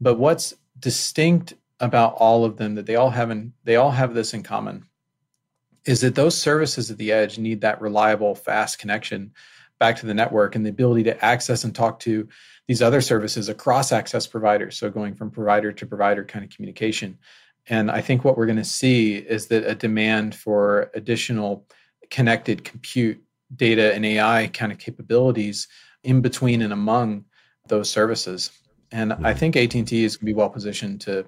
but 0.00 0.16
what's 0.16 0.54
distinct 0.78 1.54
about 1.80 2.14
all 2.14 2.44
of 2.44 2.56
them 2.56 2.74
that 2.74 2.86
they 2.86 2.96
all 2.96 3.10
have 3.10 3.30
in, 3.30 3.52
they 3.64 3.76
all 3.76 3.90
have 3.90 4.14
this 4.14 4.34
in 4.34 4.42
common 4.42 4.84
is 5.86 6.00
that 6.02 6.14
those 6.14 6.36
services 6.36 6.90
at 6.90 6.98
the 6.98 7.10
edge 7.10 7.38
need 7.38 7.62
that 7.62 7.80
reliable 7.80 8.34
fast 8.34 8.78
connection 8.78 9.32
back 9.78 9.96
to 9.96 10.06
the 10.06 10.14
network 10.14 10.54
and 10.54 10.64
the 10.64 10.70
ability 10.70 11.02
to 11.02 11.24
access 11.24 11.64
and 11.64 11.74
talk 11.74 11.98
to 11.98 12.28
these 12.68 12.82
other 12.82 13.00
services 13.00 13.48
across 13.48 13.92
access 13.92 14.26
providers. 14.26 14.76
So 14.76 14.90
going 14.90 15.14
from 15.14 15.30
provider 15.30 15.72
to 15.72 15.86
provider 15.86 16.22
kind 16.22 16.44
of 16.44 16.50
communication. 16.50 17.18
And 17.68 17.90
i 17.90 18.00
think 18.00 18.24
what 18.24 18.36
we're 18.36 18.46
going 18.46 18.56
to 18.56 18.64
see 18.64 19.16
is 19.16 19.46
that 19.48 19.64
a 19.64 19.74
demand 19.74 20.34
for 20.34 20.90
additional 20.94 21.66
connected 22.10 22.64
compute 22.64 23.22
data 23.56 23.94
and 23.94 24.04
ai 24.06 24.48
kind 24.48 24.72
of 24.72 24.78
capabilities 24.78 25.68
in 26.04 26.20
between 26.20 26.62
and 26.62 26.72
among 26.72 27.24
those 27.68 27.90
services 27.90 28.50
and 28.92 29.12
I 29.12 29.34
think 29.34 29.56
AT&T 29.56 30.04
is 30.04 30.16
going 30.16 30.20
to 30.20 30.24
be 30.24 30.34
well 30.34 30.50
positioned 30.50 31.00
to 31.02 31.24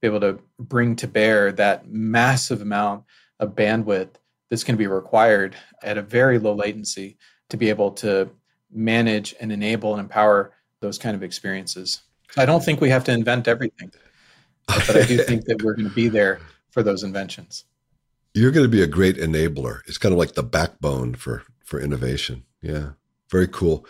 be 0.00 0.08
able 0.08 0.20
to 0.20 0.38
bring 0.58 0.96
to 0.96 1.08
bear 1.08 1.52
that 1.52 1.88
massive 1.88 2.62
amount 2.62 3.04
of 3.40 3.54
bandwidth 3.54 4.10
that's 4.50 4.64
going 4.64 4.74
to 4.74 4.78
be 4.78 4.86
required 4.86 5.56
at 5.82 5.98
a 5.98 6.02
very 6.02 6.38
low 6.38 6.54
latency 6.54 7.16
to 7.48 7.56
be 7.56 7.68
able 7.70 7.90
to 7.90 8.30
manage 8.70 9.34
and 9.40 9.50
enable 9.50 9.92
and 9.92 10.00
empower 10.00 10.52
those 10.80 10.98
kind 10.98 11.16
of 11.16 11.22
experiences. 11.22 12.02
I 12.36 12.44
don't 12.44 12.62
think 12.62 12.80
we 12.80 12.90
have 12.90 13.04
to 13.04 13.12
invent 13.12 13.48
everything, 13.48 13.92
but 14.66 14.96
I 14.96 15.06
do 15.06 15.18
think 15.22 15.44
that 15.46 15.62
we're 15.62 15.74
going 15.74 15.88
to 15.88 15.94
be 15.94 16.08
there 16.08 16.40
for 16.70 16.82
those 16.82 17.02
inventions. 17.02 17.64
You're 18.34 18.50
going 18.50 18.64
to 18.64 18.70
be 18.70 18.82
a 18.82 18.86
great 18.86 19.16
enabler. 19.16 19.80
It's 19.86 19.98
kind 19.98 20.12
of 20.12 20.18
like 20.18 20.34
the 20.34 20.42
backbone 20.42 21.14
for 21.14 21.42
for 21.64 21.80
innovation. 21.80 22.44
Yeah. 22.60 22.90
Very 23.30 23.48
cool. 23.48 23.84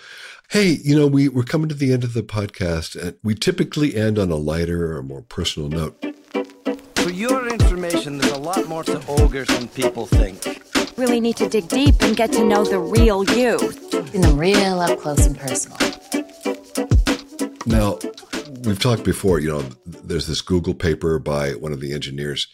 Hey, 0.51 0.79
you 0.83 0.97
know, 0.97 1.07
we, 1.07 1.29
we're 1.29 1.43
coming 1.43 1.69
to 1.69 1.75
the 1.75 1.93
end 1.93 2.05
of 2.05 2.15
the 2.15 2.23
podcast, 2.23 3.01
and 3.01 3.17
we 3.23 3.35
typically 3.35 3.95
end 3.95 4.19
on 4.19 4.31
a 4.31 4.37
lighter 4.37 4.97
or 4.97 5.03
more 5.03 5.23
personal 5.23 5.69
note. 5.69 6.03
For 6.95 7.11
your 7.11 7.49
information, 7.49 8.19
there's 8.19 8.33
a 8.33 8.39
lot 8.39 8.67
more 8.67 8.83
to 8.85 9.05
ogres 9.07 9.49
than 9.49 9.69
people 9.69 10.07
think. 10.07 10.63
Really 10.97 11.21
need 11.21 11.37
to 11.37 11.49
dig 11.49 11.69
deep 11.69 11.97
and 12.01 12.17
get 12.17 12.33
to 12.33 12.45
know 12.45 12.65
the 12.65 12.79
real 12.79 13.25
you. 13.25 13.59
In 14.15 14.23
them 14.23 14.39
real 14.39 14.81
up 14.81 14.99
close 15.01 15.27
and 15.27 15.39
personal. 15.39 15.77
Now, 17.67 17.99
we've 18.63 18.81
talked 18.81 19.05
before, 19.05 19.41
you 19.41 19.51
know, 19.51 19.65
there's 19.85 20.27
this 20.27 20.41
Google 20.41 20.75
paper 20.75 21.19
by 21.19 21.51
one 21.51 21.73
of 21.73 21.81
the 21.81 21.93
engineers 21.93 22.49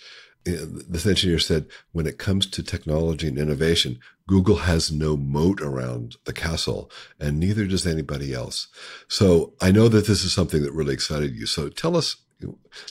this 0.45 1.07
engineer 1.07 1.39
said, 1.39 1.67
when 1.93 2.07
it 2.07 2.19
comes 2.19 2.47
to 2.47 2.63
technology 2.63 3.29
and 3.29 3.39
innovation, 3.39 3.99
Google 4.27 4.57
has 4.57 4.91
no 4.91 5.17
moat 5.17 5.61
around 5.61 6.17
the 6.25 6.33
castle, 6.33 6.91
and 7.21 7.39
neither 7.39 7.67
does 7.67 7.87
anybody 7.87 8.33
else. 8.33 8.69
So 9.09 9.55
I 9.61 9.71
know 9.71 9.89
that 9.89 10.07
this 10.07 10.25
is 10.25 10.33
something 10.33 10.63
that 10.63 10.73
really 10.73 10.95
excited 10.95 11.35
you. 11.35 11.47
So 11.47 11.69
tell 11.69 11.97
us, 11.97 12.17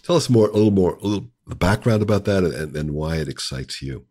tell 0.01 0.15
us 0.15 0.29
more, 0.29 0.49
a 0.49 0.53
little 0.53 0.71
more, 0.71 0.95
a 0.95 1.03
little 1.03 1.27
the 1.51 1.55
background 1.55 2.01
about 2.01 2.25
that, 2.25 2.43
and, 2.43 2.75
and 2.75 2.91
why 2.91 3.17
it 3.17 3.27
excites 3.27 3.81
you. 3.81 4.05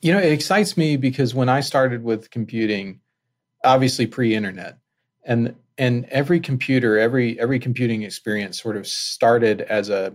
You 0.00 0.12
know, 0.12 0.18
it 0.18 0.32
excites 0.32 0.76
me 0.76 0.96
because 0.96 1.34
when 1.34 1.48
I 1.48 1.60
started 1.60 2.04
with 2.04 2.30
computing, 2.30 3.00
obviously 3.64 4.06
pre-internet, 4.06 4.78
and 5.24 5.56
and 5.78 6.04
every 6.06 6.40
computer, 6.40 6.98
every 6.98 7.38
every 7.40 7.58
computing 7.58 8.02
experience 8.02 8.60
sort 8.62 8.76
of 8.76 8.86
started 8.86 9.62
as 9.62 9.88
a 9.88 10.14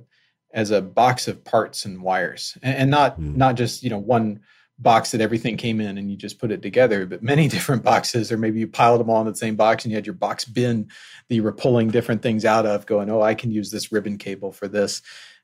as 0.57 0.71
a 0.71 0.81
box 0.81 1.27
of 1.27 1.43
parts 1.45 1.85
and 1.85 2.01
wires. 2.01 2.57
And, 2.63 2.75
and 2.75 2.91
not 2.91 3.21
mm. 3.21 3.35
not 3.37 3.55
just 3.55 3.83
you 3.83 3.91
know 3.91 3.99
one 3.99 4.41
box 4.79 5.11
that 5.11 5.21
everything 5.21 5.55
came 5.55 5.79
in 5.79 5.97
and 5.97 6.11
you 6.11 6.17
just 6.17 6.37
put 6.37 6.51
it 6.51 6.61
together 6.61 7.07
but 7.07 7.23
many 7.23 7.47
different 7.55 7.83
boxes 7.83 8.31
or 8.31 8.37
maybe 8.37 8.59
you 8.59 8.67
piled 8.67 8.99
them 8.99 9.09
all 9.09 9.21
in 9.21 9.27
the 9.27 9.35
same 9.35 9.55
box 9.55 9.83
and 9.83 9.91
you 9.91 9.95
had 9.95 10.05
your 10.05 10.13
box 10.13 10.45
bin 10.45 10.87
that 11.27 11.35
you 11.35 11.41
were 11.41 11.51
pulling 11.51 11.87
different 11.87 12.21
things 12.21 12.45
out 12.45 12.63
of 12.67 12.85
going 12.85 13.09
oh 13.09 13.21
i 13.21 13.33
can 13.33 13.51
use 13.51 13.71
this 13.71 13.91
ribbon 13.91 14.17
cable 14.17 14.51
for 14.51 14.67
this. 14.67 15.01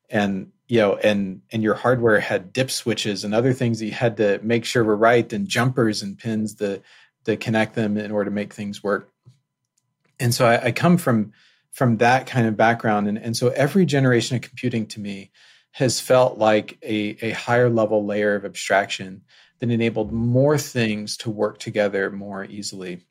And 0.10 0.52
you 0.68 0.80
know 0.80 0.96
and 0.96 1.42
and 1.52 1.64
your 1.64 1.76
hardware 1.76 2.20
had 2.20 2.52
dip 2.52 2.70
switches 2.70 3.24
and 3.24 3.34
other 3.34 3.54
things 3.54 3.80
that 3.80 3.86
you 3.86 3.92
had 3.92 4.18
to 4.18 4.40
make 4.44 4.66
sure 4.66 4.84
were 4.84 4.98
right 4.98 5.32
and 5.32 5.48
jumpers 5.48 6.02
and 6.02 6.18
pins 6.18 6.56
to 6.56 6.82
to 7.26 7.38
connect 7.38 7.76
them 7.76 7.98
in 7.98 8.12
order 8.12 8.30
to 8.30 8.36
make 8.36 8.54
things 8.54 8.84
work. 8.84 9.10
And 10.20 10.34
so 10.34 10.46
I, 10.46 10.66
I 10.66 10.72
come 10.72 10.98
from 10.98 11.32
from 11.74 11.98
that 11.98 12.28
kind 12.28 12.48
of 12.48 12.56
background. 12.56 13.08
And, 13.08 13.18
and 13.18 13.36
so 13.36 13.50
every 13.50 13.86
generation 13.86 14.36
of 14.36 14.44
computing 14.44 14.86
to 14.88 15.00
me 15.00 15.32
has 15.72 16.00
felt 16.00 16.38
like 16.38 16.78
a, 16.84 17.18
a 17.26 17.32
higher 17.32 17.70
level 17.70 18.06
layer 18.06 18.36
of 18.36 18.46
abstraction 18.46 19.24
that 19.60 19.72
enabled 19.72 20.14
more 20.14 20.58
things 20.58 21.18
to 21.18 21.32
work 21.32 21.58
together 21.58 22.12
more 22.12 22.46
easily. 22.46 23.02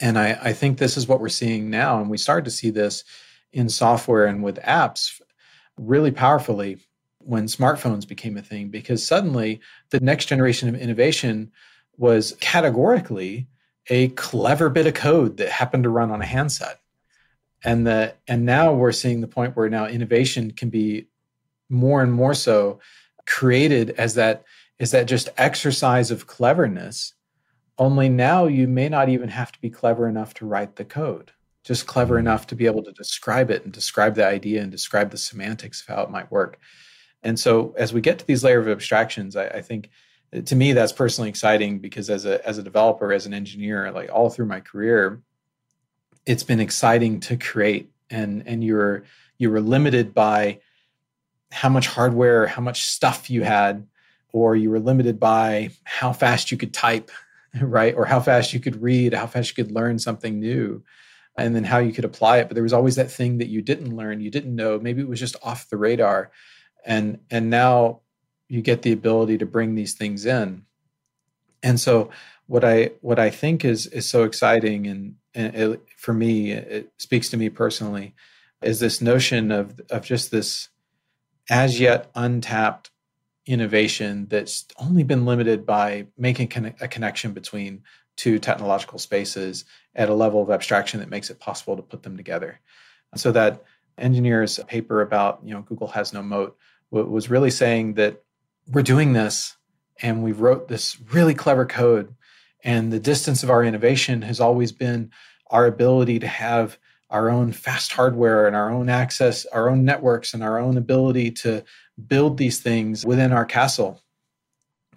And 0.00 0.18
I, 0.18 0.38
I 0.42 0.52
think 0.52 0.76
this 0.76 0.96
is 0.96 1.06
what 1.06 1.20
we're 1.20 1.28
seeing 1.28 1.70
now. 1.70 2.00
And 2.00 2.10
we 2.10 2.18
started 2.18 2.44
to 2.46 2.50
see 2.50 2.70
this 2.70 3.04
in 3.52 3.68
software 3.68 4.26
and 4.26 4.42
with 4.42 4.56
apps 4.56 5.20
really 5.78 6.10
powerfully 6.10 6.78
when 7.18 7.46
smartphones 7.46 8.08
became 8.08 8.36
a 8.36 8.42
thing 8.42 8.70
because 8.70 9.06
suddenly 9.06 9.60
the 9.90 10.00
next 10.00 10.26
generation 10.26 10.68
of 10.68 10.74
innovation 10.74 11.52
was 11.96 12.36
categorically 12.40 13.46
a 13.88 14.08
clever 14.08 14.68
bit 14.68 14.88
of 14.88 14.94
code 14.94 15.36
that 15.36 15.48
happened 15.48 15.84
to 15.84 15.90
run 15.90 16.10
on 16.10 16.20
a 16.20 16.26
handset 16.26 16.81
and 17.64 17.86
the 17.86 18.14
and 18.26 18.44
now 18.44 18.72
we're 18.72 18.92
seeing 18.92 19.20
the 19.20 19.28
point 19.28 19.56
where 19.56 19.68
now 19.68 19.86
innovation 19.86 20.50
can 20.50 20.70
be 20.70 21.08
more 21.68 22.02
and 22.02 22.12
more 22.12 22.34
so 22.34 22.80
created 23.26 23.90
as 23.90 24.14
that 24.14 24.44
is 24.78 24.90
that 24.90 25.06
just 25.06 25.28
exercise 25.36 26.10
of 26.10 26.26
cleverness. 26.26 27.14
Only 27.78 28.08
now 28.08 28.46
you 28.46 28.68
may 28.68 28.88
not 28.88 29.08
even 29.08 29.28
have 29.28 29.52
to 29.52 29.60
be 29.60 29.70
clever 29.70 30.08
enough 30.08 30.34
to 30.34 30.46
write 30.46 30.76
the 30.76 30.84
code. 30.84 31.32
Just 31.64 31.86
clever 31.86 32.14
mm-hmm. 32.14 32.26
enough 32.26 32.46
to 32.48 32.56
be 32.56 32.66
able 32.66 32.82
to 32.82 32.92
describe 32.92 33.50
it 33.50 33.64
and 33.64 33.72
describe 33.72 34.14
the 34.14 34.26
idea 34.26 34.60
and 34.60 34.70
describe 34.70 35.10
the 35.10 35.16
semantics 35.16 35.80
of 35.80 35.94
how 35.94 36.02
it 36.02 36.10
might 36.10 36.30
work. 36.30 36.58
And 37.22 37.38
so 37.38 37.74
as 37.78 37.92
we 37.92 38.00
get 38.00 38.18
to 38.18 38.26
these 38.26 38.42
layer 38.42 38.58
of 38.58 38.68
abstractions 38.68 39.36
I, 39.36 39.46
I 39.46 39.62
think 39.62 39.90
to 40.44 40.56
me 40.56 40.72
that's 40.72 40.92
personally 40.92 41.28
exciting 41.28 41.78
because 41.78 42.10
as 42.10 42.24
a 42.24 42.44
as 42.46 42.58
a 42.58 42.62
developer 42.62 43.12
as 43.12 43.26
an 43.26 43.34
engineer 43.34 43.92
like 43.92 44.10
all 44.10 44.30
through 44.30 44.46
my 44.46 44.60
career 44.60 45.20
it's 46.26 46.42
been 46.42 46.60
exciting 46.60 47.20
to 47.20 47.36
create 47.36 47.90
and 48.10 48.42
and 48.46 48.62
you're 48.62 49.04
you 49.38 49.50
were 49.50 49.60
limited 49.60 50.14
by 50.14 50.60
how 51.50 51.68
much 51.68 51.86
hardware 51.86 52.46
how 52.46 52.62
much 52.62 52.84
stuff 52.84 53.30
you 53.30 53.42
had 53.42 53.86
or 54.32 54.56
you 54.56 54.70
were 54.70 54.80
limited 54.80 55.20
by 55.20 55.70
how 55.84 56.12
fast 56.12 56.50
you 56.50 56.56
could 56.56 56.72
type 56.72 57.10
right? 57.60 57.94
Or 57.94 58.06
how 58.06 58.20
fast 58.20 58.52
you 58.52 58.60
could 58.60 58.82
read 58.82 59.14
how 59.14 59.26
fast 59.26 59.50
you 59.50 59.64
could 59.64 59.74
learn 59.74 59.98
something 59.98 60.40
new 60.40 60.82
and 61.36 61.54
then 61.54 61.64
how 61.64 61.78
you 61.78 61.92
could 61.92 62.04
apply 62.04 62.38
it. 62.38 62.48
But 62.48 62.54
there 62.54 62.62
was 62.62 62.72
always 62.72 62.96
that 62.96 63.10
thing 63.10 63.38
that 63.38 63.48
you 63.48 63.62
didn't 63.62 63.96
learn 63.96 64.20
you 64.20 64.30
didn't 64.30 64.54
know. 64.54 64.78
Maybe 64.78 65.02
it 65.02 65.08
was 65.08 65.20
just 65.20 65.36
off 65.42 65.68
the 65.68 65.76
radar. 65.76 66.30
And 66.84 67.20
and 67.30 67.50
now 67.50 68.00
you 68.48 68.60
get 68.60 68.82
the 68.82 68.92
ability 68.92 69.38
to 69.38 69.46
bring 69.46 69.74
these 69.74 69.94
things 69.94 70.26
in. 70.26 70.64
And 71.62 71.80
so 71.80 72.10
what 72.46 72.64
i 72.64 72.90
what 73.00 73.18
i 73.18 73.30
think 73.30 73.64
is 73.64 73.86
is 73.86 74.08
so 74.08 74.24
exciting 74.24 74.86
and, 74.86 75.14
and 75.34 75.54
it, 75.54 75.82
for 75.96 76.12
me 76.12 76.52
it 76.52 76.92
speaks 76.98 77.28
to 77.28 77.36
me 77.36 77.48
personally 77.48 78.14
is 78.62 78.80
this 78.80 79.00
notion 79.00 79.50
of 79.50 79.80
of 79.90 80.04
just 80.04 80.30
this 80.30 80.68
as 81.50 81.80
yet 81.80 82.10
untapped 82.14 82.90
innovation 83.46 84.26
that's 84.28 84.66
only 84.78 85.02
been 85.02 85.26
limited 85.26 85.66
by 85.66 86.06
making 86.16 86.52
a 86.80 86.86
connection 86.86 87.32
between 87.32 87.82
two 88.14 88.38
technological 88.38 88.98
spaces 88.98 89.64
at 89.94 90.08
a 90.08 90.14
level 90.14 90.40
of 90.40 90.50
abstraction 90.50 91.00
that 91.00 91.08
makes 91.08 91.28
it 91.28 91.40
possible 91.40 91.74
to 91.74 91.82
put 91.82 92.04
them 92.04 92.16
together. 92.16 92.60
So 93.16 93.32
that 93.32 93.64
engineers 93.98 94.58
paper 94.68 95.02
about 95.02 95.40
you 95.44 95.52
know 95.52 95.60
google 95.62 95.88
has 95.88 96.12
no 96.12 96.22
moat 96.22 96.56
was 96.90 97.30
really 97.30 97.50
saying 97.50 97.94
that 97.94 98.22
we're 98.70 98.82
doing 98.82 99.12
this 99.12 99.56
and 100.02 100.22
we 100.22 100.32
wrote 100.32 100.68
this 100.68 100.98
really 101.12 101.34
clever 101.34 101.66
code 101.66 102.14
and 102.64 102.92
the 102.92 103.00
distance 103.00 103.42
of 103.42 103.50
our 103.50 103.64
innovation 103.64 104.22
has 104.22 104.40
always 104.40 104.72
been 104.72 105.10
our 105.48 105.66
ability 105.66 106.18
to 106.20 106.26
have 106.26 106.78
our 107.10 107.28
own 107.30 107.52
fast 107.52 107.92
hardware 107.92 108.46
and 108.46 108.56
our 108.56 108.70
own 108.70 108.88
access 108.88 109.46
our 109.46 109.68
own 109.68 109.84
networks 109.84 110.34
and 110.34 110.42
our 110.42 110.58
own 110.58 110.76
ability 110.76 111.30
to 111.30 111.62
build 112.06 112.38
these 112.38 112.60
things 112.60 113.04
within 113.04 113.32
our 113.32 113.44
castle 113.44 114.02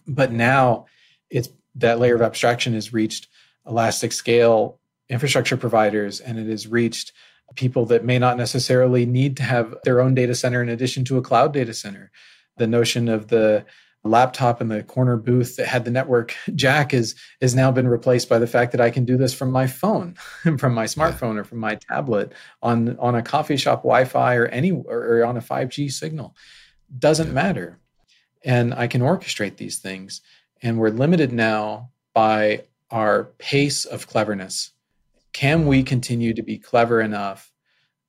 but 0.07 0.32
now 0.32 0.86
it's 1.30 1.49
that 1.76 1.99
layer 1.99 2.16
of 2.16 2.22
abstraction 2.22 2.74
has 2.74 2.93
reached 2.93 3.28
elastic 3.68 4.11
scale 4.11 4.80
infrastructure 5.09 5.57
providers 5.57 6.20
and 6.20 6.39
it 6.39 6.47
has 6.47 6.68
reached 6.68 7.11
people 7.55 7.86
that 7.86 8.03
may 8.03 8.18
not 8.18 8.38
necessarily 8.38 9.05
need 9.05 9.38
to 9.38 9.43
have 9.43 9.76
their 9.84 10.01
own 10.01 10.16
data 10.16 10.34
center 10.34 10.61
in 10.61 10.70
addition 10.70 11.05
to 11.05 11.18
a 11.18 11.22
cloud 11.22 11.53
data 11.53 11.74
center. 11.74 12.11
The 12.57 12.68
notion 12.68 13.07
of 13.07 13.28
the 13.28 13.66
laptop 14.06 14.62
in 14.62 14.68
the 14.68 14.84
corner 14.84 15.18
booth 15.18 15.56
that 15.56 15.68
had 15.68 15.84
the 15.84 15.91
network 15.91 16.36
jack 16.56 16.93
is 16.93 17.16
is 17.41 17.56
now 17.56 17.72
been 17.72 17.88
replaced 17.88 18.30
by 18.30 18.39
the 18.39 18.47
fact 18.47 18.72
that 18.72 18.82
I 18.82 18.89
can 18.89 19.06
do 19.06 19.18
this 19.18 19.34
from 19.34 19.51
my 19.51 19.68
phone, 19.68 20.16
from 20.58 20.74
my 20.74 20.86
smartphone 20.86 21.38
or 21.38 21.43
from 21.43 21.60
my 21.60 21.76
tablet 21.76 22.34
on 22.62 22.97
on 22.99 23.16
a 23.16 23.24
coffee 23.24 23.58
shop 23.58 23.80
Wi-Fi 23.80 24.36
or 24.36 24.45
any 24.47 24.72
or, 24.72 25.20
or 25.20 25.26
on 25.26 25.38
a 25.38 25.41
5G 25.41 25.91
signal. 25.91 26.36
Doesn't 26.97 27.34
matter. 27.34 27.80
And 28.43 28.74
I 28.76 28.88
can 28.88 29.01
orchestrate 29.01 29.58
these 29.58 29.80
things. 29.80 30.22
And 30.62 30.78
we're 30.78 30.89
limited 30.89 31.34
now 31.34 31.89
by 32.14 32.66
our 32.91 33.26
pace 33.39 33.86
of 33.86 34.08
cleverness 34.08 34.72
can 35.36 35.68
we 35.68 35.84
continue 35.84 36.34
to 36.34 36.41
be 36.41 36.58
clever 36.58 37.01
enough 37.01 37.51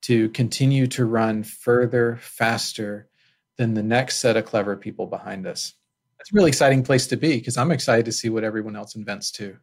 to 0.02 0.28
continue 0.28 0.86
to 0.86 1.04
run 1.04 1.42
further, 1.42 2.18
faster 2.20 3.08
than 3.56 3.74
the 3.74 3.82
next 3.82 4.18
set 4.18 4.36
of 4.36 4.44
clever 4.44 4.76
people 4.76 5.08
behind 5.08 5.44
us? 5.44 5.72
That's 6.26 6.32
a 6.32 6.38
really 6.38 6.48
exciting 6.48 6.82
place 6.82 7.06
to 7.06 7.16
be 7.16 7.38
because 7.38 7.56
I'm 7.56 7.70
excited 7.70 8.04
to 8.06 8.10
see 8.10 8.28
what 8.28 8.42
everyone 8.42 8.74
else 8.74 8.96
invents 8.96 9.30
too. 9.30 9.58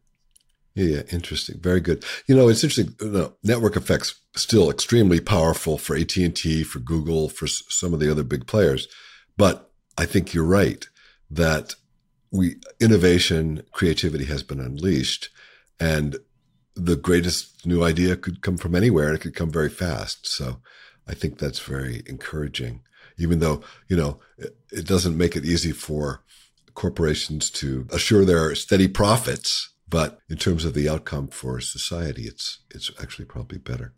Yeah, 0.75 0.85
yeah, 0.85 1.01
interesting. 1.11 1.59
Very 1.59 1.81
good. 1.81 2.05
You 2.25 2.37
know, 2.37 2.47
it's 2.47 2.63
interesting. 2.63 2.95
You 3.01 3.11
know, 3.11 3.33
network 3.43 3.75
effects 3.75 4.21
still 4.37 4.71
extremely 4.71 5.19
powerful 5.19 5.77
for 5.77 5.97
AT 5.97 6.15
and 6.15 6.33
T, 6.33 6.63
for 6.63 6.79
Google, 6.79 7.27
for 7.27 7.47
some 7.47 7.93
of 7.93 7.99
the 7.99 8.09
other 8.09 8.23
big 8.23 8.47
players. 8.47 8.87
But 9.35 9.71
I 9.97 10.05
think 10.05 10.33
you're 10.33 10.45
right 10.45 10.87
that 11.29 11.75
we 12.31 12.55
innovation, 12.79 13.63
creativity 13.73 14.23
has 14.25 14.41
been 14.41 14.61
unleashed, 14.61 15.31
and 15.81 16.15
the 16.75 16.95
greatest 16.95 17.65
new 17.65 17.83
idea 17.83 18.15
could 18.15 18.41
come 18.41 18.55
from 18.55 18.73
anywhere 18.73 19.07
and 19.07 19.17
it 19.17 19.21
could 19.21 19.35
come 19.35 19.51
very 19.51 19.69
fast. 19.69 20.25
So 20.25 20.61
I 21.09 21.13
think 21.13 21.39
that's 21.39 21.59
very 21.59 22.03
encouraging, 22.05 22.83
even 23.17 23.39
though, 23.39 23.61
you 23.89 23.97
know, 23.97 24.21
it, 24.37 24.55
it 24.71 24.87
doesn't 24.87 25.17
make 25.17 25.35
it 25.35 25.43
easy 25.43 25.73
for 25.73 26.23
corporations 26.73 27.49
to 27.51 27.87
assure 27.91 28.25
their 28.25 28.55
steady 28.55 28.87
profits. 28.87 29.69
But 29.87 30.19
in 30.29 30.37
terms 30.37 30.65
of 30.65 30.73
the 30.73 30.89
outcome 30.89 31.27
for 31.27 31.59
society, 31.59 32.23
it's, 32.23 32.59
it's 32.73 32.89
actually 33.01 33.25
probably 33.25 33.59
better. 33.59 33.93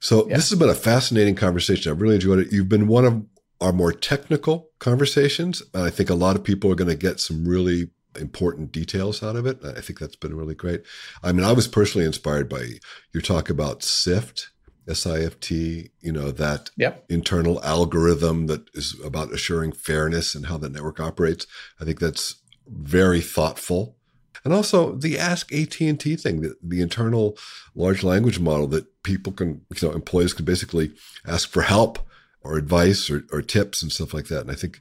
So 0.00 0.28
yeah. 0.28 0.36
this 0.36 0.50
has 0.50 0.58
been 0.58 0.68
a 0.68 0.74
fascinating 0.74 1.34
conversation. 1.34 1.90
I've 1.90 2.00
really 2.00 2.16
enjoyed 2.16 2.40
it. 2.40 2.52
You've 2.52 2.68
been 2.68 2.88
one 2.88 3.04
of 3.04 3.24
our 3.60 3.72
more 3.72 3.92
technical 3.92 4.70
conversations. 4.78 5.62
And 5.74 5.84
I 5.84 5.90
think 5.90 6.10
a 6.10 6.14
lot 6.14 6.36
of 6.36 6.44
people 6.44 6.70
are 6.70 6.76
going 6.76 6.90
to 6.90 6.96
get 6.96 7.20
some 7.20 7.46
really 7.46 7.90
important 8.18 8.72
details 8.72 9.22
out 9.22 9.36
of 9.36 9.46
it. 9.46 9.64
I 9.64 9.80
think 9.80 9.98
that's 9.98 10.16
been 10.16 10.36
really 10.36 10.54
great. 10.54 10.82
I 11.22 11.32
mean, 11.32 11.44
I 11.44 11.52
was 11.52 11.68
personally 11.68 12.06
inspired 12.06 12.48
by 12.48 12.72
your 13.12 13.22
talk 13.22 13.50
about 13.50 13.82
SIFT, 13.82 14.50
S-I-F-T, 14.88 15.90
you 16.00 16.12
know, 16.12 16.30
that 16.30 16.70
yep. 16.76 17.04
internal 17.08 17.62
algorithm 17.62 18.46
that 18.46 18.68
is 18.74 18.96
about 19.04 19.32
assuring 19.32 19.72
fairness 19.72 20.34
and 20.34 20.46
how 20.46 20.56
the 20.58 20.68
network 20.68 21.00
operates. 21.00 21.46
I 21.80 21.84
think 21.84 22.00
that's 22.00 22.36
very 22.66 23.20
thoughtful. 23.20 23.96
And 24.44 24.54
also 24.54 24.94
the 24.94 25.18
Ask 25.18 25.52
AT&T 25.52 26.16
thing, 26.16 26.40
the, 26.40 26.56
the 26.62 26.80
internal 26.80 27.36
large 27.74 28.02
language 28.02 28.38
model 28.38 28.66
that 28.68 29.02
people 29.02 29.32
can, 29.32 29.62
you 29.74 29.88
know, 29.88 29.94
employees 29.94 30.32
can 30.32 30.44
basically 30.44 30.92
ask 31.26 31.50
for 31.50 31.62
help 31.62 31.98
or 32.42 32.56
advice 32.56 33.10
or, 33.10 33.24
or 33.32 33.42
tips 33.42 33.82
and 33.82 33.92
stuff 33.92 34.14
like 34.14 34.26
that. 34.26 34.42
And 34.42 34.50
I 34.50 34.54
think 34.54 34.80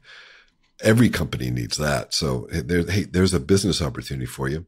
every 0.82 1.10
company 1.10 1.50
needs 1.50 1.78
that. 1.78 2.14
So 2.14 2.48
there, 2.52 2.90
hey, 2.90 3.04
there's 3.04 3.34
a 3.34 3.40
business 3.40 3.82
opportunity 3.82 4.26
for 4.26 4.48
you. 4.48 4.66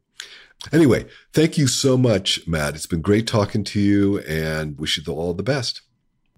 Anyway, 0.74 1.05
thank 1.34 1.57
you 1.57 1.67
so 1.67 1.97
much, 1.97 2.45
Matt. 2.47 2.76
It's 2.76 2.86
been 2.86 3.01
great 3.01 3.28
talking 3.28 3.63
to 3.65 3.80
you 3.80 4.20
and 4.20 4.78
wish 4.78 4.97
you 4.97 5.13
all 5.13 5.34
the 5.34 5.43
best. 5.43 5.82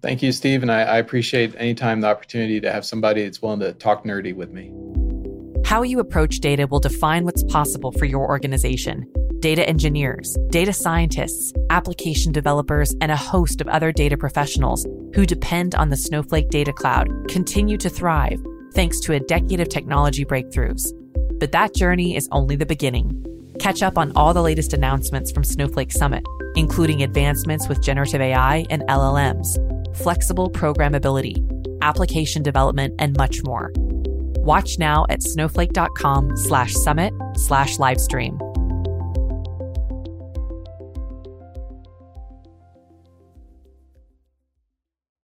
Thank 0.00 0.22
you, 0.22 0.32
Steve. 0.32 0.62
And 0.62 0.70
I, 0.70 0.82
I 0.82 0.98
appreciate 0.98 1.54
anytime 1.56 2.00
the 2.00 2.08
opportunity 2.08 2.60
to 2.60 2.72
have 2.72 2.84
somebody 2.84 3.22
that's 3.22 3.40
willing 3.40 3.60
to 3.60 3.72
talk 3.72 4.04
nerdy 4.04 4.34
with 4.34 4.50
me. 4.50 4.72
How 5.64 5.82
you 5.82 6.00
approach 6.00 6.40
data 6.40 6.66
will 6.66 6.80
define 6.80 7.24
what's 7.24 7.44
possible 7.44 7.92
for 7.92 8.04
your 8.04 8.26
organization. 8.28 9.10
Data 9.38 9.68
engineers, 9.68 10.36
data 10.50 10.72
scientists, 10.72 11.52
application 11.70 12.30
developers, 12.32 12.94
and 13.00 13.10
a 13.10 13.16
host 13.16 13.60
of 13.60 13.68
other 13.68 13.90
data 13.90 14.16
professionals 14.16 14.86
who 15.14 15.24
depend 15.24 15.74
on 15.74 15.90
the 15.90 15.96
Snowflake 15.96 16.48
Data 16.48 16.72
Cloud 16.72 17.08
continue 17.28 17.76
to 17.78 17.88
thrive 17.88 18.40
thanks 18.74 19.00
to 19.00 19.12
a 19.12 19.20
decade 19.20 19.60
of 19.60 19.68
technology 19.68 20.24
breakthroughs. 20.24 20.92
But 21.38 21.52
that 21.52 21.74
journey 21.74 22.16
is 22.16 22.28
only 22.32 22.56
the 22.56 22.66
beginning. 22.66 23.24
Catch 23.62 23.80
up 23.80 23.96
on 23.96 24.10
all 24.16 24.34
the 24.34 24.42
latest 24.42 24.72
announcements 24.72 25.30
from 25.30 25.44
Snowflake 25.44 25.92
Summit, 25.92 26.24
including 26.56 27.04
advancements 27.04 27.68
with 27.68 27.80
generative 27.80 28.20
AI 28.20 28.66
and 28.70 28.82
LLMs, 28.88 29.46
flexible 29.96 30.50
programmability, 30.50 31.36
application 31.80 32.42
development, 32.42 32.92
and 32.98 33.16
much 33.16 33.44
more. 33.44 33.70
Watch 33.76 34.80
now 34.80 35.06
at 35.10 35.22
snowflake.com 35.22 36.36
slash 36.38 36.72
summit 36.72 37.14
slash 37.36 37.76
livestream. 37.76 38.51